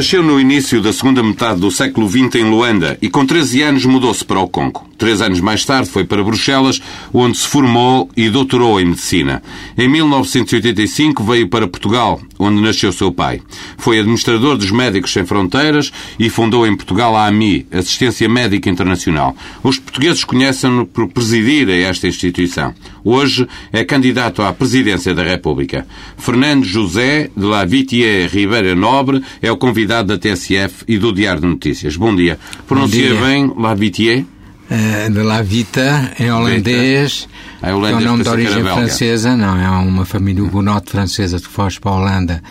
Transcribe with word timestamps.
Nasceu 0.00 0.22
no 0.22 0.40
início 0.40 0.80
da 0.80 0.94
segunda 0.94 1.22
metade 1.22 1.60
do 1.60 1.70
século 1.70 2.08
XX 2.08 2.36
em 2.36 2.44
Luanda 2.44 2.96
e 3.02 3.10
com 3.10 3.26
13 3.26 3.60
anos 3.60 3.84
mudou-se 3.84 4.24
para 4.24 4.40
o 4.40 4.48
Congo. 4.48 4.88
Três 4.96 5.20
anos 5.20 5.40
mais 5.40 5.62
tarde 5.62 5.90
foi 5.90 6.04
para 6.04 6.24
Bruxelas, 6.24 6.80
onde 7.12 7.36
se 7.36 7.46
formou 7.46 8.08
e 8.16 8.30
doutorou 8.30 8.80
em 8.80 8.86
medicina. 8.86 9.42
Em 9.76 9.90
1985 9.90 11.22
veio 11.22 11.48
para 11.48 11.68
Portugal, 11.68 12.18
onde 12.40 12.62
nasceu 12.62 12.92
seu 12.92 13.12
pai. 13.12 13.40
Foi 13.76 13.98
administrador 13.98 14.56
dos 14.56 14.70
Médicos 14.70 15.12
Sem 15.12 15.26
Fronteiras 15.26 15.92
e 16.18 16.30
fundou 16.30 16.66
em 16.66 16.74
Portugal 16.74 17.14
a 17.14 17.26
AMI, 17.26 17.66
Assistência 17.70 18.28
Médica 18.28 18.70
Internacional. 18.70 19.36
Os 19.62 19.78
portugueses 19.78 20.24
conhecem-no 20.24 20.86
por 20.86 21.08
presidir 21.08 21.68
a 21.68 21.76
esta 21.76 22.08
instituição. 22.08 22.74
Hoje 23.04 23.46
é 23.72 23.84
candidato 23.84 24.42
à 24.42 24.52
presidência 24.52 25.14
da 25.14 25.22
República. 25.22 25.86
Fernando 26.16 26.64
José 26.64 27.30
de 27.36 27.44
la 27.44 27.64
Vitier 27.64 28.28
Ribeira 28.30 28.74
Nobre 28.74 29.22
é 29.42 29.52
o 29.52 29.56
convidado 29.56 30.08
da 30.08 30.18
TSF 30.18 30.84
e 30.88 30.96
do 30.98 31.12
Diário 31.12 31.42
de 31.42 31.46
Notícias. 31.46 31.96
Bom 31.96 32.14
dia. 32.16 32.38
Pronuncia 32.66 33.14
bem 33.14 33.52
la 33.56 33.74
Vitier? 33.74 34.24
Uh, 34.70 35.10
de 35.10 35.22
la 35.22 35.42
Vita, 35.42 36.12
em 36.18 36.30
holandês, 36.30 37.28
é 37.60 37.70
é 37.70 37.74
o 37.74 38.00
nome 38.00 38.22
de 38.22 38.28
origem 38.28 38.62
francesa, 38.62 39.36
não, 39.36 39.60
é 39.60 39.68
uma 39.68 40.04
família 40.04 40.44
hugonote 40.44 40.92
francesa 40.92 41.40
que 41.40 41.48
foge 41.48 41.80
para 41.80 41.90
a 41.90 41.94
Holanda 41.96 42.42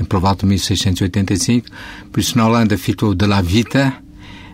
em 0.00 0.04
por 0.04 0.20
volta 0.20 0.46
de 0.46 0.46
1685, 0.46 1.68
por 2.12 2.20
isso 2.20 2.36
na 2.36 2.46
Holanda 2.46 2.76
ficou 2.76 3.14
de 3.14 3.26
la 3.26 3.40
Vita, 3.40 3.94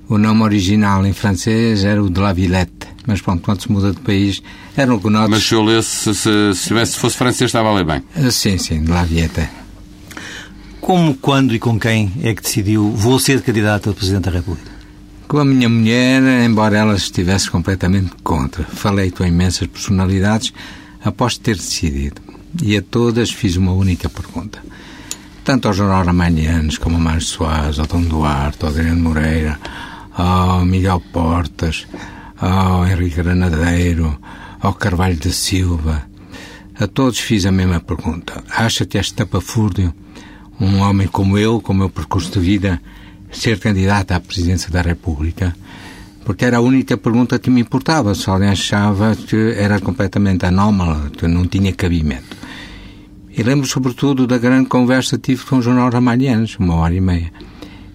o 0.08 0.18
nome 0.18 0.42
original 0.42 1.04
em 1.06 1.12
francês 1.12 1.84
era 1.84 2.02
o 2.02 2.10
de 2.10 2.20
la 2.20 2.32
Villette, 2.32 2.88
mas 3.06 3.20
pronto, 3.20 3.42
quando 3.42 3.62
se 3.62 3.70
muda 3.70 3.92
de 3.92 4.00
país, 4.00 4.42
eram 4.76 4.96
hugonotes... 4.96 5.30
Mas 5.30 5.44
se 5.44 5.54
eu 5.54 5.62
lesse, 5.62 6.14
se, 6.14 6.54
se, 6.54 6.86
se 6.86 6.98
fosse 6.98 7.16
francês, 7.16 7.48
estava 7.48 7.68
a 7.68 7.74
ler 7.74 7.84
bem. 7.84 8.02
Uh, 8.16 8.30
sim, 8.30 8.58
sim, 8.58 8.82
de 8.82 8.90
la 8.90 9.04
Villette. 9.04 9.48
Como, 10.80 11.14
quando 11.14 11.54
e 11.54 11.58
com 11.58 11.78
quem 11.78 12.12
é 12.22 12.34
que 12.34 12.42
decidiu 12.42 12.90
vou 12.90 13.18
ser 13.18 13.40
candidato 13.42 13.90
a 13.90 13.94
Presidente 13.94 14.24
da 14.24 14.30
República? 14.32 14.71
Com 15.32 15.38
a 15.38 15.46
minha 15.46 15.66
mulher, 15.66 16.22
embora 16.44 16.76
ela 16.76 16.94
estivesse 16.94 17.50
completamente 17.50 18.10
contra. 18.22 18.64
Falei 18.64 19.10
com 19.10 19.24
imensas 19.24 19.66
personalidades 19.66 20.52
após 21.02 21.38
ter 21.38 21.56
decidido. 21.56 22.20
E 22.62 22.76
a 22.76 22.82
todas 22.82 23.30
fiz 23.30 23.56
uma 23.56 23.72
única 23.72 24.10
pergunta. 24.10 24.62
Tanto 25.42 25.68
ao 25.68 25.72
Jornal 25.72 26.04
Ramalhianos, 26.04 26.76
como 26.76 26.96
ao 26.96 27.00
Mário 27.00 27.22
Soares, 27.22 27.78
ao 27.78 27.86
Dom 27.86 28.02
Duarte, 28.02 28.62
ao 28.62 28.68
Adriano 28.68 29.00
Moreira, 29.00 29.58
ao 30.12 30.66
Miguel 30.66 31.02
Portas, 31.10 31.86
ao 32.36 32.86
Henrique 32.86 33.22
Granadeiro, 33.22 34.18
ao 34.60 34.74
Carvalho 34.74 35.16
da 35.16 35.30
Silva, 35.30 36.06
a 36.78 36.86
todos 36.86 37.18
fiz 37.18 37.46
a 37.46 37.50
mesma 37.50 37.80
pergunta. 37.80 38.44
Acha 38.50 38.84
que 38.84 38.98
este 38.98 39.14
tapafúrdio, 39.14 39.94
um 40.60 40.80
homem 40.80 41.06
como 41.06 41.38
eu, 41.38 41.58
com 41.58 41.72
o 41.72 41.76
meu 41.76 41.88
percurso 41.88 42.30
de 42.32 42.38
vida, 42.38 42.82
ser 43.32 43.58
candidato 43.58 44.12
à 44.12 44.20
presidência 44.20 44.70
da 44.70 44.82
República, 44.82 45.54
porque 46.24 46.44
era 46.44 46.58
a 46.58 46.60
única 46.60 46.96
pergunta 46.96 47.38
que 47.38 47.50
me 47.50 47.62
importava. 47.62 48.14
Se 48.14 48.28
alguém 48.30 48.50
achava 48.50 49.16
que 49.16 49.54
era 49.56 49.80
completamente 49.80 50.46
anómala, 50.46 51.10
que 51.10 51.26
não 51.26 51.46
tinha 51.46 51.72
cabimento. 51.72 52.36
E 53.36 53.42
lembro 53.42 53.66
sobretudo 53.66 54.26
da 54.26 54.38
grande 54.38 54.68
conversa 54.68 55.16
que 55.16 55.32
tive 55.32 55.44
com 55.44 55.56
o 55.56 55.62
jornal 55.62 55.90
Ramalhianos, 55.90 56.56
uma 56.58 56.74
hora 56.74 56.94
e 56.94 57.00
meia, 57.00 57.32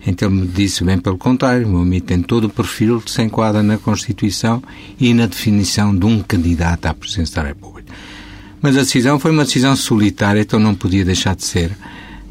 ele 0.05 0.29
me 0.29 0.47
disse 0.47 0.83
bem 0.83 0.97
pelo 0.97 1.17
contrário, 1.17 1.67
o 1.67 1.81
MIT 1.81 2.05
tem 2.07 2.21
todo 2.21 2.45
o 2.45 2.49
perfil 2.49 3.01
que 3.01 3.11
se 3.11 3.21
enquadra 3.21 3.61
na 3.61 3.77
Constituição 3.77 4.63
e 4.99 5.13
na 5.13 5.25
definição 5.25 5.95
de 5.95 6.05
um 6.05 6.23
candidato 6.23 6.85
à 6.85 6.93
presidência 6.93 7.41
da 7.41 7.49
República. 7.49 7.93
Mas 8.61 8.75
a 8.77 8.81
decisão 8.81 9.19
foi 9.19 9.31
uma 9.31 9.43
decisão 9.43 9.75
solitária, 9.75 10.41
então 10.41 10.59
não 10.59 10.73
podia 10.73 11.05
deixar 11.05 11.35
de 11.35 11.45
ser. 11.45 11.71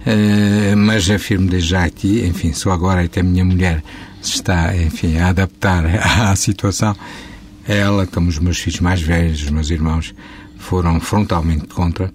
Uh, 0.06 0.77
mas 0.77 1.11
afirmo 1.11 1.49
desde 1.49 1.71
já 1.71 1.84
aqui, 1.84 2.25
enfim, 2.25 2.53
só 2.53 2.71
agora 2.71 3.05
é 3.05 3.09
que 3.09 3.19
a 3.19 3.25
minha 3.25 3.44
mulher 3.44 3.83
se 4.22 4.34
está, 4.34 4.77
enfim, 4.77 5.17
a 5.17 5.31
adaptar 5.31 5.84
à 6.31 6.37
situação. 6.37 6.94
Ela, 7.67 8.06
como 8.06 8.28
os 8.28 8.39
meus 8.39 8.59
filhos 8.59 8.78
mais 8.78 9.03
velhos, 9.03 9.43
os 9.43 9.50
meus 9.50 9.69
irmãos, 9.71 10.15
foram 10.56 11.00
frontalmente 11.00 11.66
contra, 11.66 12.12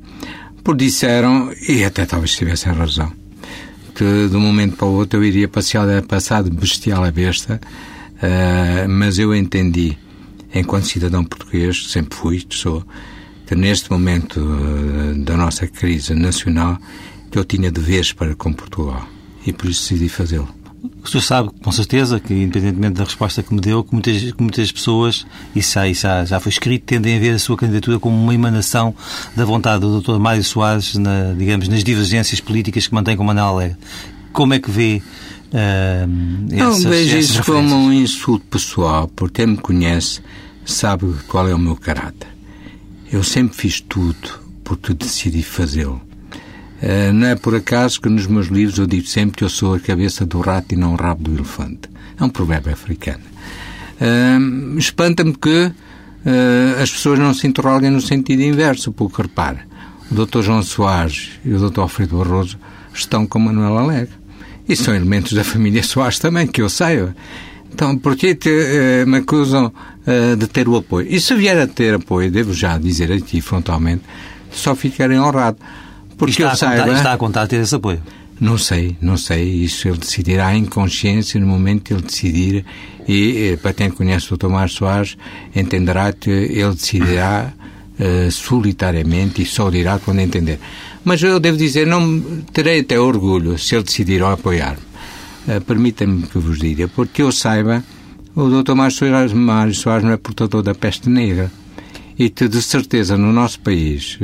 porque 0.63 0.85
disseram, 0.85 1.51
e 1.67 1.83
até 1.83 2.05
talvez 2.05 2.35
tivessem 2.35 2.71
razão, 2.71 3.11
que 3.93 4.27
de 4.29 4.35
um 4.35 4.39
momento 4.39 4.77
para 4.77 4.87
o 4.87 4.93
outro 4.93 5.19
eu 5.19 5.23
iria 5.23 5.49
passar 5.49 6.43
de 6.43 6.49
bestial 6.49 7.03
a 7.03 7.11
besta, 7.11 7.59
uh, 8.15 8.89
mas 8.89 9.19
eu 9.19 9.35
entendi, 9.35 9.97
enquanto 10.53 10.87
cidadão 10.87 11.25
português, 11.25 11.87
sempre 11.91 12.17
fui, 12.17 12.45
sou, 12.49 12.85
que 13.45 13.55
neste 13.55 13.91
momento 13.91 14.39
uh, 14.39 15.15
da 15.23 15.35
nossa 15.35 15.67
crise 15.67 16.13
nacional, 16.13 16.77
que 17.31 17.39
eu 17.39 17.45
tinha 17.45 17.71
deveres 17.71 18.11
para 18.11 18.35
com 18.35 18.51
Portugal 18.51 19.07
e 19.45 19.53
por 19.53 19.69
isso 19.69 19.81
decidi 19.83 20.09
fazê-lo. 20.09 20.61
O 21.03 21.07
senhor 21.07 21.21
sabe, 21.21 21.49
com 21.63 21.71
certeza, 21.71 22.19
que 22.19 22.33
independentemente 22.33 22.95
da 22.95 23.03
resposta 23.03 23.41
que 23.41 23.53
me 23.53 23.61
deu, 23.61 23.83
que 23.83 23.93
muitas, 23.93 24.19
que 24.19 24.41
muitas 24.41 24.71
pessoas, 24.71 25.25
isso, 25.55 25.73
já, 25.73 25.87
isso 25.87 26.01
já, 26.01 26.25
já 26.25 26.39
foi 26.39 26.51
escrito, 26.51 26.83
tendem 26.85 27.17
a 27.17 27.19
ver 27.19 27.31
a 27.31 27.39
sua 27.39 27.55
candidatura 27.55 27.99
como 27.99 28.15
uma 28.15 28.33
emanação 28.33 28.93
da 29.35 29.45
vontade 29.45 29.81
do 29.81 30.01
Dr. 30.01 30.17
Mário 30.19 30.43
Soares, 30.43 30.95
na, 30.95 31.33
digamos, 31.37 31.67
nas 31.67 31.83
divergências 31.83 32.39
políticas 32.39 32.87
que 32.87 32.93
mantém 32.93 33.15
com 33.15 33.23
Manuel 33.23 33.47
Alegre. 33.47 33.77
Como 34.33 34.53
é 34.53 34.59
que 34.59 34.71
vê 34.71 35.01
uh, 35.53 36.53
essas, 36.53 36.83
Não 36.83 36.91
vejo 36.91 37.17
isso 37.17 37.43
como 37.43 37.75
um 37.75 37.93
insulto 37.93 38.45
pessoal, 38.45 39.07
porque 39.07 39.43
quem 39.43 39.53
me 39.53 39.57
conhece 39.57 40.21
sabe 40.65 41.13
qual 41.27 41.47
é 41.47 41.53
o 41.53 41.59
meu 41.59 41.75
caráter. 41.75 42.27
Eu 43.11 43.23
sempre 43.23 43.55
fiz 43.55 43.81
tudo 43.81 44.39
porque 44.63 44.93
decidi 44.93 45.43
fazê-lo. 45.43 46.01
Uh, 46.81 47.13
não 47.13 47.27
é 47.27 47.35
por 47.35 47.53
acaso 47.53 48.01
que 48.01 48.09
nos 48.09 48.25
meus 48.25 48.47
livros 48.47 48.79
eu 48.79 48.87
digo 48.87 49.05
sempre 49.05 49.37
que 49.37 49.43
eu 49.43 49.49
sou 49.49 49.75
a 49.75 49.79
cabeça 49.79 50.25
do 50.25 50.39
rato 50.39 50.73
e 50.73 50.75
não 50.75 50.93
o 50.93 50.95
rabo 50.95 51.23
do 51.23 51.35
elefante. 51.35 51.81
É 52.19 52.23
um 52.23 52.29
provérbio 52.29 52.73
africano. 52.73 53.21
Uh, 54.01 54.79
Espanta-me 54.79 55.33
que 55.33 55.65
uh, 55.67 56.81
as 56.81 56.89
pessoas 56.89 57.19
não 57.19 57.35
se 57.35 57.45
interroguem 57.45 57.91
no 57.91 58.01
sentido 58.01 58.41
inverso, 58.41 58.91
porque 58.91 59.21
repara, 59.21 59.59
o 60.09 60.25
Dr. 60.25 60.41
João 60.41 60.63
Soares 60.63 61.39
e 61.45 61.53
o 61.53 61.69
Dr. 61.69 61.81
Alfredo 61.81 62.17
Barroso 62.17 62.57
estão 62.91 63.27
com 63.27 63.37
Manuel 63.37 63.77
Alegre. 63.77 64.15
E 64.67 64.75
são 64.75 64.95
elementos 64.95 65.33
da 65.33 65.43
família 65.43 65.83
Soares 65.83 66.17
também, 66.17 66.47
que 66.47 66.63
eu 66.63 66.69
saiba. 66.69 67.15
Então, 67.71 67.95
porquê 67.97 68.33
te, 68.33 68.49
me 69.05 69.17
acusam 69.17 69.71
de 70.37 70.47
ter 70.47 70.67
o 70.67 70.75
apoio? 70.75 71.07
E 71.09 71.19
se 71.19 71.33
vier 71.35 71.57
a 71.57 71.67
ter 71.67 71.95
apoio, 71.95 72.29
devo 72.29 72.53
já 72.53 72.77
dizer 72.77 73.11
aqui 73.11 73.41
frontalmente, 73.41 74.03
só 74.51 74.75
ficarem 74.75 75.19
honrado. 75.19 75.57
Porque 76.21 76.43
está, 76.43 76.51
a 76.51 76.77
contar, 76.77 76.93
está 76.93 77.13
a 77.13 77.17
contar 77.17 77.47
ter 77.47 77.61
esse 77.61 77.73
apoio? 77.73 77.99
Não 78.39 78.55
sei, 78.55 78.95
não 79.01 79.17
sei. 79.17 79.43
Isso 79.43 79.87
ele 79.87 79.97
decidirá 79.97 80.55
em 80.55 80.65
consciência 80.65 81.39
no 81.39 81.47
momento 81.47 81.81
que 81.81 81.93
ele 81.93 82.03
decidir. 82.03 82.63
E, 83.07 83.57
para 83.59 83.73
quem 83.73 83.89
conhece 83.89 84.31
o 84.31 84.37
Tomás 84.37 84.71
Soares, 84.71 85.17
entenderá 85.55 86.13
que 86.13 86.29
ele 86.29 86.75
decidirá 86.75 87.51
uh, 87.99 88.31
solitariamente 88.31 89.41
e 89.41 89.45
só 89.47 89.71
dirá 89.71 89.97
quando 89.97 90.19
entender. 90.19 90.59
Mas 91.03 91.23
eu 91.23 91.39
devo 91.39 91.57
dizer, 91.57 91.87
não 91.87 92.21
terei 92.53 92.81
até 92.81 92.99
orgulho 92.99 93.57
se 93.57 93.73
ele 93.73 93.83
decidir 93.83 94.21
apoiar-me. 94.21 94.77
Uh, 95.47 95.59
Permita-me 95.61 96.27
que 96.27 96.37
vos 96.37 96.59
diga, 96.59 96.87
porque 96.87 97.23
eu 97.23 97.31
saiba, 97.31 97.83
o 98.35 98.61
Dr. 98.61 98.75
Mário 98.75 98.95
Soares, 98.95 99.33
Mário 99.33 99.73
Soares 99.73 100.03
não 100.03 100.11
é 100.11 100.17
portador 100.17 100.61
da 100.61 100.75
peste 100.75 101.09
negra 101.09 101.51
e 102.21 102.29
que 102.29 102.47
de 102.47 102.61
certeza 102.61 103.17
no 103.17 103.33
nosso 103.33 103.59
país 103.61 104.19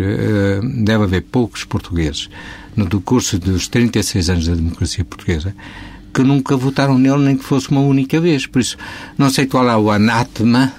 deve 0.83 1.03
haver 1.05 1.23
poucos 1.23 1.63
portugueses 1.63 2.29
no 2.75 2.85
decurso 2.85 3.39
dos 3.39 3.67
36 3.67 4.29
anos 4.29 4.47
da 4.47 4.53
democracia 4.53 5.03
portuguesa 5.03 5.55
que 6.13 6.21
nunca 6.21 6.55
votaram 6.55 6.97
nele 6.97 7.23
nem 7.23 7.37
que 7.37 7.43
fosse 7.43 7.69
uma 7.69 7.81
única 7.81 8.19
vez. 8.19 8.45
Por 8.45 8.59
isso, 8.59 8.77
não 9.17 9.29
sei 9.29 9.45
qual 9.45 9.67
é 9.69 9.75
o 9.75 9.91
anátema 9.91 10.73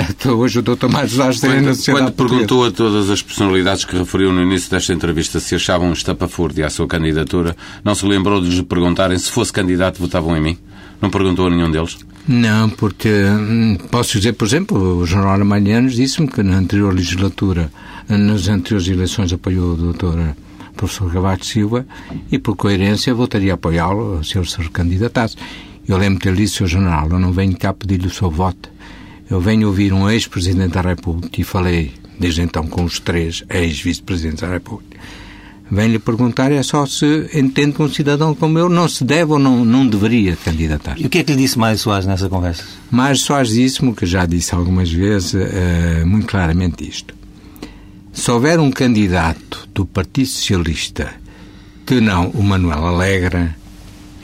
hoje 0.26 0.58
o 0.58 0.62
Dr. 0.62 0.88
Mário 0.88 1.08
Soares 1.08 1.38
sociedade 1.38 1.82
Quando 1.86 2.12
perguntou 2.12 2.64
a 2.64 2.70
todas 2.70 3.10
as 3.10 3.22
personalidades 3.22 3.84
que 3.84 3.96
referiu 3.96 4.32
no 4.32 4.42
início 4.42 4.70
desta 4.70 4.92
entrevista 4.92 5.38
se 5.40 5.54
achavam 5.54 5.88
um 5.88 5.92
estapafúrdio 5.92 6.66
à 6.66 6.70
sua 6.70 6.86
candidatura, 6.86 7.54
não 7.84 7.94
se 7.94 8.06
lembrou 8.06 8.40
de 8.40 8.48
lhes 8.48 8.60
perguntarem 8.62 9.18
se 9.18 9.30
fosse 9.30 9.52
candidato 9.52 10.00
votavam 10.00 10.36
em 10.36 10.40
mim? 10.40 10.58
Não 11.00 11.10
perguntou 11.10 11.46
a 11.46 11.50
nenhum 11.50 11.70
deles? 11.70 11.98
Não, 12.26 12.70
porque 12.70 13.10
posso 13.90 14.16
dizer, 14.16 14.32
por 14.32 14.46
exemplo, 14.46 14.98
o 14.98 15.06
Jornal 15.06 15.42
Amanhanos 15.42 15.94
disse-me 15.94 16.26
que 16.26 16.42
na 16.42 16.56
anterior 16.56 16.92
legislatura, 16.92 17.70
nas 18.08 18.48
anteriores 18.48 18.88
eleições, 18.88 19.32
apoiou 19.32 19.74
o 19.74 19.76
doutor 19.76 20.34
professor 20.74 21.12
Gavato 21.12 21.44
Silva 21.44 21.86
e, 22.32 22.38
por 22.38 22.56
coerência, 22.56 23.12
votaria 23.14 23.52
a 23.52 23.54
apoiá-lo 23.56 24.24
se 24.24 24.38
ele 24.38 24.48
se 24.48 24.58
recandidatasse. 24.58 25.36
Eu 25.86 25.98
lembro 25.98 26.18
que 26.18 26.26
ele 26.26 26.38
disse 26.38 26.62
ao 26.62 26.68
jornal, 26.68 27.10
eu 27.10 27.18
não 27.18 27.30
venho 27.30 27.56
cá 27.58 27.74
pedir-lhe 27.74 28.06
o 28.06 28.10
seu 28.10 28.30
voto, 28.30 28.70
eu 29.30 29.38
venho 29.38 29.68
ouvir 29.68 29.92
um 29.92 30.08
ex-presidente 30.08 30.72
da 30.72 30.80
República 30.80 31.38
e 31.38 31.44
falei, 31.44 31.92
desde 32.18 32.40
então, 32.40 32.66
com 32.66 32.84
os 32.84 32.98
três 32.98 33.44
ex-vice-presidentes 33.50 34.40
da 34.40 34.48
República 34.48 34.93
vem-lhe 35.70 35.98
perguntar 35.98 36.52
é 36.52 36.62
só 36.62 36.86
se 36.86 37.28
entende 37.34 37.72
que 37.72 37.82
um 37.82 37.88
cidadão 37.88 38.34
como 38.34 38.58
eu 38.58 38.68
não 38.68 38.88
se 38.88 39.04
deve 39.04 39.32
ou 39.32 39.38
não, 39.38 39.64
não 39.64 39.86
deveria 39.86 40.36
candidatar. 40.36 40.98
E 40.98 41.06
o 41.06 41.10
que 41.10 41.18
é 41.18 41.24
que 41.24 41.32
lhe 41.32 41.38
disse 41.38 41.58
Mário 41.58 41.78
Soares 41.78 42.06
nessa 42.06 42.28
conversa? 42.28 42.64
Mário 42.90 43.16
Soares 43.16 43.50
disse-me, 43.50 43.94
que 43.94 44.06
já 44.06 44.26
disse 44.26 44.54
algumas 44.54 44.90
vezes, 44.90 45.34
uh, 45.34 46.06
muito 46.06 46.26
claramente 46.26 46.88
isto. 46.88 47.14
Se 48.12 48.30
houver 48.30 48.60
um 48.60 48.70
candidato 48.70 49.68
do 49.74 49.84
Partido 49.84 50.28
Socialista 50.28 51.12
que 51.84 52.00
não 52.00 52.28
o 52.30 52.42
Manuel 52.42 52.86
Alegre, 52.86 53.50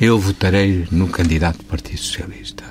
eu 0.00 0.18
votarei 0.18 0.86
no 0.90 1.08
candidato 1.08 1.58
do 1.58 1.64
Partido 1.64 1.98
Socialista. 1.98 2.64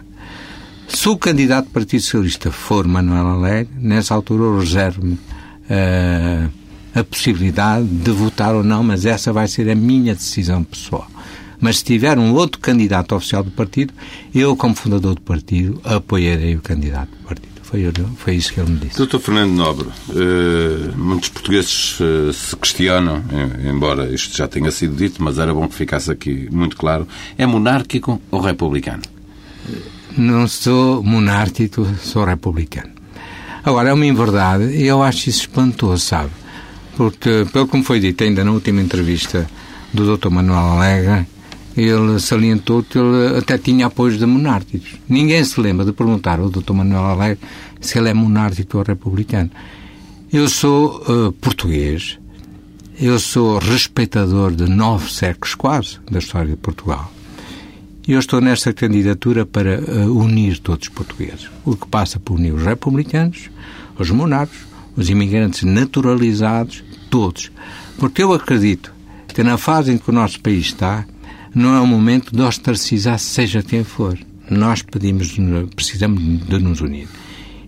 Se 0.87 1.07
o 1.07 1.17
candidato 1.17 1.65
do 1.65 1.71
Partido 1.71 2.01
Socialista 2.01 2.51
for 2.51 2.87
Manuel 2.87 3.27
Alegre, 3.27 3.71
nessa 3.77 4.15
altura 4.15 4.45
eu 4.45 4.59
reservo-me 4.59 5.13
uh, 5.13 6.49
a 6.93 7.03
possibilidade 7.03 7.85
de 7.87 8.11
votar 8.11 8.55
ou 8.55 8.63
não, 8.63 8.83
mas 8.83 9.05
essa 9.05 9.31
vai 9.31 9.47
ser 9.47 9.69
a 9.69 9.75
minha 9.75 10.13
decisão 10.13 10.63
pessoal. 10.63 11.07
Mas 11.59 11.79
se 11.79 11.83
tiver 11.83 12.17
um 12.17 12.33
outro 12.33 12.59
candidato 12.59 13.13
oficial 13.15 13.43
do 13.43 13.51
partido, 13.51 13.93
eu, 14.33 14.55
como 14.55 14.75
fundador 14.75 15.15
do 15.15 15.21
partido, 15.21 15.81
apoiarei 15.83 16.55
o 16.55 16.61
candidato 16.61 17.09
do 17.09 17.27
partido. 17.27 17.49
Foi, 17.61 17.85
foi 18.15 18.35
isso 18.35 18.51
que 18.51 18.59
ele 18.59 18.71
me 18.71 18.77
disse. 18.79 18.97
Doutor 18.97 19.19
Fernando 19.19 19.51
Nobre, 19.51 19.87
uh, 19.87 20.97
muitos 20.97 21.29
portugueses 21.29 21.99
uh, 21.99 22.33
se 22.33 22.55
questionam, 22.55 23.21
embora 23.63 24.09
isto 24.11 24.35
já 24.35 24.47
tenha 24.47 24.71
sido 24.71 24.95
dito, 24.95 25.21
mas 25.21 25.37
era 25.37 25.53
bom 25.53 25.67
que 25.67 25.75
ficasse 25.75 26.09
aqui 26.09 26.49
muito 26.51 26.75
claro, 26.75 27.07
é 27.37 27.45
monárquico 27.45 28.19
ou 28.31 28.41
republicano? 28.41 29.03
Não 30.17 30.47
sou 30.47 31.03
monárquico, 31.03 31.85
sou 32.01 32.25
republicano. 32.25 32.89
Agora, 33.63 33.89
é 33.89 33.93
uma 33.93 34.05
inverdade 34.05 34.63
e 34.75 34.87
eu 34.87 35.03
acho 35.03 35.29
isso 35.29 35.41
espantoso, 35.41 36.03
sabe? 36.03 36.31
Porque, 36.99 37.47
pelo 37.53 37.69
me 37.71 37.81
foi 37.81 38.01
dito 38.01 38.25
ainda 38.25 38.43
na 38.43 38.51
última 38.51 38.81
entrevista 38.81 39.49
do 39.93 40.17
Dr. 40.17 40.27
Manuel 40.27 40.73
Alegre, 40.73 41.25
ele 41.77 42.19
salientou 42.19 42.83
que 42.83 42.99
ele 42.99 43.37
até 43.37 43.57
tinha 43.57 43.85
apoios 43.85 44.19
de 44.19 44.25
monárquicos. 44.25 44.97
Ninguém 45.07 45.41
se 45.45 45.61
lembra 45.61 45.85
de 45.85 45.93
perguntar 45.93 46.41
ao 46.41 46.49
Dr. 46.49 46.73
Manuel 46.73 47.05
Alegre 47.05 47.39
se 47.79 47.97
ele 47.97 48.09
é 48.09 48.13
monárquico 48.13 48.79
ou 48.79 48.83
republicano. 48.83 49.49
Eu 50.29 50.49
sou 50.49 51.01
uh, 51.07 51.31
português, 51.31 52.19
eu 52.99 53.17
sou 53.17 53.59
respeitador 53.59 54.51
de 54.51 54.69
nove 54.69 55.09
séculos 55.09 55.55
quase 55.55 55.99
da 56.11 56.19
história 56.19 56.49
de 56.49 56.57
Portugal. 56.57 57.09
E 58.05 58.11
eu 58.11 58.19
estou 58.19 58.41
nesta 58.41 58.73
candidatura 58.73 59.45
para 59.45 59.79
uh, 59.79 60.19
unir 60.19 60.59
todos 60.59 60.89
os 60.89 60.93
portugueses. 60.93 61.49
O 61.63 61.77
que 61.77 61.87
passa 61.87 62.19
por 62.19 62.37
unir 62.37 62.53
os 62.53 62.65
republicanos, 62.65 63.49
os 63.97 64.11
monarcos, 64.11 64.67
os 64.97 65.09
imigrantes 65.09 65.63
naturalizados, 65.63 66.83
todos. 67.09 67.51
Porque 67.97 68.23
eu 68.23 68.33
acredito 68.33 68.93
que 69.27 69.43
na 69.43 69.57
fase 69.57 69.91
em 69.91 69.97
que 69.97 70.09
o 70.09 70.13
nosso 70.13 70.39
país 70.39 70.67
está, 70.67 71.05
não 71.53 71.75
é 71.75 71.79
o 71.79 71.87
momento 71.87 72.35
de 72.35 72.41
ostracizar 72.41 73.19
seja 73.19 73.63
quem 73.63 73.83
for. 73.83 74.17
Nós 74.49 74.81
pedimos, 74.81 75.35
precisamos 75.75 76.21
de 76.45 76.59
nos 76.59 76.81
unir. 76.81 77.07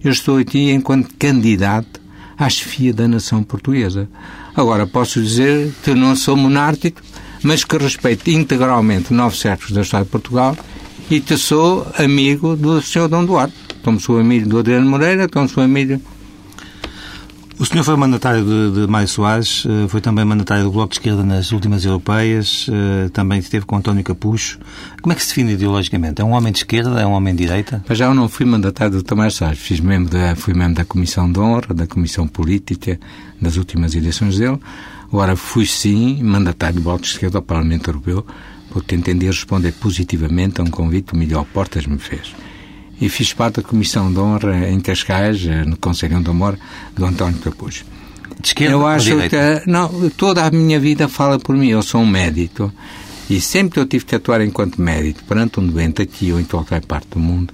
Eu 0.04 0.12
estou 0.12 0.38
aqui 0.38 0.72
enquanto 0.72 1.14
candidato 1.20 2.02
à 2.38 2.50
chefia 2.50 2.94
da 2.94 3.08
nação 3.08 3.44
portuguesa. 3.44 4.10
Agora, 4.56 4.88
posso 4.88 5.22
dizer 5.22 5.72
que 5.84 5.94
não 5.94 6.16
sou 6.16 6.36
monárquico, 6.36 7.02
mas 7.44 7.64
que 7.64 7.78
respeito 7.78 8.30
integralmente 8.30 9.14
nove 9.14 9.38
séculos 9.38 9.72
da 9.72 9.82
história 9.82 10.06
de 10.06 10.12
Portugal 10.12 10.58
e 11.10 11.20
que 11.20 11.38
sou 11.38 11.88
amigo 11.98 12.56
do 12.56 12.82
Sr. 12.82 13.08
Dom 13.08 13.26
Duarte. 13.26 13.54
Como 13.84 14.00
sou 14.00 14.20
amigo 14.20 14.48
do 14.48 14.60
Adriano 14.60 14.90
Moreira, 14.90 15.28
como 15.28 15.48
sou 15.48 15.64
amigo 15.64 16.02
o 17.62 17.66
senhor 17.66 17.84
foi 17.84 17.96
mandatário 17.96 18.44
de, 18.44 18.81
de 18.81 18.88
Mário 18.88 19.08
Soares, 19.08 19.68
eh, 19.68 19.88
foi 19.88 20.02
também 20.02 20.25
mandatário 20.25 20.63
do 20.63 20.72
Bloco 20.72 20.90
de 20.90 20.96
Esquerda 20.96 21.24
nas 21.24 21.52
últimas 21.52 21.86
europeias, 21.86 22.66
eh, 22.68 23.10
também 23.10 23.38
esteve 23.38 23.68
com 23.68 23.75
António 23.75 24.04
Capucho. 24.04 24.58
Como 25.00 25.13
é 25.13 25.16
que 25.16 25.22
se 25.22 25.28
define 25.28 25.52
ideologicamente? 25.52 26.24
É 26.24 26.25
um 26.25 26.31
homem 26.31 26.52
de 26.52 26.58
esquerda? 26.58 27.00
É 27.00 27.06
um 27.06 27.12
homem 27.12 27.36
de 27.36 27.44
direita? 27.46 27.86
Mas 27.88 28.00
já 28.00 28.06
eu 28.06 28.16
não 28.16 28.28
fui 28.28 28.48
mandatário 28.48 28.94
do 28.94 29.04
Tomás 29.04 29.36
Soares, 29.36 29.60
fiz 29.60 29.80
membro 29.80 30.10
da, 30.10 30.36
fui 30.36 30.56
membro 30.56 30.74
da 30.74 30.86
Comissão 30.86 31.31
de 31.31 31.40
Honra, 31.40 31.72
da 31.75 31.86
Comissão 31.86 32.28
Política 32.28 33.00
das 33.40 33.58
últimas 33.58 33.94
eleições 33.94 34.40
dele. 34.40 34.58
Agora 35.13 35.36
fui 35.36 35.68
sim 35.68 36.24
mandatário 36.24 36.78
do 36.78 36.81
Bloco 36.81 37.04
de 37.04 37.10
Esquerda 37.10 37.38
ao 37.38 37.44
Parlamento 37.44 37.92
Europeu, 37.92 38.25
porque 38.72 38.96
entendi 38.96 39.28
responder 39.28 39.74
positivamente 39.74 40.60
a 40.60 40.63
um 40.63 40.68
convite 40.72 41.10
que 41.10 41.13
o 41.13 41.18
Miguel 41.18 41.46
Portas 41.54 41.86
me 41.86 42.00
fez 42.00 42.34
e 43.01 43.09
fiz 43.09 43.33
parte 43.33 43.56
da 43.56 43.63
Comissão 43.63 44.13
de 44.13 44.19
Honra 44.19 44.69
em 44.69 44.80
Cascais, 44.80 45.44
eh, 45.45 45.65
no 45.65 45.75
Conselho 45.75 46.21
de 46.21 46.30
Amor, 46.30 46.57
do 46.95 47.03
António 47.03 47.39
Capucho. 47.39 47.83
De 48.39 48.48
esquerda 48.48 48.74
eu 48.74 48.86
acho 48.86 49.18
que 49.27 49.69
não, 49.69 50.09
toda 50.12 50.45
a 50.45 50.51
minha 50.51 50.80
vida 50.80 51.07
fala 51.07 51.39
por 51.39 51.57
mim. 51.57 51.69
Eu 51.69 51.81
sou 51.81 52.01
um 52.01 52.06
médico 52.06 52.71
e 53.30 53.42
sempre 53.42 53.74
que 53.74 53.80
eu 53.80 53.86
tive 53.88 54.06
que 54.06 54.15
atuar 54.15 54.42
enquanto 54.42 54.80
médico 54.80 55.24
perante 55.24 55.59
um 55.59 55.65
doente 55.65 56.01
aqui 56.01 56.31
ou 56.31 56.39
em 56.39 56.44
qualquer 56.44 56.86
parte 56.86 57.09
do 57.09 57.19
mundo, 57.19 57.53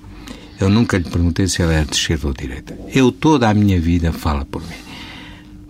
eu 0.59 0.69
nunca 0.69 0.97
lhe 0.97 1.05
perguntei 1.05 1.47
se 1.47 1.61
ele 1.61 1.73
era 1.73 1.85
de 1.85 1.95
esquerda 1.95 2.27
ou 2.27 2.33
de 2.33 2.41
direita. 2.41 2.77
Eu 2.93 3.11
toda 3.11 3.49
a 3.49 3.53
minha 3.53 3.79
vida 3.79 4.11
fala 4.11 4.43
por 4.43 4.61
mim. 4.61 4.75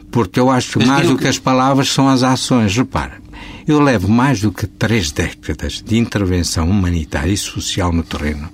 Porque 0.09 0.39
eu 0.39 0.49
acho 0.49 0.79
que 0.79 0.85
mais 0.85 1.07
do 1.07 1.17
que 1.17 1.27
as 1.27 1.37
palavras 1.37 1.89
são 1.89 2.07
as 2.07 2.23
ações. 2.23 2.75
Repara, 2.75 3.21
eu 3.67 3.79
levo 3.79 4.07
mais 4.07 4.41
do 4.41 4.51
que 4.51 4.65
três 4.65 5.11
décadas 5.11 5.83
de 5.85 5.97
intervenção 5.97 6.69
humanitária 6.69 7.31
e 7.31 7.37
social 7.37 7.91
no 7.91 8.01
terreno 8.01 8.49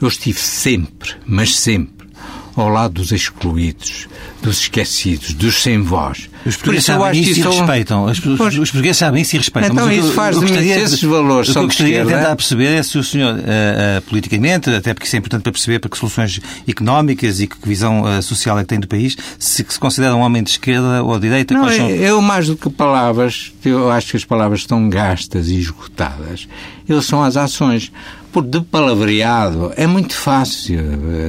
eu 0.00 0.08
estive 0.08 0.38
sempre, 0.38 1.14
mas 1.26 1.56
sempre, 1.56 2.08
ao 2.54 2.68
lado 2.68 2.94
dos 2.94 3.12
excluídos, 3.12 4.08
dos 4.42 4.60
esquecidos, 4.60 5.32
dos 5.34 5.62
sem 5.62 5.82
voz. 5.82 6.28
Os 6.46 6.56
portugueses 6.56 6.86
sabem 6.86 7.20
isso 7.20 7.40
e 7.40 7.42
são... 7.42 7.52
respeitam. 7.52 8.04
Os, 8.04 8.18
os, 8.24 8.70
portugueses 8.70 8.96
sabem 8.96 9.22
isso 9.22 9.36
e 9.36 9.38
respeitam. 9.38 9.72
Então 9.72 9.92
isso 9.92 10.12
faz 10.12 10.38
de 10.38 10.44
mim 10.44 10.56
esses 10.56 11.02
valores 11.02 11.50
O 11.50 11.52
que 11.52 11.58
eu 11.58 11.64
gostaria 11.64 12.04
de 12.04 12.08
tentar 12.08 12.36
perceber 12.36 12.68
é 12.68 12.82
se 12.82 12.96
o 12.96 13.04
senhor, 13.04 13.34
uh, 13.34 13.38
uh, 13.38 14.02
politicamente, 14.02 14.70
até 14.70 14.94
porque 14.94 15.06
isso 15.06 15.16
é 15.16 15.18
importante 15.18 15.42
para 15.42 15.52
perceber 15.52 15.78
para 15.80 15.90
que 15.90 15.98
soluções 15.98 16.40
económicas 16.66 17.40
e 17.40 17.46
que 17.46 17.56
visão 17.64 18.02
uh, 18.02 18.22
social 18.22 18.58
é 18.58 18.62
que 18.62 18.68
tem 18.68 18.80
do 18.80 18.88
país, 18.88 19.16
se, 19.38 19.66
se 19.68 19.78
considera 19.78 20.14
um 20.14 20.20
homem 20.20 20.42
de 20.42 20.50
esquerda 20.50 21.02
ou 21.02 21.14
de 21.16 21.28
direita? 21.28 21.54
Não, 21.54 21.70
são... 21.70 21.90
eu 21.90 22.22
mais 22.22 22.46
do 22.46 22.56
que 22.56 22.70
palavras, 22.70 23.52
eu 23.64 23.90
acho 23.90 24.12
que 24.12 24.16
as 24.16 24.24
palavras 24.24 24.60
estão 24.60 24.88
gastas 24.88 25.48
e 25.48 25.58
esgotadas. 25.58 26.48
Eles 26.88 27.04
são 27.04 27.22
as 27.22 27.36
ações. 27.36 27.90
Por 28.32 28.44
de 28.44 28.60
palavreado 28.60 29.72
é 29.76 29.86
muito 29.86 30.14
fácil 30.14 30.78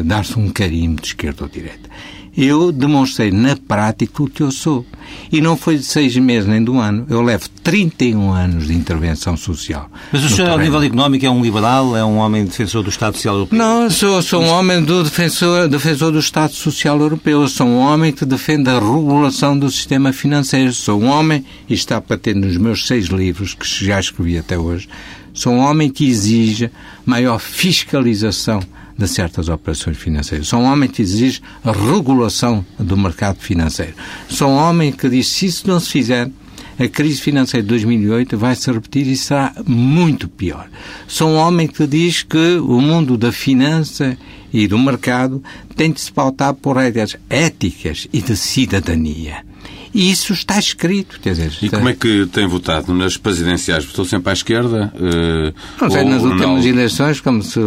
dar-se 0.04 0.38
um 0.38 0.50
carimbo 0.50 1.02
de 1.02 1.08
esquerda 1.08 1.44
ou 1.44 1.50
de 1.50 1.56
direita 1.56 1.90
eu 2.36 2.72
demonstrei 2.72 3.32
na 3.32 3.56
prática 3.56 4.24
o 4.24 4.30
que 4.30 4.42
eu 4.42 4.52
sou. 4.52 4.86
E 5.32 5.42
não 5.42 5.58
foi 5.58 5.78
de 5.78 5.84
seis 5.84 6.16
meses 6.18 6.48
nem 6.48 6.64
de 6.64 6.70
um 6.70 6.80
ano. 6.80 7.06
Eu 7.10 7.22
levo 7.22 7.50
31 7.64 8.32
anos 8.32 8.68
de 8.68 8.74
intervenção 8.74 9.36
social. 9.36 9.90
Mas 10.12 10.24
o 10.24 10.30
senhor, 10.30 10.52
ao 10.52 10.60
nível 10.60 10.82
económico, 10.82 11.26
é 11.26 11.30
um 11.30 11.42
liberal? 11.42 11.96
É 11.96 12.04
um 12.04 12.18
homem 12.18 12.46
defensor 12.46 12.84
do 12.84 12.90
Estado 12.90 13.16
Social 13.16 13.36
Europeu? 13.36 13.58
Não, 13.58 13.90
sou, 13.90 14.22
sou 14.22 14.42
um 14.42 14.48
homem 14.48 14.84
do 14.84 15.04
defensor, 15.04 15.68
defensor 15.68 16.12
do 16.12 16.20
Estado 16.20 16.54
Social 16.54 17.00
Europeu. 17.00 17.48
Sou 17.48 17.68
um 17.68 17.80
homem 17.80 18.12
que 18.12 18.26
defende 18.26 18.70
a 18.70 18.80
regulação 18.80 19.58
do 19.58 19.70
sistema 19.70 20.14
financeiro. 20.14 20.72
Sou 20.74 21.02
um 21.02 21.08
homem, 21.08 21.44
e 21.68 21.74
está 21.74 22.00
patente 22.00 22.40
nos 22.40 22.58
meus 22.58 22.88
seis 22.88 23.06
livros, 23.08 23.54
que 23.54 23.66
já 23.86 24.00
escrevi 24.00 24.38
até 24.38 24.58
hoje, 24.58 24.88
sou 25.34 25.54
um 25.54 25.60
homem 25.60 25.90
que 25.90 26.08
exige 26.08 26.70
maior 27.06 27.40
fiscalização 27.40 28.62
de 29.00 29.08
certas 29.08 29.48
operações 29.48 29.98
financeiras. 29.98 30.50
Sou 30.50 30.60
um 30.60 30.66
homem 30.66 30.90
que 30.90 31.02
exige 31.02 31.42
a 31.64 31.72
regulação 31.72 32.66
do 32.78 32.98
mercado 32.98 33.40
financeiro. 33.40 33.94
Sou 34.28 34.50
um 34.50 34.58
homem 34.58 34.92
que 34.92 35.08
diz 35.08 35.28
se 35.28 35.46
isso 35.46 35.68
não 35.68 35.80
se 35.80 35.90
fizer, 35.90 36.30
a 36.78 36.88
crise 36.88 37.22
financeira 37.22 37.64
de 37.64 37.70
2008 37.70 38.38
vai 38.38 38.56
se 38.56 38.70
repetir 38.72 39.08
e 39.08 39.16
será 39.16 39.54
muito 39.66 40.28
pior. 40.28 40.70
Sou 41.08 41.30
um 41.30 41.36
homem 41.36 41.68
que 41.68 41.88
diz 41.88 42.24
que 42.24 42.58
o 42.58 42.82
mundo 42.82 43.18
da 43.18 43.32
finança 43.32 44.18
e 44.52 44.68
do 44.68 44.78
mercado 44.78 45.42
tem 45.76 45.92
de 45.92 46.02
se 46.02 46.12
pautar 46.12 46.54
por 46.54 46.76
regras 46.76 47.16
éticas 47.30 48.08
e 48.12 48.22
de 48.22 48.36
cidadania. 48.36 49.49
E 49.94 50.12
isso 50.12 50.34
está 50.34 50.60
escrito. 50.60 51.20
Quer 51.20 51.32
dizer, 51.32 51.52
e 51.62 51.70
como 51.70 51.90
é 51.90 51.94
que 51.94 52.28
tem 52.28 52.48
votado? 52.48 52.94
Nas 52.94 53.18
presidenciais 53.18 53.86
votou 53.86 54.06
sempre 54.06 54.30
à 54.30 54.34
esquerda? 54.34 54.94
Uh, 54.96 55.54
não 55.82 55.90
sei, 55.90 56.04
nas 56.04 56.22
últimas 56.22 56.64
não... 56.64 56.70
eleições, 56.70 57.22
como 57.22 57.42
se 57.42 57.60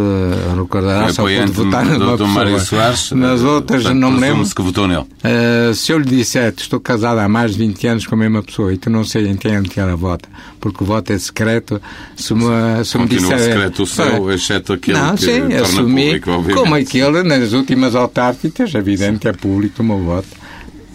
recordará, 0.57 1.11
só 1.11 1.23
pude 1.23 1.51
votar 1.51 1.85
do, 1.85 2.17
do 2.17 2.27
Mário 2.27 2.59
Soares. 2.59 3.11
Nas 3.11 3.41
uh, 3.41 3.47
outras, 3.47 3.83
portanto, 3.83 3.99
não 3.99 4.11
me 4.11 4.19
lembro. 4.21 4.43
que 4.43 4.61
votou 4.61 4.87
nele. 4.87 5.01
Uh, 5.01 5.73
se 5.73 5.91
eu 5.91 5.99
lhe 5.99 6.05
disser 6.05 6.53
que 6.53 6.61
estou 6.61 6.79
casado 6.79 7.19
há 7.19 7.27
mais 7.27 7.51
de 7.51 7.57
20 7.57 7.87
anos 7.87 8.07
com 8.07 8.15
a 8.15 8.17
mesma 8.17 8.41
pessoa 8.41 8.73
e 8.73 8.77
tu 8.77 8.89
não 8.89 9.03
sei 9.03 9.27
em 9.27 9.35
quem 9.35 9.55
é 9.55 9.61
que 9.61 9.79
ela 9.79 9.95
vota, 9.95 10.29
porque 10.59 10.83
o 10.83 10.87
voto 10.87 11.11
é 11.11 11.17
secreto, 11.17 11.81
se 12.15 12.33
me, 12.33 12.85
se 12.85 12.97
me 12.97 13.07
disser... 13.07 13.39
secreto 13.39 13.83
o 13.83 13.85
seu, 13.85 14.31
exceto 14.31 14.73
aquele 14.73 14.97
não, 14.97 15.15
que 15.15 15.21
sim, 15.21 15.39
torna 15.39 15.61
assumi, 15.61 16.05
público, 16.05 16.31
obviamente. 16.31 16.59
Como 16.61 16.75
aquele 16.75 17.23
nas 17.23 17.53
últimas 17.53 17.95
autárquicas, 17.95 18.73
evidente 18.73 19.19
que 19.19 19.27
é 19.27 19.33
público 19.33 19.81
o 19.81 19.85
meu 19.85 19.99
voto. 19.99 20.43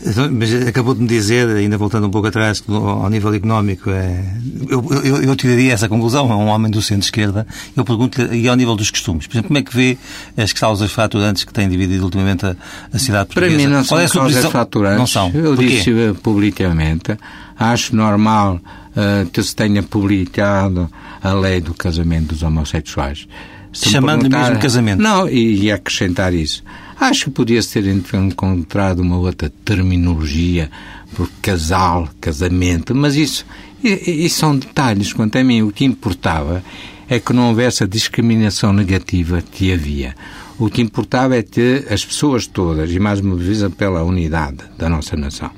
Então, 0.04 0.30
mas 0.30 0.52
acabou 0.66 0.94
de 0.94 1.02
me 1.02 1.08
dizer, 1.08 1.48
ainda 1.48 1.76
voltando 1.76 2.06
um 2.06 2.10
pouco 2.10 2.28
atrás, 2.28 2.60
que 2.60 2.70
ao 2.70 3.08
nível 3.10 3.34
económico, 3.34 3.90
é, 3.90 4.24
eu, 4.68 4.84
eu, 5.04 5.22
eu 5.22 5.36
tiraria 5.36 5.72
essa 5.72 5.88
conclusão, 5.88 6.30
é 6.30 6.34
um 6.34 6.46
homem 6.46 6.70
do 6.70 6.80
centro-esquerda. 6.80 7.46
Eu 7.76 7.84
pergunto-lhe, 7.84 8.42
e 8.42 8.48
ao 8.48 8.56
nível 8.56 8.76
dos 8.76 8.90
costumes, 8.90 9.26
por 9.26 9.34
exemplo, 9.34 9.48
como 9.48 9.58
é 9.58 9.62
que 9.62 9.74
vê 9.74 9.98
as 10.36 10.52
causas 10.52 10.92
fraturantes 10.92 11.44
que 11.44 11.52
têm 11.52 11.68
dividido 11.68 12.04
ultimamente 12.04 12.46
a, 12.46 12.56
a 12.92 12.98
cidade 12.98 13.26
portuguesa? 13.26 13.56
Para 13.56 13.66
mim 13.66 13.72
não 13.72 13.84
são 13.84 13.98
é 13.98 14.08
causas 14.08 14.44
fraturantes. 14.46 14.98
Não 14.98 15.06
são. 15.06 15.30
Eu 15.34 15.56
disse 15.56 15.90
publicamente, 16.22 17.16
acho 17.58 17.94
normal 17.94 18.60
uh, 18.96 19.28
que 19.30 19.42
se 19.42 19.54
tenha 19.54 19.82
publicado 19.82 20.88
a 21.20 21.32
lei 21.32 21.60
do 21.60 21.74
casamento 21.74 22.28
dos 22.28 22.42
homossexuais. 22.42 23.26
Chamando-lhe 23.72 24.28
mesmo 24.28 24.58
casamento? 24.58 25.02
Não, 25.02 25.28
e, 25.28 25.64
e 25.64 25.72
acrescentar 25.72 26.32
isso. 26.32 26.62
Acho 27.00 27.26
que 27.26 27.30
podia-se 27.30 27.80
ter 27.80 27.86
encontrado 27.86 29.00
uma 29.00 29.16
outra 29.16 29.52
terminologia 29.64 30.70
por 31.14 31.30
casal, 31.40 32.08
casamento, 32.20 32.94
mas 32.94 33.14
isso, 33.14 33.46
isso 33.82 34.40
são 34.40 34.56
detalhes 34.56 35.12
quanto 35.12 35.38
a 35.38 35.44
mim. 35.44 35.62
O 35.62 35.70
que 35.70 35.84
importava 35.84 36.62
é 37.08 37.20
que 37.20 37.32
não 37.32 37.48
houvesse 37.48 37.84
a 37.84 37.86
discriminação 37.86 38.72
negativa 38.72 39.40
que 39.40 39.72
havia. 39.72 40.14
O 40.58 40.68
que 40.68 40.82
importava 40.82 41.36
é 41.36 41.42
que 41.42 41.84
as 41.88 42.04
pessoas 42.04 42.46
todas, 42.46 42.90
e 42.90 42.98
mais 42.98 43.20
uma 43.20 43.36
vez 43.36 43.62
pela 43.76 44.02
unidade 44.02 44.58
da 44.76 44.88
nossa 44.88 45.16
nação, 45.16 45.50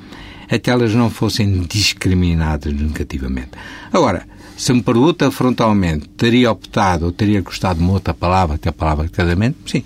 é 0.46 0.58
que 0.58 0.68
elas 0.68 0.94
não 0.94 1.08
fossem 1.08 1.62
discriminadas 1.62 2.72
negativamente. 2.72 3.50
Agora, 3.90 4.26
se 4.56 4.74
me 4.74 4.82
pergunta 4.82 5.30
frontalmente, 5.30 6.06
teria 6.10 6.52
optado 6.52 7.06
ou 7.06 7.12
teria 7.12 7.40
gostado 7.40 7.78
de 7.78 7.84
uma 7.84 7.94
outra 7.94 8.12
palavra 8.12 8.58
que 8.58 8.68
a 8.68 8.72
palavra 8.72 9.08
casamento? 9.08 9.56
Sim, 9.64 9.82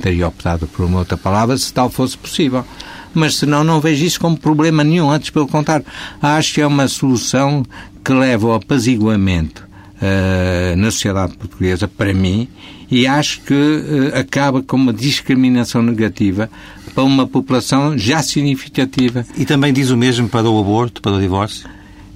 teria 0.00 0.26
optado 0.26 0.66
por 0.66 0.84
uma 0.84 0.98
outra 0.98 1.16
palavra 1.16 1.56
se 1.56 1.72
tal 1.72 1.90
fosse 1.90 2.16
possível. 2.16 2.64
Mas 3.12 3.36
se 3.36 3.46
não, 3.46 3.64
não 3.64 3.80
vejo 3.80 4.04
isso 4.04 4.20
como 4.20 4.36
problema 4.36 4.84
nenhum. 4.84 5.10
Antes, 5.10 5.30
pelo 5.30 5.46
contrário, 5.46 5.84
acho 6.22 6.54
que 6.54 6.60
é 6.60 6.66
uma 6.66 6.88
solução 6.88 7.64
que 8.04 8.12
leva 8.12 8.48
ao 8.48 8.54
apaziguamento 8.54 9.68
uh, 10.00 10.76
na 10.76 10.90
sociedade 10.90 11.36
portuguesa, 11.36 11.86
para 11.86 12.14
mim, 12.14 12.48
e 12.90 13.06
acho 13.06 13.40
que 13.42 13.54
uh, 13.54 14.18
acaba 14.18 14.62
com 14.62 14.76
uma 14.76 14.92
discriminação 14.92 15.82
negativa 15.82 16.50
para 16.94 17.04
uma 17.04 17.26
população 17.26 17.96
já 17.96 18.22
significativa. 18.22 19.24
E 19.36 19.44
também 19.44 19.72
diz 19.72 19.90
o 19.90 19.96
mesmo 19.96 20.28
para 20.28 20.48
o 20.48 20.60
aborto, 20.60 21.02
para 21.02 21.12
o 21.12 21.20
divórcio? 21.20 21.68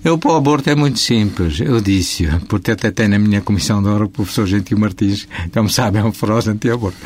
Eu, 0.04 0.18
para 0.18 0.32
o 0.32 0.36
aborto, 0.36 0.68
é 0.68 0.74
muito 0.74 0.98
simples. 0.98 1.60
Eu 1.60 1.80
disse, 1.80 2.28
porque 2.48 2.70
até 2.70 2.90
tem 2.90 3.08
na 3.08 3.18
minha 3.18 3.40
comissão 3.40 3.82
de 3.82 3.88
hora 3.88 4.04
o 4.04 4.08
professor 4.08 4.46
Gentil 4.46 4.78
Martins, 4.78 5.26
como 5.52 5.70
sabe, 5.70 5.98
é 5.98 6.04
um 6.04 6.12
feroz 6.12 6.46
anti-aborto. 6.46 6.98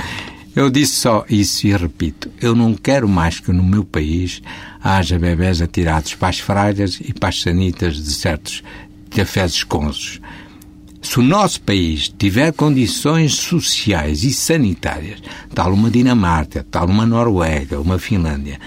Eu 0.59 0.69
disse 0.71 0.97
só 0.97 1.25
isso 1.31 1.69
e 1.69 1.77
repito. 1.77 2.33
Eu 2.41 2.53
não 2.53 2.75
quero 2.75 3.09
mais 3.09 3.39
que 3.39 3.53
no 3.53 3.63
meu 3.63 3.85
país 3.85 4.43
haja 4.83 5.17
bebés 5.17 5.63
atirados 5.63 6.17
para 6.17 6.31
as 6.31 6.41
fralhas 6.41 6.99
e 7.01 7.15
para 7.15 7.29
as 7.29 7.43
sanitas 7.43 7.95
de 7.95 8.13
certos 8.13 8.65
cafés 9.09 9.53
esconsos. 9.53 10.21
Se 11.01 11.21
o 11.21 11.23
nosso 11.23 11.61
país 11.61 12.13
tiver 12.19 12.53
condições 12.53 13.35
sociais 13.35 14.25
e 14.25 14.33
sanitárias, 14.33 15.23
tal 15.55 15.73
uma 15.73 15.93
Dinamarca, 15.93 16.67
tal 16.69 16.89
uma 16.89 17.07
Noruega, 17.07 17.81
uma 17.81 17.97
Finlândia, 17.97 18.59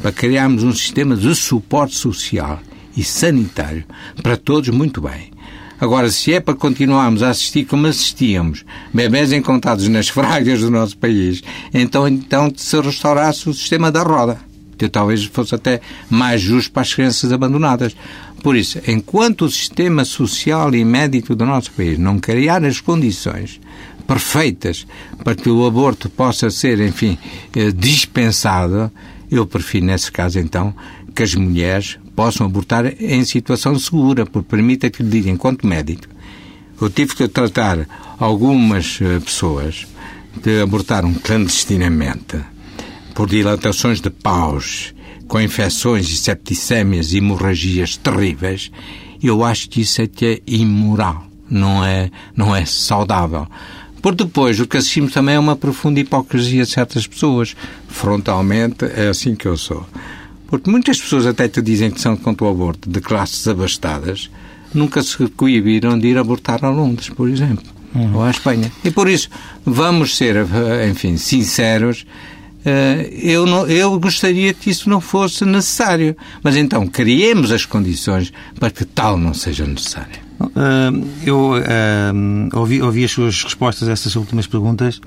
para 0.00 0.12
criarmos 0.12 0.62
um 0.62 0.72
sistema 0.72 1.16
de 1.16 1.34
suporte 1.34 1.96
social 1.96 2.60
e 2.96 3.02
sanitário 3.02 3.84
para 4.22 4.36
todos, 4.36 4.68
muito 4.68 5.00
bem. 5.00 5.32
Agora, 5.80 6.10
se 6.10 6.34
é 6.34 6.40
para 6.40 6.54
continuarmos 6.54 7.22
a 7.22 7.30
assistir 7.30 7.64
como 7.64 7.86
assistíamos, 7.86 8.64
bebés 8.92 9.32
encontrados 9.32 9.88
nas 9.88 10.08
fragas 10.08 10.60
do 10.60 10.70
nosso 10.70 10.96
país, 10.98 11.42
então, 11.72 12.06
então 12.06 12.52
se 12.54 12.78
restaurasse 12.80 13.48
o 13.48 13.54
sistema 13.54 13.90
da 13.90 14.02
roda, 14.02 14.38
que 14.76 14.88
talvez 14.88 15.24
fosse 15.24 15.54
até 15.54 15.80
mais 16.10 16.42
justo 16.42 16.70
para 16.70 16.82
as 16.82 16.92
crianças 16.92 17.32
abandonadas. 17.32 17.96
Por 18.42 18.56
isso, 18.56 18.78
enquanto 18.86 19.46
o 19.46 19.50
sistema 19.50 20.04
social 20.04 20.74
e 20.74 20.84
médico 20.84 21.34
do 21.34 21.46
nosso 21.46 21.70
país 21.72 21.98
não 21.98 22.18
criar 22.18 22.62
as 22.64 22.80
condições 22.80 23.58
perfeitas 24.06 24.86
para 25.22 25.34
que 25.34 25.48
o 25.48 25.64
aborto 25.66 26.10
possa 26.10 26.50
ser, 26.50 26.80
enfim, 26.80 27.16
eh, 27.54 27.70
dispensado, 27.70 28.90
eu 29.30 29.46
prefiro, 29.46 29.86
nesse 29.86 30.10
caso, 30.10 30.38
então, 30.38 30.74
que 31.14 31.22
as 31.22 31.34
mulheres 31.34 31.98
possam 32.14 32.46
abortar 32.46 32.86
em 33.00 33.24
situação 33.24 33.78
segura, 33.78 34.26
porque 34.26 34.48
permita 34.48 34.90
que 34.90 35.02
lhe 35.02 35.08
diga, 35.10 35.30
enquanto 35.30 35.66
médico, 35.66 36.06
eu 36.80 36.88
tive 36.90 37.14
que 37.14 37.28
tratar 37.28 37.86
algumas 38.18 38.98
eh, 39.00 39.18
pessoas 39.20 39.86
que 40.42 40.60
abortaram 40.60 41.12
clandestinamente 41.14 42.38
por 43.14 43.28
dilatações 43.28 44.00
de 44.00 44.10
paus 44.10 44.94
com 45.30 45.40
infecções 45.40 46.10
e 46.10 46.16
septicémias 46.16 47.12
e 47.12 47.18
hemorragias 47.18 47.96
terríveis, 47.96 48.70
eu 49.22 49.44
acho 49.44 49.68
que 49.68 49.82
isso 49.82 50.02
é 50.02 50.06
que 50.06 50.26
é 50.26 50.40
imoral, 50.44 51.24
não 51.48 51.84
é, 51.84 52.10
não 52.34 52.54
é 52.54 52.64
saudável. 52.64 53.46
Por 54.02 54.14
depois, 54.14 54.58
o 54.58 54.66
que 54.66 54.78
assistimos 54.78 55.12
também 55.12 55.34
é 55.34 55.38
uma 55.38 55.54
profunda 55.54 56.00
hipocrisia 56.00 56.64
de 56.64 56.70
certas 56.70 57.06
pessoas. 57.06 57.54
Frontalmente, 57.86 58.86
é 58.86 59.08
assim 59.08 59.34
que 59.36 59.46
eu 59.46 59.56
sou. 59.56 59.86
Porque 60.50 60.68
muitas 60.68 61.00
pessoas 61.00 61.26
até 61.26 61.48
te 61.48 61.62
dizem 61.62 61.90
que 61.90 62.00
são 62.00 62.16
contra 62.16 62.44
o 62.44 62.50
aborto, 62.50 62.90
de 62.90 63.00
classes 63.00 63.46
abastadas, 63.46 64.28
nunca 64.74 65.02
se 65.02 65.16
coibiram 65.28 65.98
de 65.98 66.08
ir 66.08 66.18
abortar 66.18 66.64
a 66.64 66.68
Londres, 66.68 67.08
por 67.08 67.28
exemplo, 67.28 67.64
uhum. 67.94 68.16
ou 68.16 68.22
à 68.22 68.30
Espanha. 68.30 68.70
E 68.84 68.90
por 68.90 69.08
isso, 69.08 69.30
vamos 69.64 70.16
ser, 70.16 70.36
eh, 70.36 70.88
enfim, 70.88 71.16
sinceros, 71.16 72.04
eh, 72.64 73.10
eu, 73.22 73.46
não, 73.46 73.66
eu 73.66 73.98
gostaria 73.98 74.52
que 74.52 74.70
isso 74.70 74.90
não 74.90 75.00
fosse 75.00 75.44
necessário. 75.44 76.16
Mas 76.42 76.56
então, 76.56 76.86
criemos 76.86 77.52
as 77.52 77.64
condições 77.64 78.32
para 78.58 78.70
que 78.70 78.84
tal 78.84 79.16
não 79.16 79.32
seja 79.32 79.64
necessário. 79.64 80.30
Uh, 80.40 81.06
eu 81.22 81.52
uh, 81.52 82.58
ouvi, 82.58 82.80
ouvi 82.80 83.04
as 83.04 83.10
suas 83.10 83.44
respostas 83.44 83.90
a 83.90 83.92
estas 83.92 84.16
últimas 84.16 84.46
perguntas 84.46 84.98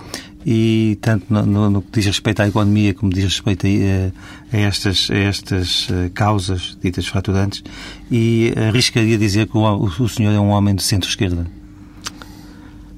e 0.46 0.98
tanto 1.02 1.26
no, 1.30 1.46
no, 1.46 1.70
no, 1.70 1.82
que 1.82 1.92
diz 1.94 2.06
respeito 2.06 2.42
à 2.42 2.48
economia 2.48 2.94
como 2.94 3.12
diz 3.14 3.24
respeito 3.24 3.66
a, 3.68 4.56
a 4.56 4.60
estas, 4.60 5.10
a 5.10 5.16
estas 5.16 5.90
uh, 5.90 6.10
causas 6.14 6.78
ditas 6.82 7.08
fraturantes 7.08 7.64
e 8.12 8.54
arriscaria 8.56 9.18
dizer 9.18 9.48
que 9.48 9.58
o, 9.58 9.84
o 9.84 10.10
senhor 10.10 10.34
é 10.34 10.40
um 10.40 10.50
homem 10.50 10.76
de 10.76 10.84
centro-esquerda. 10.84 11.46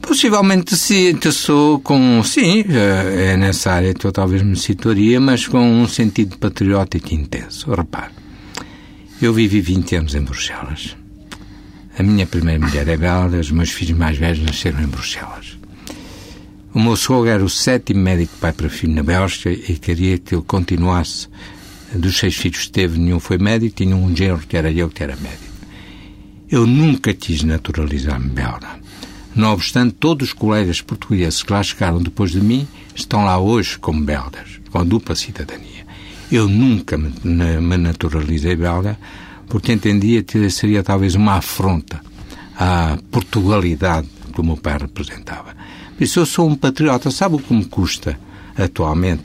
Possivelmente 0.01 0.77
sim, 0.77 1.19
sou 1.31 1.79
com, 1.79 2.21
sim, 2.23 2.63
é 2.67 3.35
nessa 3.35 3.71
área 3.71 3.91
que 3.91 4.05
eu 4.05 4.11
talvez 4.11 4.43
me 4.43 4.55
situaria, 4.55 5.19
mas 5.19 5.47
com 5.47 5.59
um 5.59 5.87
sentido 5.87 6.37
patriótico 6.37 7.11
intenso. 7.13 7.73
Repare, 7.73 8.11
eu 9.19 9.33
vivi 9.33 9.61
20 9.61 9.95
anos 9.95 10.13
em 10.13 10.21
Bruxelas. 10.21 10.95
A 11.97 12.03
minha 12.03 12.27
primeira 12.27 12.63
mulher 12.63 12.87
é 12.87 12.95
belga, 12.95 13.39
os 13.39 13.49
meus 13.49 13.71
filhos 13.71 13.97
mais 13.97 14.17
velhos 14.17 14.39
nasceram 14.39 14.81
em 14.83 14.87
Bruxelas. 14.87 15.54
O 16.75 16.79
meu 16.81 16.97
sogro 16.97 17.29
era 17.29 17.41
o 17.41 17.49
sétimo 17.49 18.01
médico 18.01 18.35
pai 18.35 18.51
para 18.51 18.69
filho 18.69 18.93
na 18.93 19.01
Bélgica 19.01 19.49
e 19.49 19.77
queria 19.77 20.17
que 20.17 20.35
ele 20.35 20.43
continuasse. 20.43 21.29
Dos 21.93 22.17
seis 22.17 22.35
filhos 22.35 22.65
que 22.65 22.71
teve, 22.73 22.99
nenhum 22.99 23.17
foi 23.17 23.37
médico, 23.37 23.77
tinha 23.77 23.95
um 23.95 24.13
genro 24.13 24.39
que 24.45 24.57
era 24.57 24.69
eu 24.69 24.89
que 24.89 25.01
era 25.01 25.15
médico. 25.15 25.55
Eu 26.51 26.67
nunca 26.67 27.13
quis 27.13 27.43
naturalizar-me 27.43 28.27
belga. 28.27 28.77
Não 29.33 29.53
obstante, 29.53 29.93
todos 29.93 30.27
os 30.27 30.33
colegas 30.33 30.81
portugueses 30.81 31.43
que 31.43 31.53
lá 31.53 31.63
chegaram 31.63 32.01
depois 32.01 32.31
de 32.31 32.41
mim 32.41 32.67
estão 32.93 33.23
lá 33.23 33.37
hoje 33.37 33.79
como 33.79 34.03
belgas, 34.03 34.59
com 34.69 34.77
a 34.77 34.83
dupla 34.83 35.15
cidadania. 35.15 35.87
Eu 36.29 36.49
nunca 36.49 36.97
me, 36.97 37.09
me 37.61 37.77
naturalizei 37.77 38.57
belga 38.57 38.99
porque 39.47 39.71
entendia 39.71 40.23
que 40.23 40.49
seria 40.49 40.83
talvez 40.83 41.15
uma 41.15 41.35
afronta 41.35 42.01
à 42.53 42.97
Portugalidade 43.09 44.09
que 44.33 44.41
o 44.41 44.43
meu 44.43 44.57
pai 44.57 44.77
representava. 44.77 45.55
Por 45.97 46.03
isso 46.03 46.19
eu 46.19 46.25
sou 46.25 46.47
um 46.47 46.55
patriota. 46.55 47.09
Sabe 47.11 47.35
o 47.35 47.39
que 47.39 47.53
me 47.53 47.65
custa 47.65 48.19
atualmente? 48.57 49.23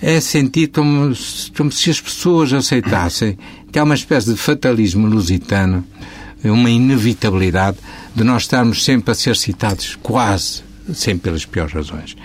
É 0.00 0.20
sentir 0.20 0.68
como, 0.68 1.12
como 1.56 1.72
se 1.72 1.90
as 1.90 2.00
pessoas 2.00 2.52
aceitassem 2.52 3.36
que 3.70 3.78
há 3.78 3.84
uma 3.84 3.94
espécie 3.94 4.30
de 4.30 4.36
fatalismo 4.36 5.06
lusitano, 5.06 5.84
uma 6.44 6.70
inevitabilidade 6.70 7.78
de 8.14 8.24
nós 8.24 8.42
estarmos 8.42 8.84
sempre 8.84 9.10
a 9.10 9.14
ser 9.14 9.36
citados, 9.36 9.98
quase, 10.02 10.62
sempre 10.94 11.24
pelas 11.24 11.44
piores 11.44 11.72
razões. 11.72 12.16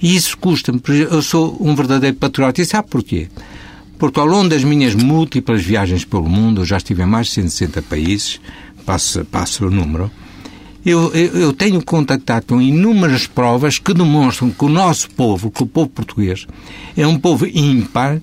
E 0.00 0.14
isso 0.14 0.36
custa-me. 0.36 0.80
Eu 1.10 1.22
sou 1.22 1.56
um 1.60 1.74
verdadeiro 1.74 2.16
patriota. 2.16 2.60
E 2.60 2.66
sabe 2.66 2.88
porquê? 2.88 3.28
Porque 3.98 4.20
ao 4.20 4.26
longo 4.26 4.50
das 4.50 4.64
minhas 4.64 4.94
múltiplas 4.94 5.62
viagens 5.62 6.04
pelo 6.04 6.28
mundo, 6.28 6.60
eu 6.60 6.64
já 6.64 6.76
estive 6.76 7.02
em 7.02 7.06
mais 7.06 7.28
de 7.28 7.34
160 7.34 7.82
países, 7.82 8.40
passo, 8.84 9.24
passo 9.24 9.66
o 9.66 9.70
número, 9.70 10.10
eu, 10.84 11.12
eu, 11.14 11.40
eu, 11.40 11.52
tenho 11.52 11.82
contactado 11.82 12.46
com 12.46 12.60
inúmeras 12.60 13.26
provas 13.26 13.78
que 13.78 13.94
demonstram 13.94 14.50
que 14.50 14.64
o 14.64 14.68
nosso 14.68 15.08
povo, 15.10 15.50
que 15.50 15.62
o 15.62 15.66
povo 15.66 15.88
português, 15.88 16.46
é 16.96 17.06
um 17.06 17.18
povo 17.18 17.46
ímpar, 17.46 18.20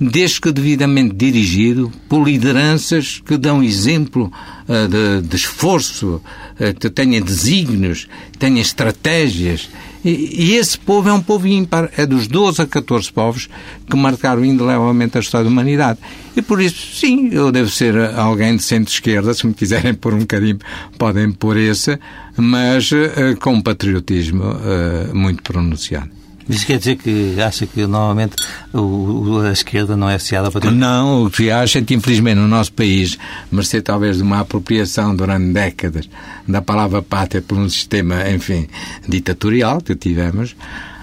desde 0.00 0.40
que 0.40 0.52
devidamente 0.52 1.14
dirigido 1.14 1.90
por 2.08 2.22
lideranças 2.22 3.20
que 3.24 3.36
dão 3.36 3.62
exemplo 3.62 4.30
uh, 4.68 4.88
de, 4.88 5.26
de, 5.26 5.36
esforço, 5.36 6.20
uh, 6.60 6.78
que 6.78 6.90
tenham 6.90 7.24
desígnios, 7.24 8.06
tenham 8.38 8.58
estratégias. 8.58 9.68
E, 10.08 10.54
esse 10.54 10.78
povo 10.78 11.08
é 11.08 11.12
um 11.12 11.20
povo 11.20 11.46
ímpar, 11.46 11.90
é 11.96 12.06
dos 12.06 12.26
12 12.26 12.62
a 12.62 12.66
14 12.66 13.12
povos 13.12 13.48
que 13.88 13.96
marcaram 13.96 14.44
indelevelmente 14.44 15.16
a 15.16 15.20
história 15.20 15.44
da 15.44 15.50
humanidade. 15.50 15.98
E 16.36 16.42
por 16.42 16.60
isso, 16.60 16.96
sim, 16.96 17.30
eu 17.32 17.50
devo 17.50 17.70
ser 17.70 17.96
alguém 18.14 18.56
de 18.56 18.62
centro-esquerda, 18.62 19.34
se 19.34 19.46
me 19.46 19.54
quiserem 19.54 19.94
pôr 19.94 20.14
um 20.14 20.24
carimbo, 20.24 20.64
podem 20.98 21.32
pôr 21.32 21.56
esse, 21.56 21.98
mas 22.36 22.90
uh, 22.92 23.36
com 23.40 23.54
um 23.54 23.62
patriotismo 23.62 24.44
muito 25.12 25.42
pronunciado. 25.42 26.15
Isso 26.48 26.66
quer 26.66 26.78
dizer 26.78 26.96
que 26.96 27.40
acha 27.40 27.66
que 27.66 27.86
normalmente 27.86 28.36
o, 28.72 29.40
a 29.40 29.52
esquerda 29.52 29.96
não 29.96 30.08
é 30.08 30.14
associada 30.14 30.50
para 30.50 30.70
Não, 30.70 31.24
o 31.24 31.30
que 31.30 31.50
acha 31.50 31.80
é 31.80 31.82
que 31.82 31.94
infelizmente 31.94 32.36
no 32.36 32.46
nosso 32.46 32.72
país, 32.72 33.18
mercê 33.50 33.82
talvez 33.82 34.18
de 34.18 34.22
uma 34.22 34.40
apropriação 34.40 35.14
durante 35.14 35.52
décadas 35.52 36.08
da 36.46 36.62
palavra 36.62 37.02
pátria 37.02 37.42
por 37.42 37.58
um 37.58 37.68
sistema, 37.68 38.28
enfim, 38.30 38.68
ditatorial 39.08 39.80
que 39.80 39.96
tivemos, 39.96 40.54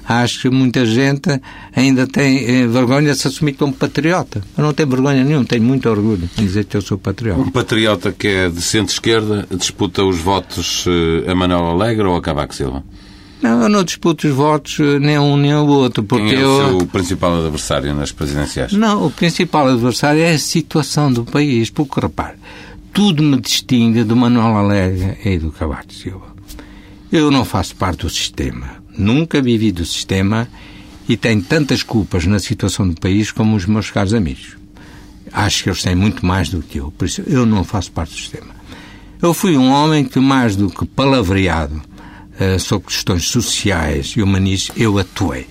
acho 0.08 0.42
que 0.42 0.50
muita 0.50 0.86
gente 0.86 1.30
ainda 1.76 2.08
tem 2.08 2.46
eh, 2.46 2.68
vergonha 2.68 3.12
de 3.12 3.18
se 3.18 3.28
assumir 3.28 3.54
como 3.54 3.74
patriota. 3.74 4.42
Eu 4.58 4.64
não 4.64 4.74
tenho 4.74 4.90
vergonha 4.90 5.24
nenhuma, 5.24 5.46
tenho 5.46 5.64
muito 5.64 5.90
orgulho 5.90 6.30
em 6.38 6.46
dizer 6.46 6.66
que 6.66 6.78
eu 6.78 6.82
sou 6.82 6.98
patriota. 6.98 7.42
Um 7.42 7.52
patriota 7.52 8.12
que 8.12 8.28
é 8.28 8.50
de 8.50 8.62
centro-esquerda 8.62 9.48
disputa 9.52 10.04
os 10.04 10.20
votos 10.20 10.86
eh, 10.88 11.32
a 11.32 11.36
Manuel 11.36 11.66
Alegre 11.66 12.06
ou 12.06 12.16
a 12.16 12.22
Cavaco 12.22 12.54
Silva? 12.54 12.84
Não, 13.44 13.64
eu 13.64 13.68
não 13.68 13.84
disputo 13.84 14.26
os 14.26 14.34
votos 14.34 14.80
eh, 14.80 15.00
nem 15.00 15.20
um 15.20 15.36
nem 15.36 15.54
o 15.54 15.66
outro. 15.66 16.02
Porque 16.02 16.30
Quem 16.30 16.40
é 16.40 16.48
o 16.48 16.80
seu 16.80 16.88
principal 16.88 17.42
adversário 17.42 17.94
nas 17.94 18.10
presidenciais? 18.10 18.72
Não, 18.72 19.06
o 19.06 19.12
principal 19.12 19.68
adversário 19.68 20.22
é 20.22 20.32
a 20.32 20.40
situação 20.40 21.12
do 21.12 21.26
país. 21.26 21.70
Porque, 21.70 22.00
repare, 22.00 22.38
tudo 22.94 23.22
me 23.22 23.38
distingue 23.42 24.06
do 24.06 24.16
Manuel 24.16 24.56
Alegre 24.56 25.18
e 25.26 25.38
do 25.38 25.52
Cavaco 25.52 25.94
Silva. 25.94 26.34
Eu 27.12 27.30
não 27.30 27.44
faço 27.44 27.76
parte 27.76 28.04
do 28.04 28.10
sistema. 28.10 28.82
Nunca 28.98 29.42
vivi 29.42 29.74
do 29.74 29.84
sistema 29.84 30.48
e 31.10 31.18
tenho 31.18 31.42
tantas 31.44 31.84
culpas 31.84 32.26
na 32.26 32.40
situação 32.40 32.88
do 32.88 32.96
país 32.96 33.30
como 33.30 33.58
os 33.58 33.66
meus 33.66 33.92
caros 33.92 34.14
amigos. 34.14 34.56
Acho 35.34 35.64
que 35.64 35.70
eles 35.70 35.84
têm 35.84 35.96
muito 35.96 36.26
mais 36.26 36.48
do 36.48 36.62
que 36.62 36.78
eu. 36.78 36.94
Por 36.98 37.08
isso, 37.08 37.22
eu 37.28 37.46
não 37.46 37.66
faço 37.66 37.92
parte 37.92 38.12
do 38.12 38.20
sistema. 38.20 38.56
Eu 39.22 39.34
fui 39.34 39.58
um 39.58 39.70
homem 39.70 40.06
que, 40.06 40.20
mais 40.20 40.56
do 40.56 40.70
que 40.70 40.86
palavreado 40.86 41.82
uh, 42.40 42.60
sobre 42.60 42.88
questões 42.88 43.26
sociais 43.26 44.14
e 44.16 44.22
humanistas, 44.22 44.76
eu 44.78 44.98
atuei. 44.98 45.48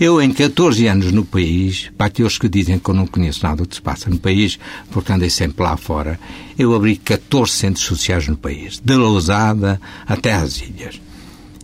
Eu, 0.00 0.22
em 0.22 0.32
14 0.32 0.86
anos 0.86 1.12
no 1.12 1.26
país, 1.26 1.90
para 1.94 2.06
aqueles 2.06 2.38
que 2.38 2.48
dizem 2.48 2.78
que 2.78 2.88
eu 2.88 2.94
não 2.94 3.06
conheço 3.06 3.42
nada 3.42 3.62
do 3.62 3.68
que 3.68 3.74
se 3.74 3.82
passa 3.82 4.08
no 4.08 4.18
país, 4.18 4.58
porque 4.90 5.12
andei 5.12 5.28
sempre 5.28 5.62
lá 5.62 5.76
fora, 5.76 6.18
eu 6.58 6.74
abri 6.74 6.96
14 6.96 7.52
centros 7.52 7.84
sociais 7.84 8.26
no 8.26 8.34
país, 8.34 8.80
de 8.82 8.94
Lousada 8.94 9.78
até 10.06 10.32
às 10.32 10.62
ilhas. 10.62 10.98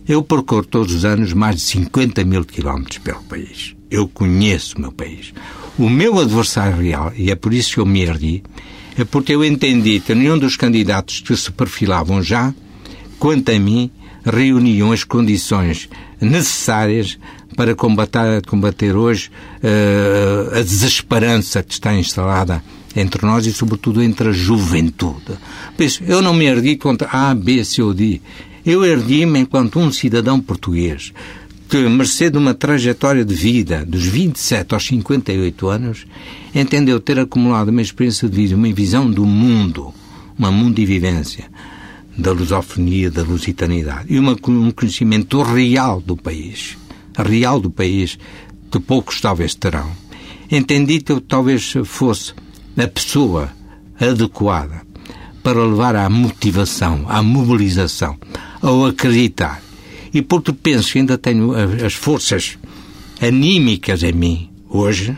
Eu 0.07 0.21
percorro 0.21 0.63
todos 0.63 0.93
os 0.93 1.03
anos 1.03 1.33
mais 1.33 1.55
de 1.55 1.61
50 1.63 2.23
mil 2.25 2.45
quilómetros 2.45 2.99
pelo 2.99 3.23
país. 3.23 3.75
Eu 3.89 4.07
conheço 4.07 4.77
o 4.77 4.81
meu 4.81 4.91
país. 4.91 5.33
O 5.75 5.89
meu 5.89 6.19
adversário 6.19 6.77
real, 6.77 7.11
e 7.15 7.31
é 7.31 7.35
por 7.35 7.53
isso 7.55 7.73
que 7.73 7.79
eu 7.79 7.87
me 7.87 8.03
ergui, 8.03 8.43
é 8.95 9.03
porque 9.03 9.33
eu 9.33 9.43
entendi 9.43 9.99
que 9.99 10.13
nenhum 10.13 10.37
dos 10.37 10.55
candidatos 10.55 11.21
que 11.21 11.35
se 11.35 11.51
perfilavam 11.51 12.21
já, 12.21 12.53
quanto 13.17 13.51
a 13.51 13.59
mim, 13.59 13.89
reuniam 14.27 14.91
as 14.91 15.03
condições 15.03 15.89
necessárias 16.19 17.17
para 17.55 17.73
combater, 17.73 18.45
combater 18.45 18.95
hoje 18.95 19.29
uh, 19.63 20.57
a 20.57 20.61
desesperança 20.61 21.63
que 21.63 21.73
está 21.73 21.93
instalada 21.93 22.63
entre 22.95 23.25
nós 23.25 23.45
e, 23.45 23.53
sobretudo, 23.53 24.01
entre 24.01 24.29
a 24.29 24.31
juventude. 24.31 25.37
Por 25.75 25.83
isso, 25.83 26.03
eu 26.03 26.21
não 26.21 26.33
me 26.33 26.45
ergui 26.45 26.75
contra 26.75 27.07
A, 27.11 27.33
B, 27.33 27.63
C 27.63 27.81
ou 27.81 27.93
D. 27.93 28.21
Eu 28.65 28.83
ergui-me 28.83 29.39
enquanto 29.39 29.79
um 29.79 29.91
cidadão 29.91 30.39
português 30.39 31.13
que, 31.67 31.77
mercê 31.89 32.29
de 32.29 32.37
uma 32.37 32.53
trajetória 32.53 33.25
de 33.25 33.33
vida 33.33 33.85
dos 33.85 34.05
27 34.05 34.73
aos 34.73 34.85
58 34.85 35.67
anos, 35.67 36.05
entendeu 36.55 36.99
ter 36.99 37.19
acumulado 37.19 37.69
uma 37.69 37.81
experiência 37.81 38.27
de 38.27 38.35
vida, 38.35 38.55
uma 38.55 38.71
visão 38.71 39.09
do 39.09 39.25
mundo, 39.25 39.93
uma 40.37 40.51
mundivivência, 40.51 41.45
da 42.17 42.31
lusofonia, 42.31 43.11
da 43.11 43.21
lusitanidade 43.21 44.05
e 44.09 44.17
uma, 44.17 44.35
um 44.47 44.71
conhecimento 44.71 45.41
real 45.41 46.01
do 46.01 46.17
país, 46.17 46.77
real 47.15 47.59
do 47.59 47.69
país, 47.69 48.17
que 48.71 48.79
poucos 48.79 49.21
talvez 49.21 49.53
terão. 49.53 49.89
Entendi 50.49 51.01
que 51.01 51.11
eu 51.11 51.21
talvez 51.21 51.73
fosse 51.85 52.33
a 52.75 52.87
pessoa 52.87 53.51
adequada 53.99 54.81
para 55.43 55.63
levar 55.63 55.95
à 55.95 56.09
motivação, 56.09 57.05
à 57.07 57.21
mobilização, 57.21 58.17
ao 58.61 58.85
acreditar. 58.85 59.61
E 60.13 60.21
porque 60.21 60.51
penso 60.51 60.93
que 60.93 60.99
ainda 60.99 61.17
tenho 61.17 61.53
as 61.85 61.93
forças 61.93 62.57
anímicas 63.21 64.03
em 64.03 64.13
mim, 64.13 64.49
hoje, 64.69 65.17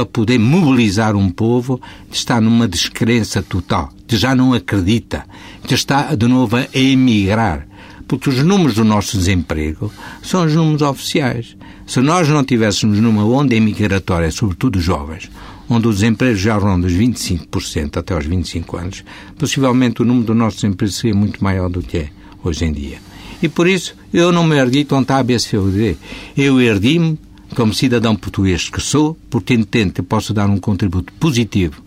para 0.00 0.06
poder 0.06 0.38
mobilizar 0.38 1.14
um 1.14 1.30
povo 1.30 1.80
que 2.10 2.16
está 2.16 2.40
numa 2.40 2.66
descrença 2.66 3.42
total, 3.42 3.92
que 4.06 4.16
já 4.16 4.34
não 4.34 4.54
acredita, 4.54 5.26
que 5.66 5.74
está 5.74 6.14
de 6.14 6.26
novo 6.26 6.56
a 6.56 6.66
emigrar. 6.74 7.66
Porque 8.08 8.30
os 8.30 8.42
números 8.42 8.76
do 8.76 8.84
nosso 8.84 9.18
desemprego 9.18 9.92
são 10.22 10.44
os 10.44 10.54
números 10.54 10.82
oficiais. 10.82 11.56
Se 11.86 12.00
nós 12.00 12.28
não 12.28 12.42
tivéssemos 12.44 12.98
numa 12.98 13.24
onda 13.24 13.54
emigratória, 13.54 14.30
sobretudo 14.30 14.76
os 14.76 14.84
jovens, 14.84 15.30
onde 15.68 15.86
o 15.86 15.92
desemprego 15.92 16.36
já 16.36 16.56
ronda 16.56 16.86
os 16.86 16.92
25% 16.92 17.98
até 17.98 18.14
aos 18.14 18.24
25 18.24 18.76
anos, 18.76 19.04
possivelmente 19.38 20.02
o 20.02 20.04
número 20.04 20.28
do 20.28 20.34
nosso 20.34 20.56
desemprego 20.56 20.92
seria 20.92 21.14
muito 21.14 21.44
maior 21.44 21.68
do 21.68 21.82
que 21.82 21.98
é 21.98 22.08
hoje 22.42 22.64
em 22.64 22.72
dia. 22.72 22.98
E 23.42 23.48
por 23.48 23.68
isso 23.68 23.94
eu 24.12 24.32
não 24.32 24.44
me 24.44 24.56
ergui 24.56 24.84
contra 24.84 25.16
a 25.16 25.18
ABCUD. 25.20 25.96
Eu 26.36 26.60
ergui-me 26.60 27.18
como 27.54 27.74
cidadão 27.74 28.14
português 28.16 28.68
que 28.68 28.80
sou, 28.80 29.16
entendo 29.50 29.92
que 29.92 30.02
posso 30.02 30.32
dar 30.32 30.48
um 30.48 30.58
contributo 30.58 31.12
positivo 31.14 31.82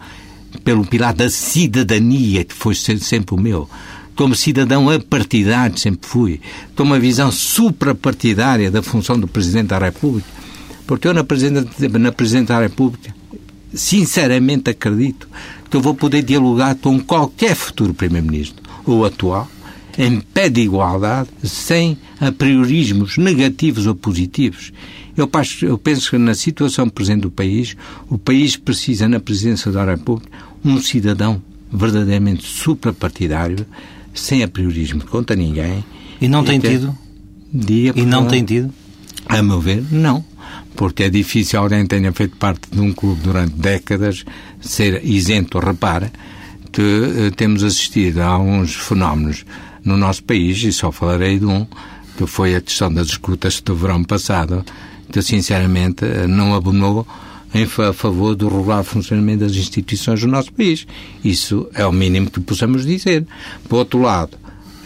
pelo 0.64 0.86
pilar 0.86 1.14
da 1.14 1.30
cidadania, 1.30 2.44
que 2.44 2.54
foi 2.54 2.76
sempre 2.76 3.36
o 3.36 3.40
meu, 3.40 3.70
como 4.16 4.36
cidadão 4.36 4.90
apartidário 4.90 5.78
sempre 5.78 6.08
fui, 6.08 6.40
com 6.76 6.84
uma 6.84 7.00
visão 7.00 7.32
suprapartidária 7.32 8.70
da 8.70 8.84
função 8.84 9.20
do 9.20 9.28
Presidente 9.28 9.68
da 9.68 9.80
República, 9.80 10.28
porque 10.86 11.08
eu 11.08 11.14
na 11.14 11.24
Presidente, 11.24 11.88
na 11.88 12.12
Presidente 12.12 12.48
da 12.50 12.60
República 12.60 13.14
sinceramente 13.74 14.70
acredito 14.70 15.28
que 15.70 15.76
eu 15.76 15.82
vou 15.82 15.96
poder 15.96 16.22
dialogar 16.22 16.76
com 16.76 17.00
qualquer 17.00 17.56
futuro 17.56 17.94
Primeiro-Ministro, 17.94 18.62
ou 18.86 19.04
atual, 19.06 19.50
em 19.98 20.20
pé 20.20 20.50
de 20.50 20.62
igualdade, 20.62 21.30
sem 21.44 21.98
apriorismos 22.20 23.18
negativos 23.18 23.88
ou 23.88 23.96
positivos. 23.96 24.72
Eu, 25.16 25.30
eu 25.62 25.78
penso 25.78 26.10
que 26.10 26.18
na 26.18 26.34
situação 26.34 26.90
presente 26.90 27.22
do 27.22 27.32
país, 27.32 27.76
o 28.10 28.18
país 28.18 28.56
precisa, 28.56 29.08
na 29.08 29.20
presidência 29.20 29.72
da 29.72 29.86
República, 29.86 30.30
um 30.64 30.82
cidadão 30.82 31.42
verdadeiramente 31.72 32.46
suprapartidário, 32.46 33.66
sem 34.14 34.44
apriorismo 34.44 35.04
contra 35.06 35.36
ninguém. 35.36 35.84
E 36.22 36.28
não 36.28 36.44
tem 36.44 36.60
tido? 36.60 36.96
Dia 37.52 37.94
e 37.96 38.06
não 38.06 38.28
tem 38.28 38.44
tido? 38.44 38.74
A 39.28 39.42
meu 39.42 39.60
ver, 39.60 39.84
não. 39.92 40.24
Porque 40.76 41.04
é 41.04 41.10
difícil 41.10 41.60
alguém 41.60 41.86
tenha 41.86 42.12
feito 42.12 42.36
parte 42.38 42.70
de 42.72 42.80
um 42.80 42.92
clube 42.92 43.22
durante 43.22 43.54
décadas 43.54 44.26
ser 44.60 45.04
isento. 45.06 45.60
Repara 45.60 46.12
que 46.72 46.82
eh, 46.82 47.32
temos 47.36 47.64
assistido 47.64 48.20
a 48.20 48.26
alguns 48.26 48.74
fenómenos 48.76 49.46
no 49.86 49.96
nosso 49.96 50.24
país, 50.24 50.64
e 50.64 50.74
só 50.74 50.92
falarei 50.92 51.38
de 51.38 51.46
um, 51.46 51.68
que 52.18 52.26
foi 52.26 52.56
a 52.56 52.62
questão 52.62 52.92
das 52.92 53.08
escutas 53.08 53.62
do 53.62 53.76
verão 53.76 54.04
passado, 54.04 54.66
que 55.12 55.22
sinceramente 55.22 56.06
não 56.28 56.54
abonou 56.54 57.06
em 57.54 57.68
favor 57.68 58.36
do 58.36 58.48
regular 58.48 58.84
funcionamento 58.84 59.46
das 59.46 59.56
instituições 59.56 60.22
do 60.22 60.28
nosso 60.28 60.52
país. 60.54 60.88
Isso 61.24 61.70
é 61.74 61.86
o 61.86 61.92
mínimo 61.92 62.30
que 62.30 62.40
possamos 62.40 62.86
dizer. 62.86 63.26
Por 63.70 63.78
outro 63.78 64.02
lado, 64.02 64.38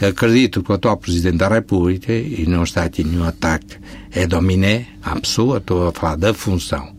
acredito 0.01 0.61
que 0.61 0.71
o 0.71 0.75
atual 0.75 0.97
Presidente 0.97 1.37
da 1.37 1.47
República, 1.47 2.11
e 2.11 2.45
não 2.47 2.63
está 2.63 2.83
aqui 2.83 3.03
nenhum 3.03 3.23
ataque, 3.23 3.77
é 4.11 4.27
dominé 4.27 4.87
à 5.01 5.19
pessoa, 5.19 5.57
estou 5.59 5.87
a 5.87 5.93
falar 5.93 6.17
da 6.17 6.33
função. 6.33 6.95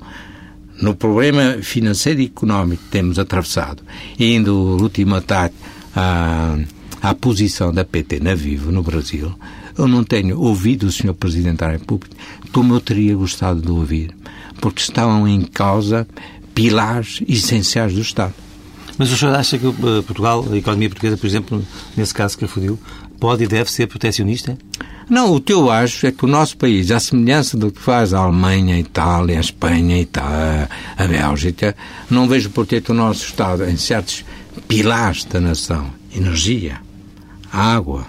No 0.80 0.94
problema 0.94 1.58
financeiro 1.60 2.20
e 2.20 2.26
económico 2.26 2.84
que 2.84 2.90
temos 2.90 3.18
atravessado, 3.18 3.82
e 4.18 4.38
o 4.40 4.80
último 4.80 5.16
ataque 5.16 5.56
à, 5.94 6.56
à 7.02 7.14
posição 7.14 7.72
da 7.74 7.84
PT 7.84 8.20
na 8.20 8.34
Vivo, 8.34 8.72
no 8.72 8.82
Brasil, 8.82 9.34
eu 9.78 9.88
não 9.88 10.02
tenho 10.04 10.40
ouvido 10.40 10.86
o 10.86 10.92
Sr. 10.92 11.14
Presidente 11.14 11.58
da 11.58 11.70
República 11.70 12.16
como 12.52 12.74
eu 12.74 12.80
teria 12.80 13.14
gostado 13.14 13.60
de 13.60 13.70
ouvir, 13.70 14.14
porque 14.60 14.80
estavam 14.80 15.26
em 15.28 15.42
causa 15.42 16.06
pilares 16.54 17.22
essenciais 17.28 17.94
do 17.94 18.00
Estado. 18.00 18.34
Mas 18.96 19.12
o 19.12 19.16
senhor 19.16 19.34
acha 19.34 19.56
que 19.56 19.66
uh, 19.66 20.02
Portugal, 20.02 20.44
a 20.50 20.56
economia 20.56 20.88
portuguesa, 20.88 21.16
por 21.16 21.26
exemplo, 21.26 21.64
nesse 21.96 22.12
caso 22.12 22.36
que 22.36 22.44
afudiu, 22.44 22.78
pode 23.20 23.44
e 23.44 23.46
deve 23.46 23.70
ser 23.70 23.86
protecionista? 23.86 24.58
Não, 25.08 25.34
o 25.34 25.40
que 25.40 25.52
eu 25.52 25.70
acho 25.70 26.06
é 26.06 26.12
que 26.12 26.24
o 26.24 26.28
nosso 26.28 26.56
país, 26.56 26.90
à 26.90 26.98
semelhança 26.98 27.56
do 27.56 27.70
que 27.70 27.80
faz 27.80 28.12
a 28.12 28.18
Alemanha, 28.18 28.74
a 28.74 28.78
Itália, 28.78 29.38
a 29.38 29.40
Espanha, 29.40 29.94
a, 29.94 30.00
Itália, 30.00 30.70
a 30.96 31.06
Bélgica, 31.06 31.76
não 32.10 32.28
vejo 32.28 32.50
porque 32.50 32.80
que 32.80 32.90
o 32.90 32.94
nosso 32.94 33.24
Estado, 33.24 33.64
em 33.64 33.76
certos 33.76 34.24
pilares 34.66 35.24
da 35.24 35.40
nação, 35.40 35.90
energia, 36.14 36.80
água, 37.52 38.06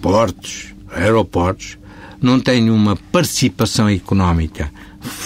portos, 0.00 0.74
aeroportos, 0.96 1.78
não 2.20 2.40
tem 2.40 2.70
uma 2.70 2.96
participação 2.96 3.88
económica 3.88 4.70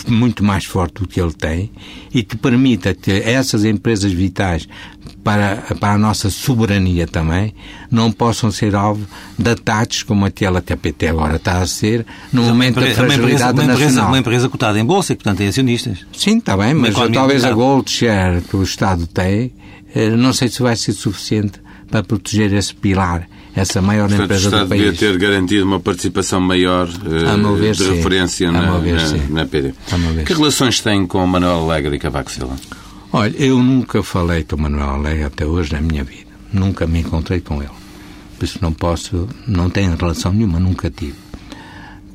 muito 0.09 0.45
mais 0.45 0.65
forte 0.65 1.01
do 1.01 1.09
que 1.09 1.21
ele 1.21 1.33
tem 1.33 1.71
e 2.13 2.23
que 2.23 2.37
permita 2.37 2.95
que 2.95 3.11
essas 3.11 3.65
empresas 3.65 4.13
vitais 4.13 4.69
para, 5.25 5.57
para 5.79 5.95
a 5.95 5.99
nossa 5.99 6.31
soberania 6.31 7.07
também 7.07 7.55
não 7.91 8.11
possam 8.11 8.51
ser 8.51 8.75
alvo 8.75 9.07
de 9.39 9.51
ataques 9.51 10.03
como 10.03 10.25
aquela 10.25 10.61
que 10.61 10.73
a 10.73 10.77
PT 10.77 11.09
agora 11.09 11.37
está 11.37 11.59
a 11.59 11.67
ser 11.67 12.07
no 12.33 12.43
mas 12.43 12.51
momento 12.51 12.81
da 12.81 12.91
fragilidade 12.91 13.09
uma 13.09 13.25
empresa, 13.25 13.49
nacional. 13.49 13.77
Empresa, 13.77 14.07
uma 14.07 14.19
empresa 14.19 14.49
cotada 14.49 14.79
em 14.79 14.85
bolsa 14.85 15.13
e, 15.13 15.17
portanto, 15.17 15.39
tem 15.39 15.49
acionistas. 15.49 16.07
Sim, 16.13 16.39
está 16.39 16.57
bem, 16.57 16.75
mas 16.75 16.95
talvez 17.13 17.45
a 17.45 17.53
gold 17.53 17.91
share 17.91 18.41
que 18.43 18.57
o 18.57 18.63
Estado 18.63 19.07
tem, 19.07 19.53
eh, 19.95 20.11
não 20.11 20.33
sei 20.33 20.49
se 20.49 20.63
vai 20.63 20.77
ser 20.77 20.93
suficiente 20.93 21.61
para 21.91 22.03
proteger 22.03 22.53
esse 22.53 22.75
pilar 22.75 23.27
essa 23.55 23.83
maior 23.83 24.09
Portanto, 24.09 24.25
empresa 24.25 24.45
o 24.45 24.49
Estado 24.49 24.65
do 24.65 24.69
país. 24.69 24.83
devia 24.83 24.99
ter 24.99 25.19
garantido 25.19 25.65
uma 25.65 25.81
participação 25.81 26.41
maior 26.41 26.89
meu 27.39 27.57
ver, 27.57 27.75
de 27.75 27.85
sim. 27.85 27.95
referência 27.95 28.51
na, 28.53 28.79
ver, 28.79 28.95
na, 28.95 29.41
na 29.43 29.47
PD. 29.47 29.75
Ver, 30.15 30.25
Que 30.25 30.33
relações 30.33 30.81
tem 30.81 31.07
com 31.07 31.27
Manuel 31.27 31.61
Alegre 31.65 31.97
e 31.97 31.99
Cavaco 31.99 32.31
Silva? 32.31 32.57
Olha, 33.13 33.35
eu 33.37 33.59
nunca 33.63 34.03
falei 34.03 34.45
com 34.45 34.57
o 34.57 34.61
Manuel 34.61 34.91
Alegre 34.91 35.25
até 35.25 35.45
hoje 35.45 35.73
na 35.73 35.81
minha 35.81 36.05
vida. 36.05 36.31
Nunca 36.53 36.87
me 36.87 37.01
encontrei 37.01 37.41
com 37.41 37.61
ele. 37.61 37.71
Por 38.39 38.45
isso 38.45 38.59
não 38.63 38.73
posso, 38.73 39.29
não 39.47 39.69
tenho 39.69 39.97
relação 39.97 40.33
nenhuma, 40.33 40.59
nunca 40.61 40.89
tive. 40.91 41.15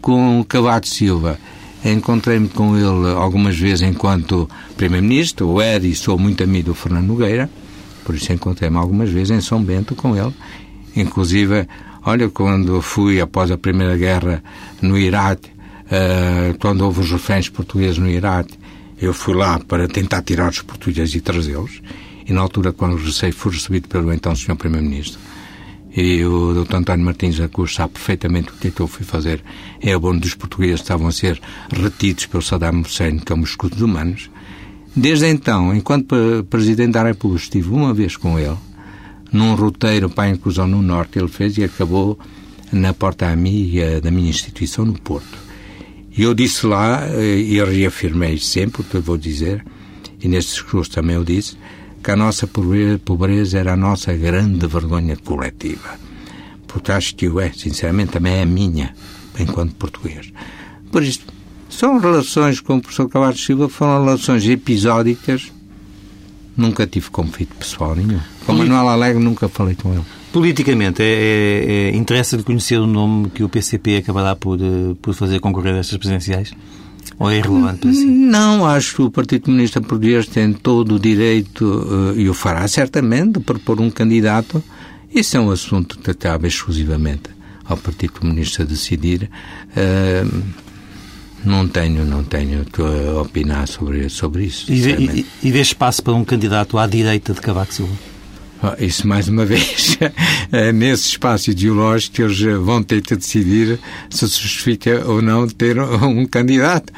Com 0.01 0.39
o 0.39 0.45
Cavaco 0.45 0.87
Silva, 0.87 1.37
encontrei-me 1.83 2.47
com 2.47 2.75
ele 2.77 3.11
algumas 3.13 3.57
vezes 3.57 3.81
enquanto 3.81 4.49
Primeiro-Ministro, 4.77 5.47
eu 5.51 5.61
era 5.61 5.85
e 5.85 5.93
sou 5.95 6.17
muito 6.17 6.43
amigo 6.43 6.69
do 6.69 6.75
Fernando 6.75 7.07
Nogueira, 7.07 7.49
por 8.03 8.15
isso 8.15 8.31
encontrei-me 8.31 8.77
algumas 8.77 9.09
vezes 9.09 9.31
em 9.31 9.41
São 9.41 9.61
Bento 9.63 9.95
com 9.95 10.15
ele. 10.15 10.33
Inclusive, 10.95 11.67
olha, 12.05 12.29
quando 12.29 12.81
fui 12.81 13.19
após 13.19 13.51
a 13.51 13.57
Primeira 13.57 13.97
Guerra 13.97 14.43
no 14.81 14.97
Iraque, 14.97 15.49
eh, 15.91 16.55
quando 16.59 16.81
houve 16.81 17.01
os 17.01 17.11
reféns 17.11 17.49
portugueses 17.49 17.97
no 17.97 18.09
Iraque, 18.09 18.57
eu 19.01 19.13
fui 19.13 19.33
lá 19.33 19.59
para 19.59 19.87
tentar 19.87 20.21
tirar 20.21 20.49
os 20.49 20.61
portugueses 20.61 21.13
e 21.15 21.21
trazê-los. 21.21 21.81
E 22.27 22.31
na 22.33 22.41
altura, 22.41 22.71
quando 22.71 22.95
regressei, 22.95 23.31
fui 23.31 23.51
recebido 23.51 23.87
pelo 23.87 24.11
então 24.13 24.35
Sr. 24.35 24.55
Primeiro-Ministro. 24.55 25.19
E 25.95 26.23
o 26.25 26.53
Dr. 26.65 26.75
António 26.77 27.05
Martins 27.05 27.37
da 27.37 27.47
Cruz 27.47 27.73
sabe 27.73 27.93
perfeitamente 27.93 28.49
o 28.49 28.53
que 28.53 28.67
é 28.67 28.71
que 28.71 28.81
eu 28.81 28.87
fui 28.87 29.05
fazer 29.05 29.41
em 29.81 29.93
abono 29.93 30.19
dos 30.19 30.33
portugueses 30.33 30.77
que 30.77 30.81
estavam 30.83 31.07
a 31.07 31.11
ser 31.11 31.39
retidos 31.71 32.25
pelo 32.25 32.43
Saddam 32.43 32.81
Hussein 32.81 33.19
como 33.19 33.43
escudos 33.45 33.81
humanos. 33.81 34.29
Desde 34.95 35.27
então, 35.27 35.73
enquanto 35.73 36.07
pre- 36.07 36.43
Presidente 36.49 36.91
da 36.93 37.03
República, 37.03 37.43
estive 37.43 37.69
uma 37.69 37.93
vez 37.93 38.17
com 38.17 38.37
ele, 38.39 38.57
num 39.35 39.53
roteiro 39.55 40.09
para 40.09 40.25
a 40.25 40.29
inclusão 40.29 40.67
no 40.67 40.81
Norte, 40.81 41.19
ele 41.19 41.27
fez 41.27 41.57
e 41.57 41.63
acabou 41.63 42.17
na 42.71 42.93
porta 42.93 43.27
amiga 43.27 44.01
da 44.01 44.09
minha 44.09 44.29
instituição 44.29 44.85
no 44.85 44.93
Porto. 44.99 45.37
E 46.17 46.23
eu 46.23 46.33
disse 46.33 46.65
lá, 46.65 47.05
eh, 47.07 47.37
e 47.39 47.63
reafirmei 47.63 48.37
sempre 48.37 48.81
o 48.81 48.83
que 48.83 48.95
eu 48.95 49.01
vou 49.01 49.17
dizer, 49.17 49.63
e 50.21 50.27
neste 50.27 50.53
discurso 50.53 50.91
também 50.91 51.15
eu 51.15 51.23
disse, 51.23 51.57
que 52.01 52.11
a 52.11 52.15
nossa 52.15 52.47
pobre- 52.47 52.97
pobreza 52.97 53.59
era 53.59 53.73
a 53.73 53.77
nossa 53.77 54.13
grande 54.13 54.65
vergonha 54.67 55.17
coletiva. 55.17 55.99
Porque 56.67 56.91
acho 56.91 57.15
que 57.15 57.27
o 57.27 57.39
é, 57.39 57.51
sinceramente, 57.51 58.13
também 58.13 58.33
é 58.33 58.43
a 58.43 58.45
minha, 58.45 58.93
enquanto 59.39 59.75
português. 59.75 60.31
Por 60.91 61.03
isso, 61.03 61.21
são 61.69 61.99
relações 61.99 62.59
com 62.61 62.77
o 62.77 62.81
professor 62.81 63.09
Cavaco 63.09 63.37
Silva, 63.37 63.67
foram 63.67 64.05
relações 64.05 64.47
episódicas, 64.47 65.51
nunca 66.57 66.85
tive 66.87 67.09
conflito 67.09 67.55
pessoal 67.55 67.95
nenhum. 67.95 68.19
Com 68.45 68.55
Poli- 68.55 68.69
Manuel 68.69 68.89
Alegre 68.89 69.23
nunca 69.23 69.47
falei 69.49 69.75
com 69.75 69.93
ele. 69.93 70.03
Politicamente, 70.31 71.01
é, 71.01 71.05
é, 71.05 71.71
é, 71.91 71.95
interessa-lhe 71.95 72.43
conhecer 72.43 72.77
o 72.77 72.85
nome 72.87 73.29
que 73.29 73.43
o 73.43 73.49
PCP 73.49 73.97
acabará 73.97 74.35
por, 74.35 74.59
eh, 74.59 74.93
por 75.01 75.13
fazer 75.13 75.39
concorrer 75.39 75.73
a 75.75 75.77
estas 75.77 75.97
presidenciais? 75.97 76.51
Ou 77.17 77.31
é 77.31 77.37
irrelevante 77.37 77.79
para 77.79 77.93
si? 77.93 78.03
Não, 78.05 78.65
acho 78.65 78.95
que 78.95 79.01
o 79.03 79.09
Partido 79.11 79.43
Comunista 79.45 79.79
Português 79.79 80.27
tem 80.27 80.51
todo 80.51 80.95
o 80.95 80.99
direito, 80.99 82.13
eh, 82.17 82.21
e 82.21 82.29
o 82.29 82.33
fará 82.33 82.67
certamente, 82.67 83.33
de 83.33 83.39
propor 83.45 83.79
um 83.79 83.89
candidato. 83.89 84.61
Isso 85.13 85.37
é 85.37 85.39
um 85.39 85.51
assunto 85.51 85.97
que 85.99 86.13
cabe 86.13 86.47
exclusivamente 86.49 87.29
ao 87.63 87.77
Partido 87.77 88.13
Comunista 88.19 88.65
decidir. 88.65 89.29
Eh, 89.73 90.25
não 91.45 91.67
tenho, 91.67 92.03
não 92.05 92.23
tenho 92.23 92.61
eh, 92.61 93.11
opinar 93.19 93.67
sobre, 93.67 94.09
sobre 94.09 94.45
isso. 94.45 94.71
E 94.71 94.89
e, 94.89 95.25
e 95.43 95.51
vê 95.51 95.61
espaço 95.61 96.03
para 96.03 96.13
um 96.13 96.25
candidato 96.25 96.77
à 96.77 96.87
direita 96.87 97.33
de 97.33 97.41
Cavaco 97.41 97.73
Silva? 97.73 97.93
Ah, 98.63 98.75
Isso, 98.79 99.07
mais 99.07 99.27
uma 99.27 99.45
vez, 99.45 99.97
eh, 100.51 100.71
nesse 100.71 101.09
espaço 101.09 101.51
ideológico, 101.51 102.21
eles 102.21 102.41
vão 102.63 102.81
ter 102.81 103.01
que 103.01 103.15
decidir 103.15 103.79
se 104.09 104.27
se 104.27 104.41
justifica 104.41 105.03
ou 105.05 105.21
não 105.21 105.47
ter 105.47 105.79
um 105.79 106.25
candidato. 106.25 106.91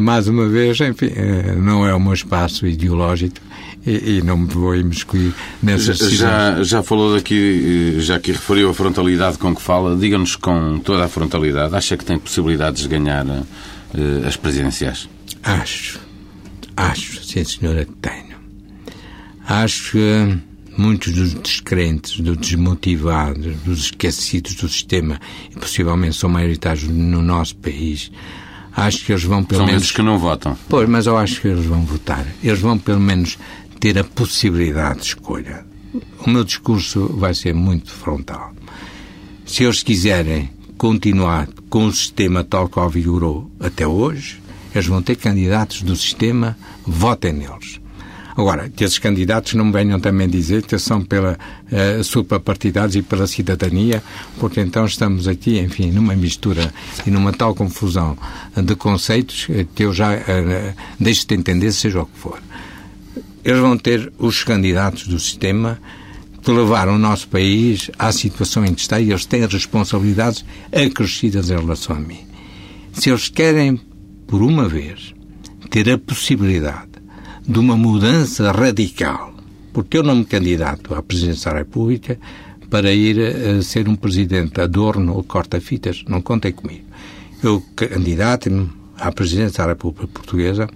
Mais 0.00 0.28
uma 0.28 0.48
vez, 0.48 0.80
enfim, 0.80 1.10
eh, 1.14 1.54
não 1.56 1.84
é 1.84 1.92
o 1.92 1.98
meu 1.98 2.12
espaço 2.12 2.64
ideológico 2.64 3.36
e, 3.84 4.18
e 4.18 4.22
não 4.22 4.36
me 4.36 4.46
vou 4.46 4.76
imiscuir 4.76 5.34
nessas 5.60 5.98
decisões. 5.98 6.20
Já, 6.20 6.62
já 6.62 6.82
falou 6.82 7.14
daqui, 7.14 7.96
já 7.98 8.18
que 8.20 8.30
referiu 8.30 8.70
a 8.70 8.74
frontalidade 8.74 9.36
com 9.36 9.52
que 9.54 9.60
fala, 9.60 9.96
diga-nos 9.96 10.36
com 10.36 10.78
toda 10.78 11.04
a 11.04 11.08
frontalidade, 11.08 11.74
acha 11.74 11.96
que 11.96 12.04
tem 12.04 12.18
possibilidades 12.18 12.82
de 12.82 12.88
ganhar 12.88 13.26
eh, 13.94 14.26
as 14.26 14.36
presidenciais? 14.36 15.08
Acho, 15.42 16.00
acho, 16.76 17.24
sim 17.24 17.44
senhora, 17.44 17.84
que 17.84 17.92
tenho. 17.94 18.36
Acho 19.46 19.92
que 19.92 20.38
muitos 20.76 21.12
dos 21.12 21.34
descrentes, 21.34 22.20
dos 22.20 22.36
desmotivados, 22.36 23.56
dos 23.62 23.86
esquecidos 23.86 24.54
do 24.54 24.68
sistema, 24.68 25.20
e 25.50 25.58
possivelmente 25.58 26.16
são 26.16 26.30
maioritários 26.30 26.84
no 26.84 27.20
nosso 27.20 27.56
país, 27.56 28.10
acho 28.74 29.04
que 29.04 29.12
eles 29.12 29.24
vão 29.24 29.44
pelo 29.44 29.60
São 29.60 29.66
menos... 29.66 29.82
esses 29.82 29.94
que 29.94 30.02
não 30.02 30.18
votam. 30.18 30.56
Pois, 30.68 30.88
mas 30.88 31.06
eu 31.06 31.16
acho 31.18 31.40
que 31.40 31.48
eles 31.48 31.66
vão 31.66 31.82
votar. 31.82 32.26
Eles 32.42 32.60
vão 32.60 32.78
pelo 32.78 33.00
menos 33.00 33.38
ter 33.78 33.98
a 33.98 34.04
possibilidade 34.04 35.00
de 35.00 35.06
escolha. 35.06 35.64
O 36.24 36.30
meu 36.30 36.44
discurso 36.44 37.08
vai 37.16 37.34
ser 37.34 37.54
muito 37.54 37.90
frontal. 37.90 38.54
Se 39.44 39.64
eles 39.64 39.82
quiserem 39.82 40.50
continuar 40.80 41.46
com 41.68 41.84
o 41.84 41.92
sistema 41.92 42.42
tal 42.42 42.66
qual 42.66 42.88
vigorou 42.88 43.50
até 43.60 43.86
hoje, 43.86 44.40
eles 44.74 44.86
vão 44.86 45.02
ter 45.02 45.14
candidatos 45.14 45.82
do 45.82 45.94
sistema, 45.94 46.56
votem 46.86 47.34
neles. 47.34 47.78
Agora, 48.34 48.66
que 48.70 48.82
esses 48.82 48.98
candidatos 48.98 49.52
não 49.52 49.66
me 49.66 49.72
venham 49.72 50.00
também 50.00 50.26
dizer 50.26 50.62
que 50.62 50.78
são 50.78 51.04
pela 51.04 51.38
eh, 51.70 52.02
suprapartidários 52.02 52.96
e 52.96 53.02
pela 53.02 53.26
cidadania, 53.26 54.02
porque 54.38 54.58
então 54.62 54.86
estamos 54.86 55.28
aqui, 55.28 55.58
enfim, 55.58 55.90
numa 55.90 56.16
mistura 56.16 56.72
e 57.06 57.10
numa 57.10 57.34
tal 57.34 57.54
confusão 57.54 58.16
de 58.56 58.74
conceitos 58.74 59.48
eh, 59.50 59.66
que 59.74 59.84
eu 59.84 59.92
já 59.92 60.14
eh, 60.14 60.74
deixo 60.98 61.26
de 61.26 61.34
entender, 61.34 61.72
seja 61.72 62.00
o 62.00 62.06
que 62.06 62.18
for. 62.18 62.42
Eles 63.44 63.60
vão 63.60 63.76
ter 63.76 64.10
os 64.18 64.42
candidatos 64.42 65.06
do 65.06 65.18
sistema 65.18 65.78
que 66.42 66.50
levaram 66.50 66.96
o 66.96 66.98
nosso 66.98 67.28
país 67.28 67.90
à 67.98 68.10
situação 68.12 68.64
em 68.64 68.74
que 68.74 68.80
está 68.80 69.00
e 69.00 69.10
eles 69.10 69.26
têm 69.26 69.46
responsabilidades 69.46 70.44
acrescidas 70.72 71.50
em 71.50 71.56
relação 71.56 71.96
a 71.96 72.00
mim. 72.00 72.20
Se 72.92 73.10
eles 73.10 73.28
querem, 73.28 73.80
por 74.26 74.42
uma 74.42 74.68
vez, 74.68 75.14
ter 75.70 75.90
a 75.90 75.98
possibilidade 75.98 76.90
de 77.46 77.58
uma 77.58 77.76
mudança 77.76 78.50
radical, 78.52 79.34
porque 79.72 79.98
eu 79.98 80.02
não 80.02 80.16
me 80.16 80.24
candidato 80.24 80.94
à 80.94 81.02
presidência 81.02 81.50
da 81.50 81.58
República 81.58 82.18
para 82.68 82.92
ir 82.92 83.18
a 83.20 83.62
ser 83.62 83.88
um 83.88 83.96
presidente 83.96 84.60
adorno 84.60 85.14
ou 85.14 85.24
corta-fitas, 85.24 86.04
não 86.08 86.22
contem 86.22 86.52
comigo. 86.52 86.84
Eu 87.42 87.62
candidato-me 87.74 88.70
à 88.96 89.10
presidência 89.10 89.64
da 89.64 89.70
República 89.70 90.06
Portuguesa 90.06 90.68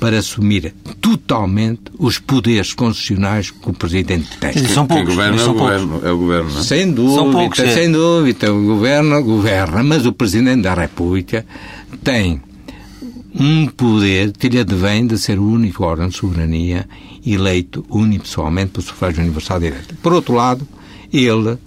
para 0.00 0.18
assumir 0.18 0.74
totalmente 1.00 1.82
os 1.98 2.18
poderes 2.18 2.72
constitucionais 2.72 3.50
que 3.50 3.70
o 3.70 3.72
Presidente 3.72 4.36
tem. 4.38 4.52
São 4.66 4.86
Quem 4.86 4.98
poucos. 4.98 5.14
governa 5.14 5.32
mas 5.32 5.40
é 5.40 5.42
o 5.42 5.46
são 5.46 5.54
poucos. 5.54 5.82
governo, 5.82 6.08
é 6.08 6.12
o 6.12 6.18
governo, 6.18 6.50
não 6.50 6.60
é? 6.60 6.62
Sem 6.62 6.92
dúvida, 6.92 7.32
poucos, 7.32 7.58
é. 7.60 7.74
sem 7.74 7.92
dúvida. 7.92 8.52
O 8.52 8.64
governo 8.64 9.22
governa, 9.22 9.82
mas 9.82 10.06
o 10.06 10.12
Presidente 10.12 10.62
da 10.62 10.74
República 10.74 11.46
tem 12.02 12.40
um 13.38 13.66
poder 13.66 14.32
que 14.32 14.48
lhe 14.48 14.60
advém 14.60 15.06
de 15.06 15.18
ser 15.18 15.38
o 15.38 15.44
único 15.44 15.84
órgão 15.84 16.08
de 16.08 16.16
soberania 16.16 16.86
eleito 17.26 17.84
unipessoalmente 17.88 18.72
pelo 18.72 18.84
sufrágio 18.84 19.22
universal 19.22 19.58
direto. 19.58 19.94
Por 20.02 20.12
outro 20.12 20.34
lado, 20.34 20.66
ele 21.12 21.58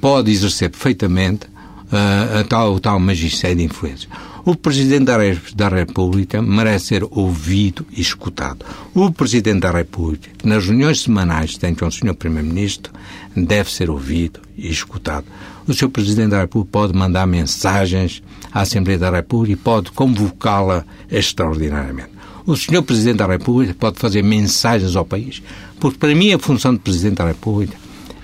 pode 0.00 0.30
exercer 0.30 0.70
perfeitamente 0.70 1.46
ah, 1.92 2.40
a 2.40 2.44
tal, 2.44 2.74
o 2.74 2.80
tal 2.80 2.98
magistério 2.98 3.58
de 3.58 3.64
influência. 3.64 4.08
O 4.44 4.54
Presidente 4.56 5.04
da, 5.04 5.18
Re- 5.18 5.38
da 5.54 5.68
República 5.68 6.40
merece 6.40 6.86
ser 6.86 7.04
ouvido 7.10 7.86
e 7.92 8.00
escutado. 8.00 8.64
O 8.94 9.10
Presidente 9.12 9.60
da 9.60 9.70
República, 9.70 10.30
nas 10.42 10.66
reuniões 10.66 11.00
semanais 11.02 11.56
tem 11.58 11.74
com 11.74 11.86
o 11.86 11.92
Sr. 11.92 12.14
Primeiro-Ministro, 12.14 12.92
deve 13.36 13.70
ser 13.70 13.90
ouvido 13.90 14.40
e 14.56 14.70
escutado. 14.70 15.26
O 15.68 15.74
Sr. 15.74 15.88
Presidente 15.90 16.30
da 16.30 16.40
República 16.40 16.72
pode 16.72 16.94
mandar 16.96 17.26
mensagens 17.26 18.22
à 18.52 18.62
Assembleia 18.62 18.98
da 18.98 19.10
República 19.10 19.52
e 19.52 19.56
pode 19.56 19.90
convocá-la 19.92 20.84
extraordinariamente. 21.10 22.10
O 22.46 22.56
Sr. 22.56 22.82
Presidente 22.82 23.18
da 23.18 23.26
República 23.26 23.74
pode 23.78 23.98
fazer 23.98 24.22
mensagens 24.22 24.96
ao 24.96 25.04
país. 25.04 25.42
Porque, 25.78 25.98
para 25.98 26.14
mim, 26.14 26.32
a 26.32 26.38
função 26.38 26.72
de 26.72 26.80
Presidente 26.80 27.16
da 27.16 27.26
República 27.26 27.76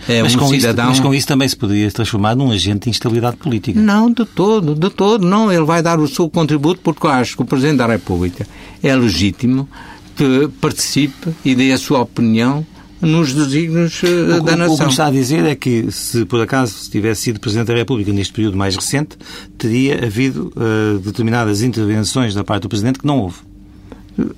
é 0.09 0.23
Mas, 0.23 0.35
um 0.35 0.39
com 0.39 0.45
isso, 0.47 0.61
cidadão... 0.61 0.87
mas 0.87 1.01
com 1.01 1.15
isso 1.15 1.27
também 1.27 1.49
se 1.49 1.57
poderia 1.57 1.91
transformar 1.91 2.35
num 2.37 2.51
agente 2.51 2.85
de 2.85 2.91
instabilidade 2.91 3.37
política. 3.37 3.81
Não, 3.81 4.11
de 4.11 4.25
todo, 4.25 4.75
de 4.75 4.91
todo, 4.91 5.27
não. 5.27 5.51
Ele 5.53 5.65
vai 5.65 5.83
dar 5.83 5.99
o 5.99 6.07
seu 6.09 6.29
contributo 6.31 6.81
porque 6.83 7.07
eu 7.07 7.11
acho 7.11 7.37
que 7.37 7.43
o 7.43 7.47
Presidente 7.47 7.79
da 7.79 7.87
República 7.87 8.47
é 8.83 8.95
legítimo 8.95 9.69
que 10.17 10.49
participe 10.61 11.31
e 11.45 11.55
dê 11.55 11.73
a 11.73 11.79
sua 11.79 12.01
opinião 12.01 12.65
nos 13.01 13.35
desígnios 13.35 14.01
eh, 14.03 14.07
O, 14.07 14.27
da 14.29 14.35
o- 14.35 14.41
o 14.41 14.45
que 14.45 14.57
nação. 14.57 14.87
me 14.87 14.93
está 14.93 15.07
a 15.07 15.11
dizer 15.11 15.45
é 15.45 15.55
que, 15.55 15.91
se 15.93 16.25
por 16.25 16.41
acaso 16.41 16.91
tivesse 16.91 17.23
sido 17.23 17.39
Presidente 17.39 17.67
da 17.67 17.75
República 17.75 18.11
neste 18.13 18.33
período 18.33 18.57
mais 18.57 18.75
recente, 18.75 19.19
teria 19.59 20.03
havido 20.07 20.51
eh, 20.57 20.99
determinadas 21.05 21.61
intervenções 21.63 22.35
da 22.35 22.43
parte 22.43 22.63
do 22.63 22.69
Presidente 22.71 22.99
que 22.99 23.07
não 23.07 23.19
houve. 23.19 23.37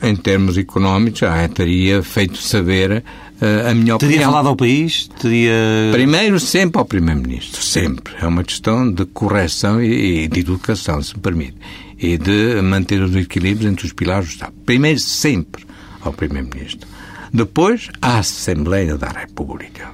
Em 0.02 0.16
termos 0.16 0.58
económicos, 0.58 1.20
já 1.20 1.48
teria 1.48 2.02
feito 2.02 2.38
saber 2.38 3.04
Uh, 3.40 3.70
a 3.70 3.74
minha 3.74 3.94
opinião... 3.94 3.98
Teria 3.98 4.26
falado 4.26 4.48
ao 4.48 4.56
país? 4.56 5.08
Teria... 5.20 5.52
Primeiro, 5.92 6.40
sempre 6.40 6.76
ao 6.76 6.84
Primeiro-Ministro. 6.84 7.62
Sempre. 7.62 8.14
É 8.20 8.26
uma 8.26 8.42
questão 8.42 8.90
de 8.90 9.04
correção 9.06 9.80
e, 9.80 10.24
e 10.24 10.28
de 10.28 10.40
educação, 10.40 11.00
se 11.00 11.14
me 11.14 11.20
permite. 11.20 11.54
E 11.96 12.18
de 12.18 12.60
manter 12.62 13.00
os 13.00 13.14
equilíbrios 13.14 13.70
entre 13.70 13.86
os 13.86 13.92
pilares 13.92 14.26
do 14.26 14.32
Estado. 14.32 14.52
Primeiro, 14.66 14.98
sempre 14.98 15.64
ao 16.00 16.12
Primeiro-Ministro. 16.12 16.88
Depois, 17.32 17.88
à 18.02 18.18
Assembleia 18.18 18.96
da 18.96 19.08
República. 19.08 19.88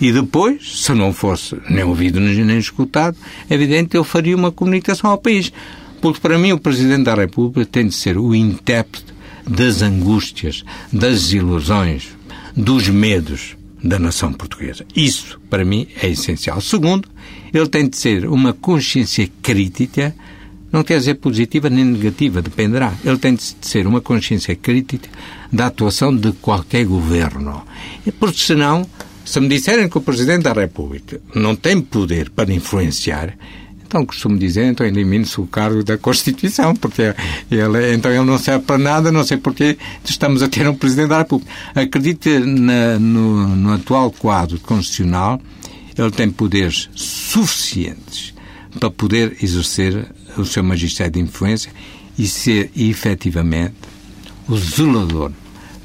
E 0.00 0.12
depois, 0.12 0.82
se 0.82 0.92
não 0.94 1.12
fosse 1.12 1.56
nem 1.68 1.82
ouvido 1.82 2.20
nem 2.20 2.58
escutado, 2.58 3.16
é 3.48 3.54
evidente 3.54 3.96
eu 3.96 4.04
faria 4.04 4.36
uma 4.36 4.52
comunicação 4.52 5.10
ao 5.10 5.18
país. 5.18 5.52
Porque 6.00 6.20
para 6.20 6.38
mim 6.38 6.52
o 6.52 6.58
Presidente 6.58 7.04
da 7.04 7.14
República 7.14 7.68
tem 7.70 7.88
de 7.88 7.94
ser 7.94 8.16
o 8.16 8.34
intérprete 8.34 9.06
das 9.48 9.82
angústias, 9.82 10.64
das 10.92 11.32
ilusões, 11.32 12.08
dos 12.56 12.88
medos 12.88 13.56
da 13.82 13.98
nação 13.98 14.32
portuguesa. 14.32 14.84
Isso, 14.94 15.40
para 15.48 15.64
mim, 15.64 15.86
é 16.02 16.08
essencial. 16.08 16.60
Segundo, 16.60 17.08
ele 17.52 17.66
tem 17.66 17.88
de 17.88 17.96
ser 17.96 18.26
uma 18.26 18.52
consciência 18.52 19.28
crítica, 19.42 20.14
não 20.70 20.84
quer 20.84 20.98
dizer 20.98 21.14
positiva 21.14 21.68
nem 21.68 21.84
negativa, 21.84 22.42
dependerá. 22.42 22.94
Ele 23.04 23.18
tem 23.18 23.34
de 23.34 23.42
ser 23.60 23.86
uma 23.86 24.00
consciência 24.00 24.54
crítica 24.54 25.08
da 25.52 25.66
atuação 25.66 26.14
de 26.14 26.32
qualquer 26.32 26.84
governo. 26.84 27.64
Porque 28.18 28.38
senão, 28.38 28.86
se 29.24 29.40
me 29.40 29.48
disserem 29.48 29.88
que 29.88 29.98
o 29.98 30.02
Presidente 30.02 30.42
da 30.44 30.52
República 30.52 31.20
não 31.34 31.56
tem 31.56 31.80
poder 31.80 32.30
para 32.30 32.52
influenciar, 32.52 33.36
então, 33.90 34.06
costumo 34.06 34.38
dizer, 34.38 34.66
então 34.66 34.86
elimine-se 34.86 35.40
o 35.40 35.48
cargo 35.48 35.82
da 35.82 35.98
Constituição, 35.98 36.76
porque 36.76 37.12
ele, 37.50 37.92
então 37.92 38.08
ele 38.08 38.22
não 38.22 38.38
serve 38.38 38.64
para 38.64 38.78
nada, 38.78 39.10
não 39.10 39.24
sei 39.24 39.36
porque 39.36 39.76
estamos 40.04 40.44
a 40.44 40.48
ter 40.48 40.68
um 40.68 40.76
Presidente 40.76 41.08
da 41.08 41.18
República. 41.18 41.50
Acredito 41.74 42.20
que 42.20 42.38
na, 42.38 43.00
no, 43.00 43.48
no 43.56 43.72
atual 43.72 44.12
quadro 44.12 44.60
constitucional 44.60 45.40
ele 45.98 46.10
tem 46.12 46.30
poderes 46.30 46.88
suficientes 46.94 48.32
para 48.78 48.92
poder 48.92 49.36
exercer 49.42 50.06
o 50.36 50.44
seu 50.44 50.62
magistério 50.62 51.14
de 51.14 51.18
influência 51.18 51.72
e 52.16 52.28
ser 52.28 52.70
efetivamente 52.76 53.74
o 54.48 54.56
zelador 54.56 55.32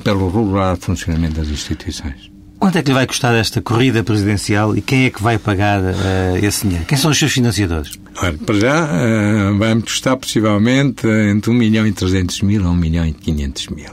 pelo 0.03 0.27
regular 0.27 0.77
funcionamento 0.77 1.41
das 1.41 1.47
instituições. 1.47 2.34
Quanto 2.65 2.80
é 2.80 2.82
que 2.82 2.89
lhe 2.89 2.95
vai 2.95 3.06
custar 3.06 3.36
esta 3.36 3.62
corrida 3.62 4.04
presidencial 4.04 4.75
e 4.75 4.82
quem 4.82 5.06
é 5.06 5.12
que 5.12 5.21
vai 5.21 5.38
pagar 5.38 5.80
uh, 5.84 6.36
esse 6.41 6.63
dinheiro? 6.65 6.84
Quem 6.88 6.97
são 6.97 7.12
os 7.12 7.19
seus 7.19 7.32
financiadores? 7.32 7.91
Olha, 8.17 8.36
para 8.39 8.60
já 8.60 8.86
uh, 8.86 9.56
vai-me 9.60 9.84
custar 9.84 10.17
possivelmente 10.17 11.06
entre 11.08 11.51
1 11.51 11.54
milhão 11.54 11.86
e 11.86 11.91
300 11.91 12.41
mil 12.41 12.65
a 12.65 12.71
1 12.71 12.75
milhão 12.75 13.06
e 13.06 13.13
500 13.13 13.67
mil. 13.67 13.91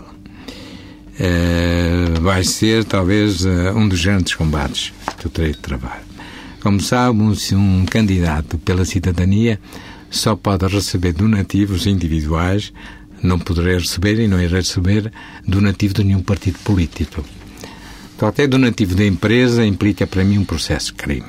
Uh, 1.21 2.19
vai 2.23 2.45
ser 2.45 2.85
talvez 2.85 3.45
um 3.45 3.87
dos 3.87 4.03
grandes 4.03 4.35
combates 4.35 4.91
que 5.19 5.27
eu 5.27 5.31
terei 5.31 5.53
de 5.53 5.59
trabalho. 5.59 6.01
Como 6.63 6.81
sabe, 6.81 7.21
um, 7.21 7.35
um 7.55 7.85
candidato 7.85 8.57
pela 8.57 8.87
cidadania 8.87 9.61
só 10.11 10.35
pode 10.35 10.67
receber 10.67 11.13
donativos 11.13 11.87
individuais, 11.87 12.73
não 13.23 13.39
poderá 13.39 13.79
receber 13.79 14.19
e 14.19 14.27
não 14.27 14.41
irá 14.41 14.57
receber 14.57 15.13
donativo 15.47 15.93
de 15.93 16.05
nenhum 16.05 16.23
partido 16.23 16.59
político. 16.61 17.23
Qualquer 18.23 18.47
donativo 18.47 18.95
da 18.95 19.05
empresa 19.05 19.67
implica 19.67 20.07
para 20.07 20.23
mim 20.23 20.39
um 20.39 20.45
processo 20.45 20.95
crime. 20.95 21.25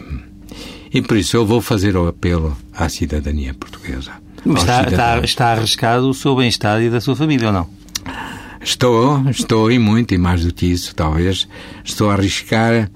E 0.93 1.01
por 1.01 1.17
isso 1.17 1.35
eu 1.35 1.43
vou 1.43 1.59
fazer 1.59 1.97
o 1.97 2.07
apelo 2.07 2.55
à 2.71 2.87
cidadania 2.87 3.51
portuguesa. 3.55 4.11
Está, 4.45 4.83
está, 4.83 5.19
está 5.21 5.47
arriscado 5.53 6.07
o 6.07 6.13
seu 6.13 6.35
bem-estar 6.35 6.79
e 6.83 6.91
da 6.91 7.01
sua 7.01 7.15
família 7.15 7.47
ou 7.47 7.53
não? 7.53 7.69
Estou, 8.61 9.27
estou 9.27 9.71
e 9.71 9.79
muito, 9.79 10.13
e 10.13 10.19
mais 10.19 10.45
do 10.45 10.53
que 10.53 10.67
isso, 10.67 10.93
talvez, 10.93 11.47
estou 11.83 12.11
a 12.11 12.13
arriscar 12.13 12.91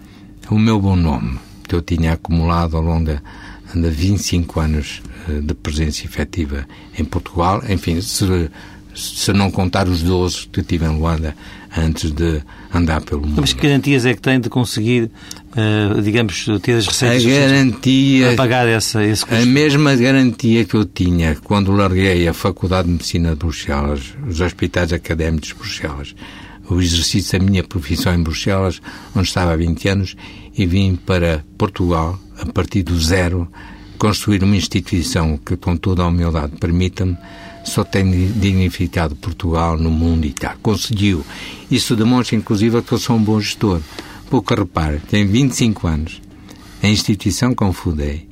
o 0.51 0.59
meu 0.59 0.79
bom 0.79 0.95
nome, 0.95 1.39
que 1.67 1.73
eu 1.73 1.81
tinha 1.81 2.13
acumulado 2.13 2.77
ao 2.77 2.83
longo 2.83 3.05
de, 3.05 3.81
de 3.81 3.89
25 3.89 4.59
anos 4.59 5.01
eh, 5.27 5.41
de 5.41 5.55
presença 5.55 6.05
efetiva 6.05 6.67
em 6.99 7.03
Portugal. 7.03 7.63
Enfim, 7.67 7.99
se, 7.99 8.51
se 8.93 9.33
não 9.33 9.49
contar 9.49 9.87
os 9.87 10.03
12 10.03 10.49
que 10.49 10.61
tive 10.61 10.85
em 10.85 10.99
Luanda 10.99 11.35
antes 11.77 12.11
de 12.11 12.41
andar 12.73 13.01
pelo 13.01 13.21
mundo. 13.21 13.41
Mas 13.41 13.53
que 13.53 13.67
garantias 13.67 14.05
é 14.05 14.13
que 14.13 14.21
tem 14.21 14.39
de 14.39 14.49
conseguir, 14.49 15.11
uh, 15.51 16.01
digamos, 16.01 16.45
ter 16.61 16.73
as 16.73 16.87
receitas 16.87 17.25
a 17.25 17.29
garantia, 17.29 18.27
para 18.27 18.35
pagar 18.35 18.67
essa, 18.67 19.03
esse 19.03 19.25
custo? 19.25 19.41
A 19.41 19.45
mesma 19.45 19.95
garantia 19.95 20.65
que 20.65 20.75
eu 20.75 20.85
tinha 20.85 21.35
quando 21.43 21.71
larguei 21.71 22.27
a 22.27 22.33
Faculdade 22.33 22.87
de 22.87 22.93
Medicina 22.93 23.29
de 23.29 23.35
Bruxelas, 23.35 24.15
os 24.27 24.41
hospitais 24.41 24.91
académicos 24.91 25.49
de 25.49 25.55
Bruxelas, 25.55 26.15
o 26.69 26.81
exercício 26.81 27.39
da 27.39 27.45
minha 27.45 27.63
profissão 27.63 28.13
em 28.13 28.21
Bruxelas, 28.21 28.81
onde 29.15 29.27
estava 29.27 29.53
há 29.53 29.55
20 29.55 29.87
anos, 29.87 30.15
e 30.57 30.65
vim 30.65 30.95
para 30.95 31.45
Portugal, 31.57 32.19
a 32.39 32.45
partir 32.45 32.83
do 32.83 32.99
zero, 32.99 33.47
construir 33.97 34.43
uma 34.43 34.55
instituição 34.55 35.37
que, 35.37 35.55
com 35.55 35.77
toda 35.77 36.03
a 36.03 36.07
humildade, 36.07 36.53
permita-me 36.59 37.17
só 37.67 37.83
tem 37.83 38.09
dignificado 38.31 39.15
Portugal 39.15 39.77
no 39.77 39.91
mundo 39.91 40.25
e 40.25 40.31
tal. 40.31 40.55
Conseguiu. 40.61 41.23
Isso 41.69 41.95
demonstra, 41.95 42.35
inclusive, 42.35 42.81
que 42.81 42.91
eu 42.93 42.97
sou 42.97 43.15
um 43.15 43.23
bom 43.23 43.39
gestor. 43.39 43.81
Porque, 44.29 44.53
repare, 44.53 44.99
tem 44.99 45.25
25 45.25 45.87
anos. 45.87 46.21
A 46.81 46.87
instituição 46.87 47.53
que 47.53 47.73
fundei 47.73 48.27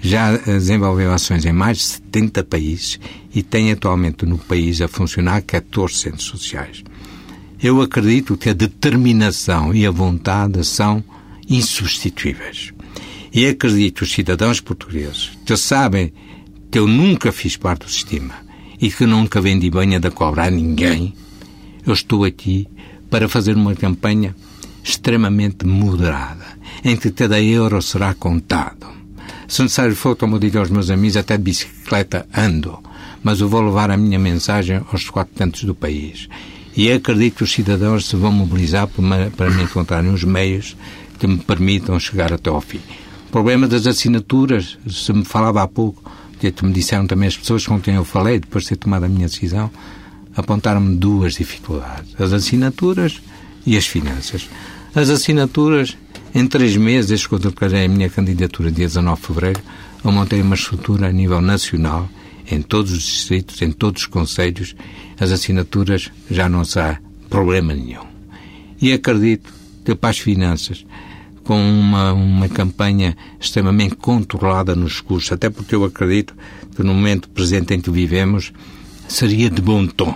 já 0.00 0.36
desenvolveu 0.36 1.12
ações 1.12 1.44
em 1.44 1.52
mais 1.52 1.78
de 1.78 1.84
70 1.84 2.44
países 2.44 2.98
e 3.32 3.42
tem 3.42 3.70
atualmente 3.70 4.26
no 4.26 4.36
país 4.36 4.80
a 4.80 4.88
funcionar 4.88 5.42
14 5.42 5.94
centros 5.94 6.24
sociais. 6.24 6.82
Eu 7.62 7.80
acredito 7.80 8.36
que 8.36 8.50
a 8.50 8.52
determinação 8.52 9.72
e 9.72 9.86
a 9.86 9.90
vontade 9.90 10.64
são 10.64 11.04
insubstituíveis. 11.48 12.72
E 13.32 13.46
acredito 13.46 13.98
que 13.98 14.02
os 14.02 14.12
cidadãos 14.12 14.60
portugueses 14.60 15.30
que 15.46 15.56
sabem 15.56 16.12
que 16.70 16.78
eu 16.78 16.88
nunca 16.88 17.30
fiz 17.30 17.56
parte 17.56 17.84
do 17.84 17.90
sistema 17.90 18.34
e 18.80 18.90
que 18.90 19.06
nunca 19.06 19.40
vendi 19.40 19.70
banha 19.70 20.00
da 20.00 20.10
cobra 20.10 20.46
a 20.46 20.50
ninguém, 20.50 21.14
eu 21.86 21.92
estou 21.92 22.24
aqui 22.24 22.68
para 23.10 23.28
fazer 23.28 23.56
uma 23.56 23.74
campanha 23.74 24.34
extremamente 24.82 25.66
moderada, 25.66 26.46
em 26.84 26.96
que 26.96 27.10
cada 27.10 27.40
euro 27.40 27.80
será 27.80 28.14
contado. 28.14 28.86
Se 29.46 29.62
necessário 29.62 29.94
for, 29.94 30.16
como 30.16 30.38
digo 30.38 30.58
aos 30.58 30.70
meus 30.70 30.90
amigos, 30.90 31.16
até 31.16 31.36
de 31.36 31.42
bicicleta 31.42 32.26
ando, 32.36 32.78
mas 33.22 33.40
eu 33.40 33.48
vou 33.48 33.60
levar 33.60 33.90
a 33.90 33.96
minha 33.96 34.18
mensagem 34.18 34.80
aos 34.90 35.08
quatro 35.10 35.34
cantos 35.36 35.64
do 35.64 35.74
país. 35.74 36.28
E 36.74 36.90
acredito 36.90 37.36
que 37.36 37.44
os 37.44 37.52
cidadãos 37.52 38.06
se 38.06 38.16
vão 38.16 38.32
mobilizar 38.32 38.88
para 39.36 39.50
me 39.50 39.62
encontrarem 39.62 40.10
os 40.10 40.24
meios 40.24 40.76
que 41.18 41.26
me 41.26 41.36
permitam 41.36 42.00
chegar 42.00 42.32
até 42.32 42.48
ao 42.48 42.60
fim. 42.60 42.80
O 43.28 43.30
problema 43.30 43.68
das 43.68 43.86
assinaturas, 43.86 44.78
se 44.88 45.12
me 45.12 45.24
falava 45.24 45.62
há 45.62 45.68
pouco, 45.68 46.02
que 46.38 46.64
me 46.64 46.72
disseram 46.72 47.06
também 47.06 47.28
as 47.28 47.36
pessoas 47.36 47.66
com 47.66 47.80
quem 47.80 47.94
eu 47.94 48.04
falei, 48.04 48.40
depois 48.40 48.64
de 48.64 48.70
ter 48.70 48.76
tomado 48.76 49.04
a 49.04 49.08
minha 49.08 49.28
decisão, 49.28 49.70
apontaram-me 50.36 50.96
duas 50.96 51.34
dificuldades: 51.34 52.14
as 52.18 52.32
assinaturas 52.32 53.20
e 53.66 53.76
as 53.76 53.86
finanças. 53.86 54.48
As 54.94 55.08
assinaturas, 55.08 55.96
em 56.34 56.46
três 56.46 56.76
meses, 56.76 57.08
desde 57.08 57.28
que 57.28 57.34
eu 57.34 57.38
declarei 57.38 57.86
a 57.86 57.88
minha 57.88 58.10
candidatura, 58.10 58.70
dia 58.70 58.86
19 58.86 59.20
de 59.20 59.26
fevereiro, 59.26 59.60
eu 60.04 60.12
montei 60.12 60.40
uma 60.42 60.54
estrutura 60.54 61.08
a 61.08 61.12
nível 61.12 61.40
nacional, 61.40 62.08
em 62.50 62.60
todos 62.60 62.92
os 62.92 63.02
distritos, 63.02 63.62
em 63.62 63.70
todos 63.70 64.02
os 64.02 64.06
conselhos, 64.06 64.74
as 65.18 65.30
assinaturas 65.30 66.10
já 66.30 66.48
não 66.48 66.64
será 66.64 67.00
problema 67.30 67.72
nenhum. 67.72 68.04
E 68.80 68.92
acredito 68.92 69.52
que 69.84 69.94
para 69.94 70.10
as 70.10 70.18
finanças 70.18 70.84
com 71.44 71.60
uma, 71.60 72.12
uma 72.12 72.48
campanha 72.48 73.16
extremamente 73.40 73.96
controlada 73.96 74.74
nos 74.74 75.00
custos, 75.00 75.32
até 75.32 75.50
porque 75.50 75.74
eu 75.74 75.84
acredito 75.84 76.34
que 76.74 76.82
no 76.82 76.94
momento 76.94 77.28
presente 77.28 77.74
em 77.74 77.80
que 77.80 77.90
vivemos 77.90 78.52
seria 79.12 79.50
de 79.50 79.60
bom 79.60 79.86
tom 79.86 80.14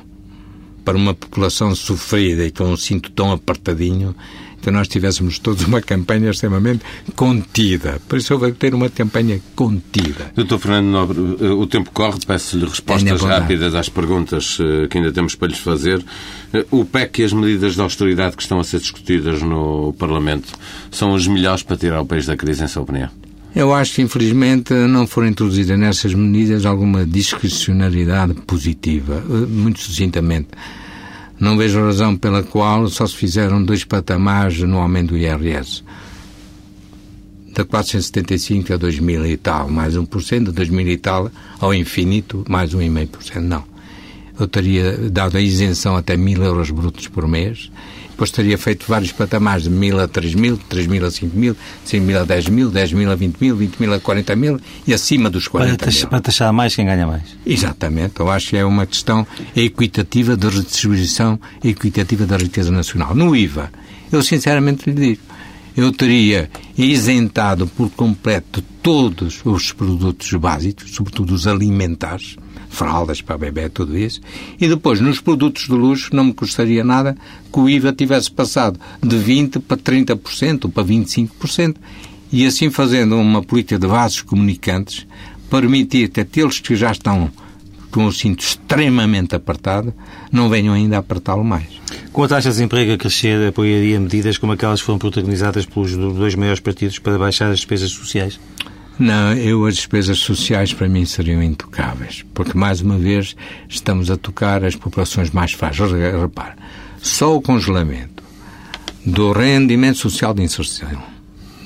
para 0.85 0.97
uma 0.97 1.13
população 1.13 1.75
sofrida 1.75 2.45
e 2.47 2.51
com 2.51 2.65
um 2.65 2.77
cinto 2.77 3.11
tão 3.11 3.33
apertadinho 3.33 4.15
que 4.63 4.71
nós 4.71 4.89
tivéssemos 4.89 5.39
todos 5.39 5.65
uma 5.65 5.81
campanha 5.81 6.31
extremamente 6.31 6.83
contida. 7.15 8.01
Por 8.09 8.19
isso 8.19 8.33
eu 8.33 8.39
vou 8.39 8.51
ter 8.53 8.75
uma 8.75 8.89
campanha 8.89 9.41
contida. 9.55 10.33
Doutor 10.35 10.59
Fernando 10.59 10.87
Nobre, 10.87 11.37
eh, 11.41 11.51
o 11.51 11.67
tempo 11.67 11.91
corre, 11.93 12.19
peço-lhe 12.27 12.65
respostas 12.65 13.21
rápidas 13.23 13.75
às 13.75 13.89
perguntas 13.89 14.59
eh, 14.61 14.89
que 14.89 14.99
ainda 14.99 15.13
temos 15.13 15.35
para 15.35 15.49
lhes 15.49 15.59
fazer. 15.59 16.05
Eh, 16.53 16.65
o 16.71 16.85
PEC 16.85 17.21
e 17.21 17.25
as 17.25 17.33
medidas 17.33 17.75
de 17.75 17.81
austeridade 17.81 18.35
que 18.35 18.43
estão 18.43 18.59
a 18.59 18.65
ser 18.65 18.81
discutidas 18.81 19.43
no 19.43 19.93
Parlamento 19.99 20.53
são 20.91 21.13
os 21.13 21.27
melhores 21.27 21.63
para 21.63 21.77
tirar 21.77 22.01
o 22.01 22.07
país 22.07 22.27
da 22.27 22.37
crise, 22.37 22.65
em 22.65 22.69
sua 22.69 22.83
opinião? 22.83 23.11
Eu 23.57 23.73
acho 23.73 23.95
que, 23.95 24.03
infelizmente, 24.03 24.75
não 24.75 25.07
foram 25.07 25.29
introduzidas 25.29 25.79
nessas 25.79 26.13
medidas 26.13 26.67
alguma 26.67 27.07
discricionariedade 27.07 28.35
positiva, 28.35 29.19
muito 29.49 29.81
sucintamente. 29.81 30.49
Não 31.41 31.57
vejo 31.57 31.81
razão 31.81 32.15
pela 32.19 32.43
qual 32.43 32.87
só 32.91 33.07
se 33.07 33.17
fizeram 33.17 33.65
dois 33.65 33.83
patamares 33.83 34.59
no 34.61 34.77
aumento 34.77 35.13
do 35.13 35.17
IRS. 35.17 35.83
Da 37.55 37.65
475 37.65 38.75
a 38.75 38.77
2000 38.77 39.25
e 39.25 39.37
tal, 39.39 39.71
mais 39.71 39.97
1%, 39.97 40.45
de 40.45 40.53
2000 40.53 40.89
e 40.89 40.97
tal 40.99 41.31
ao 41.59 41.73
infinito, 41.73 42.45
mais 42.47 42.75
1,5%. 42.75 43.41
Não. 43.41 43.65
eu 44.39 44.47
teria 44.47 44.99
dado 45.11 45.39
a 45.39 45.41
isenção 45.41 45.97
até 45.97 46.15
mil 46.15 46.43
euros 46.43 46.71
brutos 46.71 47.09
por 47.09 47.27
mês, 47.27 47.71
depois 48.17 48.31
teria 48.31 48.57
feito 48.57 48.87
vários 48.89 49.13
patamares 49.13 49.65
de 49.65 49.71
mil 49.71 50.01
a 50.01 50.09
três 50.09 50.35
mil, 50.35 50.57
três 50.57 50.87
mil 50.87 51.05
a 51.05 51.11
cinco 51.11 51.37
mil, 51.37 51.55
cinco 51.85 52.07
mil 52.07 52.19
a 52.19 52.25
dez 52.25 52.49
mil, 52.49 52.71
dez 52.71 52.91
mil 52.91 53.11
a 53.11 53.15
vinte 53.15 53.37
mil, 53.39 53.55
vinte 53.55 53.79
mil 53.79 53.93
a 53.93 54.01
quarenta 54.01 54.35
mil 54.35 54.59
e 54.87 54.95
acima 54.95 55.29
dos 55.29 55.47
quarenta 55.47 55.85
para 55.85 55.93
mil. 55.93 56.09
Para 56.09 56.21
taxar 56.23 56.51
mais 56.51 56.75
quem 56.75 56.87
ganha 56.87 57.07
mais. 57.07 57.37
Exatamente. 57.45 58.19
Eu 58.19 58.31
acho 58.31 58.49
que 58.49 58.57
é 58.57 58.65
uma 58.65 58.87
questão 58.87 59.27
equitativa 59.55 60.35
de 60.35 60.49
redistribuição 60.49 61.39
equitativa 61.63 62.25
da 62.25 62.39
riqueza 62.39 62.71
nacional. 62.71 63.15
No 63.15 63.37
IVA, 63.37 63.71
eu 64.11 64.23
sinceramente 64.23 64.89
lhe 64.89 64.97
digo, 64.99 65.23
eu 65.77 65.93
teria 65.93 66.49
isentado 66.79 67.67
por 67.67 67.91
completo 67.91 68.63
todos 68.83 69.43
os 69.45 69.73
produtos 69.73 70.33
básicos, 70.33 70.95
sobretudo 70.95 71.35
os 71.35 71.47
alimentares, 71.47 72.39
fraldas 72.77 73.23
para 73.23 73.39
bebê, 73.39 73.69
tudo 73.69 73.97
isso. 73.97 74.21
E 74.61 74.69
depois, 74.69 75.01
nos 75.01 75.21
produtos 75.21 75.65
de 75.65 75.73
luxo, 75.73 76.15
não 76.15 76.25
me 76.25 76.35
custaria 76.35 76.85
nada 76.85 77.17
que 77.51 77.59
o 77.59 77.69
IVA 77.69 77.93
tivesse 77.93 78.31
passado 78.31 78.79
de 79.03 79.17
20% 79.17 79.63
para 79.63 79.77
30% 79.77 80.65
ou 80.67 80.71
para 80.71 80.85
25%. 80.85 81.77
E 82.31 82.45
assim 82.45 82.71
fazendo 82.71 83.17
uma 83.17 83.43
política 83.43 83.79
de 83.79 83.87
vasos 83.87 84.21
comunicantes, 84.21 85.07
permitir 85.49 86.09
que 86.09 86.21
aqueles 86.21 86.61
que 86.61 86.77
já 86.77 86.91
estão 86.93 87.31
com 87.91 88.05
o 88.05 88.13
cinto 88.13 88.41
extremamente 88.41 89.35
apertado, 89.35 89.95
não 90.31 90.51
venham 90.51 90.75
ainda 90.75 90.97
a 90.97 90.99
apertá-lo 90.99 91.43
mais. 91.43 91.81
Com 92.13 92.25
a 92.25 92.29
taxa 92.29 92.51
de 92.51 92.57
desemprego 92.57 92.93
a 92.93 92.99
crescer, 92.99 93.49
apoiaria 93.49 93.99
medidas 93.99 94.37
como 94.37 94.53
aquelas 94.53 94.81
que 94.81 94.87
foram 94.87 94.99
protagonizadas 94.99 95.65
pelos 95.65 95.97
dois 95.97 96.35
maiores 96.35 96.61
partidos 96.61 96.99
para 96.99 97.17
baixar 97.17 97.51
as 97.51 97.61
despesas 97.61 97.93
sociais? 97.93 98.39
Não, 98.99 99.35
eu 99.35 99.67
as 99.67 99.75
despesas 99.77 100.19
sociais 100.21 100.73
para 100.73 100.89
mim 100.89 101.05
seriam 101.05 101.43
intocáveis, 101.43 102.25
porque 102.33 102.57
mais 102.57 102.81
uma 102.81 102.97
vez 102.97 103.37
estamos 103.69 104.11
a 104.11 104.17
tocar 104.17 104.65
as 104.65 104.75
populações 104.75 105.31
mais 105.31 105.53
frágeis. 105.53 105.93
Repare, 105.93 106.55
só 107.03 107.37
o 107.37 107.43
congelamento 107.43 108.23
do 109.05 109.33
rendimento 109.33 109.99
social 109.99 110.33
de 110.33 110.43
inserção, 110.43 110.89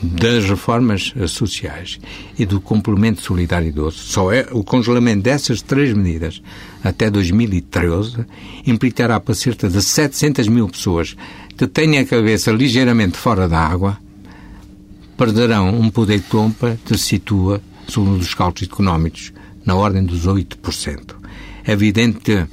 das 0.03 0.45
reformas 0.45 1.15
sociais 1.29 2.01
e 2.37 2.45
do 2.45 2.61
complemento 2.61 3.23
solidário 3.23 3.69
idoso, 3.69 3.99
só 3.99 4.33
é 4.33 4.49
o 4.51 4.65
congelamento 4.65 5.23
dessas 5.23 5.63
três 5.63 5.93
medidas 5.93 6.43
até 6.83 7.09
2013 7.09 8.25
implicará 8.67 9.21
para 9.21 9.35
cerca 9.35 9.69
de 9.69 9.81
700 9.81 10.49
mil 10.49 10.69
pessoas 10.69 11.17
que 11.57 11.67
têm 11.67 11.99
a 11.99 12.05
cabeça 12.05 12.51
ligeiramente 12.51 13.17
fora 13.17 13.49
da 13.49 13.59
água 13.59 13.99
perderão 15.21 15.79
um 15.79 15.91
poder 15.91 16.21
de 16.21 16.29
compra 16.29 16.81
que 16.83 16.97
se 16.97 17.05
situa, 17.05 17.61
segundo 17.87 18.23
os 18.23 18.33
cálculos 18.33 18.67
económicos, 18.67 19.35
na 19.67 19.75
ordem 19.75 20.03
dos 20.03 20.27
8%. 20.27 21.15
É 21.63 21.73
evidente 21.73 22.21
que 22.21 22.47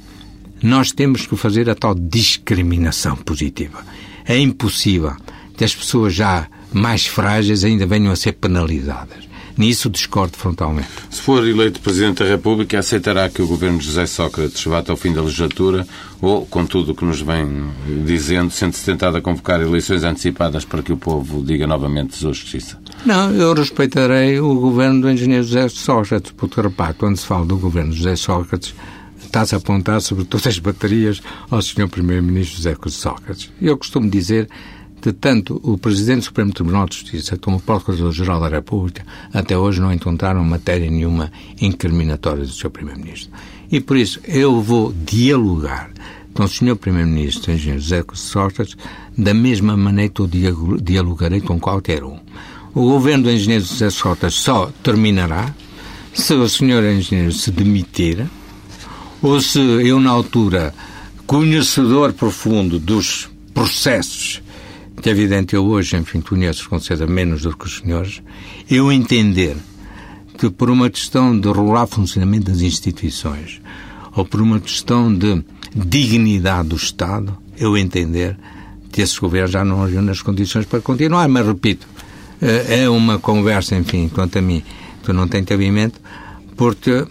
nós 0.62 0.92
temos 0.92 1.26
que 1.26 1.34
fazer 1.34 1.70
a 1.70 1.74
tal 1.74 1.94
discriminação 1.94 3.16
positiva. 3.16 3.82
É 4.26 4.38
impossível 4.38 5.16
que 5.56 5.64
as 5.64 5.74
pessoas 5.74 6.12
já 6.12 6.46
mais 6.70 7.06
frágeis 7.06 7.64
ainda 7.64 7.86
venham 7.86 8.12
a 8.12 8.16
ser 8.16 8.32
penalizadas. 8.32 9.26
Nisso 9.58 9.90
discordo 9.90 10.36
frontalmente. 10.36 10.88
Se 11.10 11.20
for 11.20 11.44
eleito 11.44 11.80
Presidente 11.80 12.22
da 12.22 12.30
República, 12.30 12.78
aceitará 12.78 13.28
que 13.28 13.42
o 13.42 13.46
governo 13.48 13.78
de 13.78 13.86
José 13.86 14.06
Sócrates 14.06 14.64
vá 14.64 14.78
até 14.78 14.92
o 14.92 14.96
fim 14.96 15.12
da 15.12 15.20
legislatura 15.20 15.84
ou, 16.22 16.46
com 16.46 16.64
tudo 16.64 16.92
o 16.92 16.94
que 16.94 17.04
nos 17.04 17.20
vem 17.20 17.68
dizendo, 18.06 18.52
sente-se 18.52 18.84
tentado 18.84 19.16
a 19.16 19.20
convocar 19.20 19.60
eleições 19.60 20.04
antecipadas 20.04 20.64
para 20.64 20.80
que 20.80 20.92
o 20.92 20.96
povo 20.96 21.42
diga 21.44 21.66
novamente 21.66 22.10
Tesouro 22.10 22.36
Justiça? 22.36 22.78
Não, 23.04 23.32
eu 23.34 23.52
respeitarei 23.52 24.38
o 24.38 24.54
governo 24.54 25.00
do 25.00 25.10
engenheiro 25.10 25.42
José 25.42 25.68
Sócrates, 25.68 26.30
porque, 26.36 26.60
repare, 26.60 26.94
quando 26.94 27.16
se 27.16 27.26
fala 27.26 27.44
do 27.44 27.58
governo 27.58 27.90
de 27.90 27.98
José 27.98 28.14
Sócrates, 28.14 28.72
está-se 29.20 29.56
a 29.56 29.58
apontar 29.58 30.00
sobre 30.00 30.24
todas 30.24 30.46
as 30.46 30.58
baterias 30.60 31.20
ao 31.50 31.60
Sr. 31.60 31.88
Primeiro-Ministro 31.88 32.58
José 32.58 32.76
Sócrates. 32.86 33.50
Eu 33.60 33.76
costumo 33.76 34.08
dizer 34.08 34.48
que 35.00 35.12
tanto 35.12 35.60
o 35.62 35.78
Presidente 35.78 36.20
do 36.20 36.24
Supremo 36.24 36.52
Tribunal 36.52 36.86
de 36.86 36.96
Justiça 36.96 37.36
como 37.36 37.58
o 37.58 37.60
Procurador-Geral 37.60 38.40
da 38.40 38.48
República 38.48 39.04
até 39.32 39.56
hoje 39.56 39.80
não 39.80 39.92
encontraram 39.92 40.44
matéria 40.44 40.90
nenhuma 40.90 41.30
incriminatória 41.60 42.44
do 42.44 42.50
Sr. 42.50 42.70
Primeiro-Ministro. 42.70 43.30
E 43.70 43.80
por 43.80 43.96
isso 43.96 44.20
eu 44.24 44.60
vou 44.60 44.92
dialogar 45.04 45.90
com 46.34 46.44
o 46.44 46.48
Sr. 46.48 46.76
Primeiro-Ministro, 46.76 47.52
Engenheiro 47.52 47.80
José 47.80 48.04
Sócrates, 48.14 48.76
da 49.16 49.34
mesma 49.34 49.76
maneira 49.76 50.12
que 50.12 50.20
eu 50.20 50.28
dialogarei 50.80 51.40
com 51.40 51.58
qualquer 51.58 52.04
um. 52.04 52.18
O 52.74 52.82
governo 52.82 53.24
do 53.24 53.30
Engenheiro 53.30 53.64
José 53.64 53.90
Sócrates 53.90 54.38
só 54.38 54.70
terminará 54.82 55.54
se 56.12 56.34
o 56.34 56.48
Sr. 56.48 56.96
Engenheiro 56.96 57.32
se 57.32 57.50
demitir 57.50 58.26
ou 59.20 59.40
se 59.40 59.58
eu, 59.58 59.98
na 59.98 60.10
altura, 60.10 60.74
conhecedor 61.26 62.12
profundo 62.12 62.78
dos 62.78 63.28
processos 63.52 64.40
é 65.06 65.10
evidente 65.10 65.54
eu 65.54 65.64
hoje, 65.64 65.96
enfim, 65.96 66.20
conheço 66.20 66.68
com 66.68 66.78
certeza 66.80 67.06
menos 67.06 67.42
do 67.42 67.56
que 67.56 67.66
os 67.66 67.78
senhores, 67.78 68.22
eu 68.70 68.90
entender 68.90 69.56
que 70.38 70.48
por 70.48 70.70
uma 70.70 70.88
questão 70.88 71.38
de 71.38 71.48
regular 71.48 71.86
funcionamento 71.86 72.50
das 72.50 72.60
instituições 72.60 73.60
ou 74.14 74.24
por 74.24 74.40
uma 74.40 74.60
questão 74.60 75.12
de 75.12 75.44
dignidade 75.74 76.68
do 76.68 76.76
Estado, 76.76 77.36
eu 77.58 77.76
entender 77.76 78.36
que 78.90 79.02
esses 79.02 79.18
governos 79.18 79.50
já 79.50 79.64
não 79.64 79.82
haviam 79.82 80.02
nas 80.02 80.22
condições 80.22 80.64
para 80.64 80.80
continuar. 80.80 81.28
Mas, 81.28 81.46
repito, 81.46 81.86
é 82.40 82.88
uma 82.88 83.18
conversa, 83.18 83.76
enfim, 83.76 84.08
quanto 84.08 84.38
a 84.38 84.42
mim, 84.42 84.62
que 85.04 85.12
não 85.12 85.28
tem 85.28 85.44
cabimento, 85.44 86.00
porque 86.56 87.06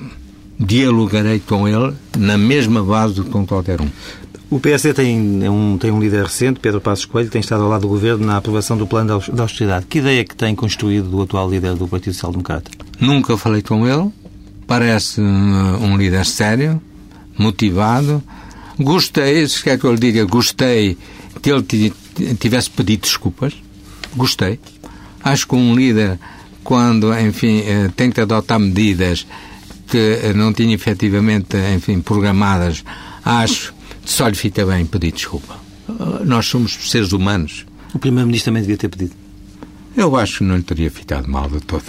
dialogarei 0.59 1.39
com 1.39 1.67
ele 1.67 1.93
na 2.17 2.37
mesma 2.37 2.83
base 2.83 3.15
do 3.15 3.23
que 3.23 3.29
com 3.29 3.45
qualquer 3.45 3.79
um. 3.81 3.89
O 4.49 4.61
PSD 4.61 4.93
tem 4.93 5.49
um, 5.49 5.77
tem 5.77 5.91
um 5.91 5.99
líder 5.99 6.23
recente, 6.23 6.61
Pedro 6.61 6.79
Passos 6.79 7.03
Coelho, 7.03 7.29
tem 7.29 7.41
estado 7.41 7.63
ao 7.63 7.69
lado 7.69 7.81
do 7.81 7.89
Governo 7.89 8.25
na 8.25 8.37
aprovação 8.37 8.77
do 8.77 8.87
plano 8.87 9.21
da 9.33 9.43
austeridade. 9.43 9.85
Que 9.87 9.99
ideia 9.99 10.21
é 10.21 10.23
que 10.23 10.35
tem 10.35 10.55
construído 10.55 11.09
do 11.09 11.21
atual 11.21 11.49
líder 11.49 11.75
do 11.75 11.85
Partido 11.85 12.13
Social 12.13 12.31
Democrata? 12.31 12.71
Nunca 12.97 13.37
falei 13.37 13.61
com 13.61 13.85
ele. 13.85 14.09
Parece 14.65 15.19
um 15.19 15.97
líder 15.97 16.25
sério, 16.25 16.81
motivado. 17.37 18.23
Gostei, 18.79 19.45
se 19.47 19.61
quer 19.61 19.77
que 19.77 19.83
eu 19.83 19.91
lhe 19.91 19.99
diga, 19.99 20.23
gostei 20.23 20.97
que 21.41 21.51
ele 21.51 21.93
tivesse 22.39 22.69
pedido 22.69 23.01
desculpas. 23.01 23.53
Gostei. 24.15 24.59
Acho 25.21 25.45
que 25.45 25.55
um 25.55 25.75
líder, 25.75 26.17
quando, 26.63 27.13
enfim, 27.19 27.63
eh, 27.65 27.89
tem 27.97 28.09
que 28.09 28.21
adotar 28.21 28.59
medidas 28.59 29.27
que 29.87 30.33
não 30.35 30.53
tinha 30.53 30.73
efetivamente, 30.73 31.57
enfim, 31.75 31.99
programadas, 31.99 32.83
acho 33.23 33.73
só 34.07 34.27
lhe 34.27 34.35
fica 34.35 34.65
bem 34.65 34.85
pedir 34.85 35.11
desculpa. 35.11 35.59
Nós 36.25 36.45
somos 36.45 36.89
seres 36.89 37.11
humanos. 37.11 37.65
O 37.93 37.99
Primeiro-Ministro 37.99 38.51
também 38.51 38.61
devia 38.61 38.77
ter 38.77 38.87
pedido. 38.87 39.13
Eu 39.95 40.15
acho 40.15 40.39
que 40.39 40.43
não 40.45 40.55
lhe 40.55 40.63
teria 40.63 40.89
ficado 40.89 41.29
mal 41.29 41.49
de 41.49 41.59
todo. 41.59 41.83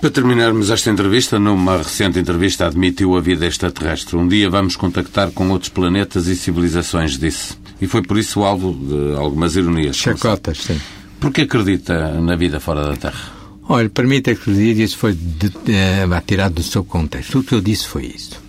Para 0.00 0.10
terminarmos 0.10 0.70
esta 0.70 0.90
entrevista, 0.90 1.38
numa 1.38 1.78
recente 1.78 2.18
entrevista 2.18 2.66
admitiu 2.66 3.16
a 3.16 3.20
vida 3.20 3.46
extraterrestre. 3.46 4.16
Um 4.16 4.26
dia 4.26 4.50
vamos 4.50 4.76
contactar 4.76 5.30
com 5.30 5.48
outros 5.50 5.70
planetas 5.70 6.26
e 6.26 6.36
civilizações, 6.36 7.18
disse. 7.18 7.54
E 7.80 7.86
foi 7.86 8.02
por 8.02 8.18
isso 8.18 8.42
alvo 8.42 8.72
de 8.72 9.16
algumas 9.16 9.56
ironias. 9.56 9.96
Chacotas, 9.96 10.58
sim. 10.58 10.80
Por 11.20 11.32
que 11.32 11.42
acredita 11.42 12.20
na 12.20 12.36
vida 12.36 12.60
fora 12.60 12.84
da 12.88 12.96
Terra? 12.96 13.32
Olha, 13.68 13.88
permita 13.88 14.32
acreditar, 14.32 14.82
isso 14.82 14.98
foi 14.98 15.14
de, 15.14 15.48
de, 15.48 16.20
tirado 16.26 16.54
do 16.54 16.62
seu 16.62 16.84
contexto. 16.84 17.38
O 17.38 17.42
que 17.42 17.54
eu 17.54 17.60
disse 17.60 17.86
foi 17.86 18.06
isso. 18.14 18.43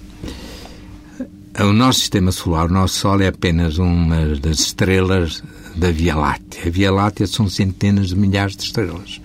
O 1.57 1.71
nosso 1.71 2.01
sistema 2.01 2.33
solar, 2.33 2.69
o 2.69 2.73
nosso 2.73 2.99
Sol, 2.99 3.21
é 3.21 3.27
apenas 3.27 3.77
uma 3.77 4.35
das 4.35 4.59
estrelas 4.59 5.41
da 5.73 5.89
Via 5.89 6.13
Láctea. 6.13 6.63
A 6.65 6.69
Via 6.69 6.91
Láctea 6.91 7.25
são 7.25 7.47
centenas 7.47 8.09
de 8.09 8.15
milhares 8.17 8.57
de 8.57 8.63
estrelas. 8.63 9.21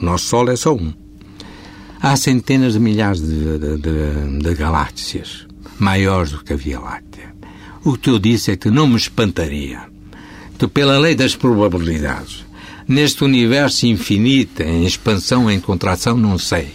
O 0.00 0.02
nosso 0.02 0.24
Sol 0.24 0.50
é 0.50 0.56
só 0.56 0.74
um. 0.74 0.94
Há 2.00 2.16
centenas 2.16 2.72
de 2.72 2.80
milhares 2.80 3.20
de, 3.20 3.58
de, 3.58 3.76
de, 3.76 4.38
de 4.38 4.54
galáxias 4.54 5.46
maiores 5.78 6.32
do 6.32 6.42
que 6.42 6.54
a 6.54 6.56
Via 6.56 6.80
Láctea. 6.80 7.34
O 7.84 7.98
que 7.98 8.08
eu 8.08 8.18
disse 8.18 8.52
é 8.52 8.56
que 8.56 8.70
não 8.70 8.86
me 8.86 8.96
espantaria 8.96 9.82
que, 10.58 10.66
pela 10.66 10.98
lei 10.98 11.14
das 11.14 11.36
probabilidades, 11.36 12.46
neste 12.88 13.24
universo 13.24 13.86
infinito, 13.86 14.62
em 14.62 14.86
expansão, 14.86 15.50
em 15.50 15.60
contração, 15.60 16.16
não 16.16 16.38
sei, 16.38 16.68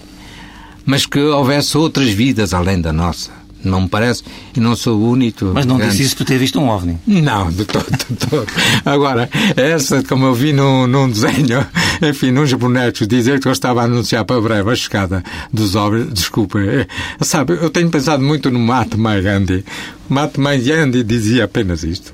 mas 0.85 1.07
que 1.07 1.19
houvesse 1.19 1.75
outras 1.79 2.09
vidas 2.09 2.53
além 2.53 2.79
da 2.79 2.93
nossa 2.93 3.38
não 3.63 3.81
me 3.81 3.89
parece, 3.89 4.23
e 4.55 4.59
não 4.59 4.75
sou 4.75 4.99
o 4.99 5.09
único. 5.09 5.45
Mas 5.53 5.65
não 5.65 5.77
grande... 5.77 5.91
disse 5.91 6.03
isso 6.03 6.17
por 6.17 6.25
ter 6.25 6.37
visto 6.37 6.59
um 6.59 6.69
OVNI? 6.69 6.97
Não, 7.05 7.51
de 7.51 7.65
todo, 7.65 7.85
de 7.89 8.27
todo. 8.27 8.47
Agora, 8.85 9.29
essa, 9.55 10.03
como 10.03 10.25
eu 10.25 10.33
vi 10.33 10.53
num, 10.53 10.87
num 10.87 11.09
desenho, 11.09 11.65
enfim, 12.01 12.31
nos 12.31 12.53
bonecos, 12.53 13.07
dizer 13.07 13.39
que 13.39 13.47
eu 13.47 13.51
estava 13.51 13.81
a 13.81 13.85
anunciar 13.85 14.23
para 14.25 14.39
breve 14.39 14.71
a 14.71 14.75
chegada 14.75 15.23
dos 15.51 15.75
OVNIs, 15.75 16.13
desculpa, 16.13 16.59
é, 16.59 16.87
sabe, 17.21 17.53
eu 17.53 17.69
tenho 17.69 17.89
pensado 17.89 18.23
muito 18.23 18.49
no 18.49 18.59
Mahatma 18.59 19.19
Gandhi. 19.19 19.65
Mahatma 20.07 20.55
Gandhi 20.55 21.03
dizia 21.03 21.45
apenas 21.45 21.83
isto. 21.83 22.13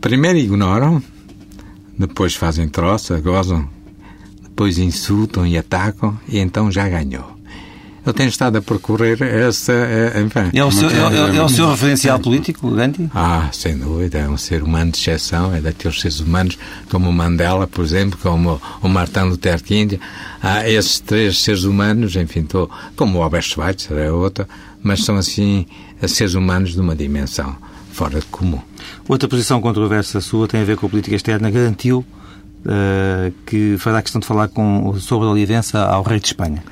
Primeiro 0.00 0.38
ignoram, 0.38 1.02
depois 1.98 2.34
fazem 2.34 2.68
troça, 2.68 3.18
gozam, 3.20 3.68
depois 4.42 4.78
insultam 4.78 5.46
e 5.46 5.56
atacam, 5.56 6.18
e 6.28 6.38
então 6.38 6.70
já 6.70 6.88
ganhou. 6.88 7.35
Eu 8.06 8.14
tenho 8.14 8.28
estado 8.28 8.56
a 8.56 8.62
percorrer 8.62 9.20
essa. 9.20 9.72
eh, 9.72 10.22
Enfim, 10.24 10.56
É 10.56 10.64
o 10.64 10.70
seu, 10.70 10.88
é, 10.88 10.92
é- 10.94 11.36
é 11.36 11.42
o 11.42 11.48
seu 11.48 11.68
referencial 11.68 12.18
político, 12.18 12.70
Gandhi? 12.70 13.10
ah, 13.14 13.48
sem 13.52 13.76
dúvida, 13.76 14.18
é 14.18 14.28
um 14.28 14.36
ser 14.38 14.62
humano 14.62 14.92
de 14.92 14.98
exceção, 14.98 15.52
é 15.54 15.60
daqueles 15.60 16.00
seres 16.00 16.20
humanos 16.20 16.56
como 16.90 17.10
o 17.10 17.12
Mandela, 17.12 17.66
por 17.66 17.84
exemplo, 17.84 18.18
como 18.22 18.60
o 18.80 18.88
Martin 18.88 19.20
Luther 19.28 19.62
King. 19.62 20.00
Há 20.42 20.68
esses 20.68 21.00
três 21.00 21.38
seres 21.38 21.64
humanos, 21.64 22.14
enfim, 22.16 22.44
tô, 22.44 22.70
como 22.96 23.18
o 23.18 23.22
Albert 23.22 23.42
Schweitzer 23.42 23.98
é 23.98 24.10
outro, 24.12 24.46
mas 24.82 25.04
são 25.04 25.16
assim 25.16 25.66
seres 26.06 26.34
humanos 26.34 26.72
de 26.72 26.80
uma 26.80 26.94
dimensão 26.94 27.56
fora 27.92 28.20
de 28.20 28.26
comum. 28.26 28.60
Outra 29.08 29.28
posição 29.28 29.60
controversa 29.60 30.20
sua 30.20 30.46
tem 30.46 30.60
a 30.60 30.64
ver 30.64 30.76
com 30.76 30.86
a 30.86 30.88
política 30.90 31.16
externa. 31.16 31.50
Garantiu 31.50 32.04
eh, 32.68 33.32
que 33.46 33.76
fará 33.78 34.02
questão 34.02 34.20
de 34.20 34.26
falar 34.26 34.48
com, 34.48 34.94
sobre 35.00 35.26
a 35.26 35.30
Olivença 35.30 35.78
ao 35.84 36.02
rei 36.02 36.18
de 36.20 36.26
Espanha. 36.26 36.62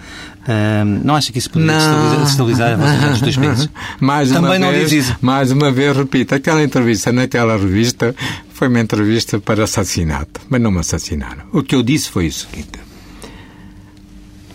Não 1.02 1.14
acha 1.14 1.32
que 1.32 1.38
isso 1.38 1.50
poderia 1.50 1.74
destabilizar, 1.74 2.20
destabilizar 2.20 2.76
relação 2.76 3.10
dos 3.10 3.20
dois 3.20 3.36
países? 3.36 3.70
mais 4.00 4.30
Também 4.30 4.50
uma 4.50 4.58
não 4.58 4.70
vez. 4.70 5.14
Mais 5.22 5.50
uma 5.50 5.70
vez, 5.70 5.96
repito, 5.96 6.34
aquela 6.34 6.62
entrevista 6.62 7.12
naquela 7.12 7.56
revista 7.56 8.14
foi 8.52 8.68
uma 8.68 8.80
entrevista 8.80 9.38
para 9.40 9.64
assassinato, 9.64 10.40
mas 10.48 10.60
não 10.60 10.70
me 10.70 10.80
assassinaram. 10.80 11.44
O 11.52 11.62
que 11.62 11.74
eu 11.74 11.82
disse 11.82 12.10
foi 12.10 12.28
o 12.28 12.32
seguinte. 12.32 12.84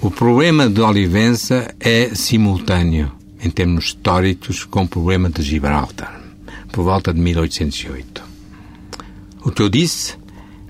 O 0.01 0.09
problema 0.09 0.69
de 0.69 0.79
Olivença 0.79 1.73
é 1.79 2.11
simultâneo, 2.15 3.11
em 3.43 3.49
termos 3.49 3.85
históricos, 3.85 4.63
com 4.63 4.83
o 4.83 4.87
problema 4.87 5.29
de 5.29 5.41
Gibraltar, 5.41 6.21
por 6.71 6.83
volta 6.83 7.13
de 7.13 7.19
1808. 7.19 8.23
O 9.43 9.51
que 9.51 9.61
eu 9.61 9.67
disse 9.67 10.15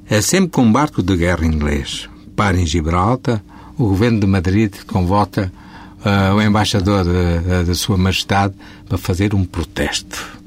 é 0.10 0.22
sempre 0.22 0.50
que 0.50 0.60
um 0.60 0.72
barco 0.72 1.04
de 1.04 1.16
guerra 1.16 1.46
inglês 1.46 2.10
para 2.36 2.60
em 2.60 2.66
Gibraltar, 2.66 3.44
o 3.80 3.88
governo 3.88 4.20
de 4.20 4.28
Madrid 4.28 4.74
convoca 4.86 5.52
ah, 6.06 6.34
o 6.36 6.42
embaixador 6.42 7.06
da- 7.06 7.74
Sua 7.74 7.98
Majestade 7.98 8.54
para 8.88 8.98
fazer 8.98 9.34
um 9.34 9.44
protesto. 9.46 10.38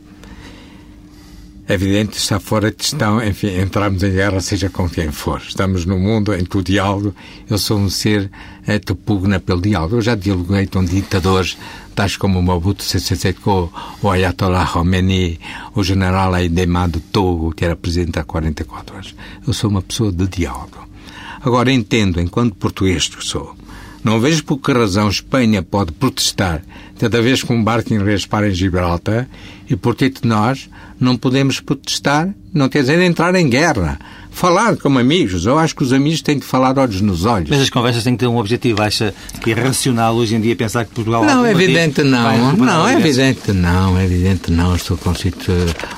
É 1.68 1.74
evidente 1.74 2.18
está 2.18 2.39
fora 2.41 2.70
de 2.70 2.76
questão, 2.76 3.24
enfim, 3.24 3.59
entrarmos 3.61 4.03
em 4.03 4.11
guerra, 4.11 4.41
seja 4.41 4.68
com 4.68 4.89
quem 4.91 5.11
for. 5.12 5.41
Estamos 5.41 5.87
num 5.87 5.99
mundo 5.99 6.35
em 6.35 6.45
que 6.45 6.59
o 6.59 6.62
diálogo, 6.62 7.14
eu 7.49 7.57
sou 7.57 7.78
um 7.78 7.89
ser 7.89 8.30
eh, 8.66 8.78
que 8.80 8.93
pugna 8.95 9.39
pelo 9.41 9.62
diálogo. 9.62 9.97
Eu 9.97 10.03
já 10.03 10.14
dialoguei 10.16 10.66
com 10.66 10.85
ditadores, 10.85 11.57
tais 11.95 12.16
como 12.16 12.43
Mobutu 12.43 12.83
Sese 12.83 13.14
Seko, 13.16 13.72
o 14.03 14.11
Ayatollah 14.11 14.66
Khomeini, 14.66 15.39
o 15.74 15.83
general 15.85 16.35
Aidemar 16.35 16.91
do 16.91 17.01
Togo, 17.01 17.53
que 17.53 17.64
era 17.64 17.76
presidente 17.76 18.18
há 18.18 18.24
44 18.24 18.95
anos. 18.97 19.14
Eu 19.47 19.53
sou 19.53 19.70
uma 19.70 19.80
pessoa 19.83 20.11
de 20.12 20.26
diálogo. 20.26 20.91
Agora 21.45 21.72
entendo, 21.72 22.20
enquanto 22.20 22.55
português 22.55 23.09
que 23.09 23.24
sou, 23.24 23.55
não 24.05 24.20
vejo 24.20 24.45
por 24.45 24.59
que 24.59 24.72
razão 24.72 25.09
Espanha 25.09 25.62
pode 25.62 25.93
protestar 25.93 26.62
cada 26.99 27.20
vez 27.20 27.43
que 27.43 27.53
um 27.53 27.62
barco 27.62 27.93
inglês 27.93 28.26
para 28.26 28.49
em 28.49 28.55
Gibraltar 28.55 29.28
e 29.68 29.74
por 29.74 29.97
que 29.97 30.12
nós 30.22 30.68
não 31.01 31.16
podemos 31.16 31.59
protestar, 31.59 32.28
não 32.55 32.68
quer 32.68 32.82
dizer 32.82 33.01
entrar 33.01 33.34
em 33.34 33.49
guerra. 33.49 33.99
Falar 34.30 34.76
como 34.76 34.99
amigos. 34.99 35.45
Eu 35.45 35.59
acho 35.59 35.74
que 35.74 35.82
os 35.82 35.93
amigos 35.93 36.22
têm 36.22 36.38
que 36.38 36.47
falar 36.47 36.78
olhos 36.78 37.01
nos 37.01 37.24
olhos. 37.24 37.51
Mas 37.51 37.61
as 37.61 37.70
conversas 37.70 38.05
têm 38.05 38.14
que 38.14 38.20
ter 38.20 38.28
um 38.28 38.38
objetivo. 38.38 38.80
Acha 38.80 39.12
que 39.43 39.51
é 39.51 39.55
racional 39.55 40.14
hoje 40.14 40.36
em 40.36 40.40
dia 40.40 40.55
pensar 40.57 40.84
que 40.84 40.95
Portugal... 40.95 41.24
Não, 41.24 41.45
é 41.45 41.51
evidente 41.51 42.03
não. 42.03 42.57
Não, 42.57 42.88
é 42.88 42.99
evidente 42.99 43.53
não. 43.53 43.99
É 43.99 44.05
evidente 44.05 44.51
não. 44.51 44.74
Estou 44.74 44.97
consigo. 44.97 45.36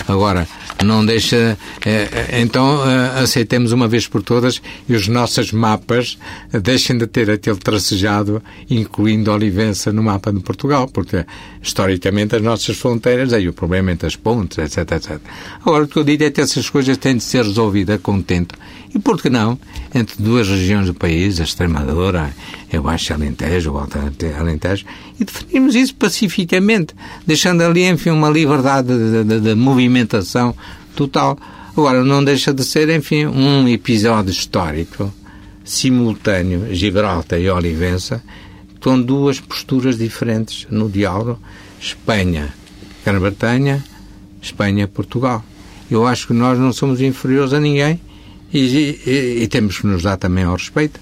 Agora, 0.08 0.48
não 0.82 1.04
deixa. 1.04 1.56
eh, 1.84 2.08
eh, 2.12 2.40
então, 2.40 2.82
eh, 2.88 3.20
aceitemos 3.22 3.72
uma 3.72 3.86
vez 3.86 4.06
por 4.06 4.22
todas 4.22 4.60
e 4.88 4.94
os 4.94 5.06
nossos 5.08 5.52
mapas 5.52 6.18
deixem 6.62 6.98
de 6.98 7.06
ter 7.06 7.30
aquele 7.30 7.56
tracejado, 7.56 8.42
incluindo 8.68 9.30
Olivença 9.30 9.92
no 9.92 10.02
mapa 10.02 10.32
de 10.32 10.40
Portugal, 10.40 10.88
porque 10.88 11.24
historicamente 11.62 12.36
as 12.36 12.42
nossas 12.42 12.76
fronteiras, 12.76 13.32
aí 13.32 13.48
o 13.48 13.52
problema 13.52 13.92
entre 13.92 14.06
as 14.06 14.16
pontes, 14.16 14.58
etc, 14.58 14.90
etc. 14.92 15.18
Agora, 15.64 15.84
o 15.84 15.88
que 15.88 15.96
eu 15.98 16.04
digo 16.04 16.24
é 16.24 16.30
que 16.30 16.40
essas 16.40 16.68
coisas 16.68 16.96
têm 16.96 17.16
de 17.16 17.22
ser 17.22 17.44
resolvidas 17.44 18.00
com 18.02 18.20
tempo. 18.20 18.54
E 18.94 18.98
por 18.98 19.20
que 19.20 19.28
não? 19.28 19.58
Entre 19.92 20.22
duas 20.22 20.46
regiões 20.48 20.86
do 20.86 20.94
país, 20.94 21.40
a 21.40 21.44
Extremadura, 21.44 22.32
eu 22.72 22.80
Baixo 22.82 23.12
Alentejo, 23.12 23.72
o 23.72 23.78
Alto 23.78 23.98
Alentejo, 24.38 24.84
e 25.18 25.24
definimos 25.24 25.74
isso 25.74 25.94
pacificamente, 25.96 26.94
deixando 27.26 27.62
ali, 27.62 27.84
enfim, 27.88 28.10
uma 28.10 28.30
liberdade 28.30 28.86
de, 28.88 29.24
de- 29.24 29.40
de 29.40 29.54
movimentação 29.56 30.54
total. 30.94 31.38
Agora, 31.76 32.04
não 32.04 32.22
deixa 32.24 32.52
de 32.54 32.64
ser, 32.64 32.88
enfim, 32.88 33.26
um 33.26 33.66
episódio 33.68 34.30
histórico 34.30 35.12
simultâneo, 35.64 36.74
Gibraltar 36.74 37.40
e 37.40 37.48
Olivença, 37.50 38.22
com 38.80 39.00
duas 39.00 39.40
posturas 39.40 39.96
diferentes 39.98 40.66
no 40.70 40.88
diálogo, 40.90 41.38
Espanha, 41.80 42.54
Grã-Bretanha, 43.04 43.82
Espanha, 44.42 44.86
Portugal. 44.86 45.42
Eu 45.90 46.06
acho 46.06 46.26
que 46.26 46.32
nós 46.32 46.58
não 46.58 46.72
somos 46.72 47.00
inferiores 47.00 47.52
a 47.52 47.60
ninguém 47.60 47.98
e, 48.52 48.58
e- 49.06 49.42
e 49.42 49.48
temos 49.48 49.78
que 49.78 49.86
nos 49.86 50.02
dar 50.02 50.16
também 50.16 50.44
ao 50.44 50.54
respeito. 50.54 51.00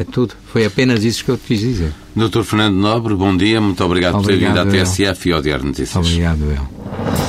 É 0.00 0.04
tudo. 0.04 0.34
Foi 0.52 0.64
apenas 0.64 1.02
isso 1.04 1.24
que 1.24 1.30
eu 1.30 1.36
te 1.36 1.44
quis 1.48 1.60
dizer. 1.60 1.92
Dr. 2.14 2.42
Fernando 2.42 2.76
Nobre, 2.76 3.14
bom 3.14 3.36
dia, 3.36 3.60
muito 3.60 3.82
obrigado, 3.84 4.12
por 4.14 4.26
ter 4.26 4.34
Obrigado, 4.34 4.70
vindo 4.70 4.80
à. 4.80 4.84
TSF 4.84 5.28
e 5.28 5.32
ao 5.32 5.42
Diário 5.42 5.64
Notícias. 5.66 5.96
Obrigado, 5.96 6.44
eu. 6.44 7.27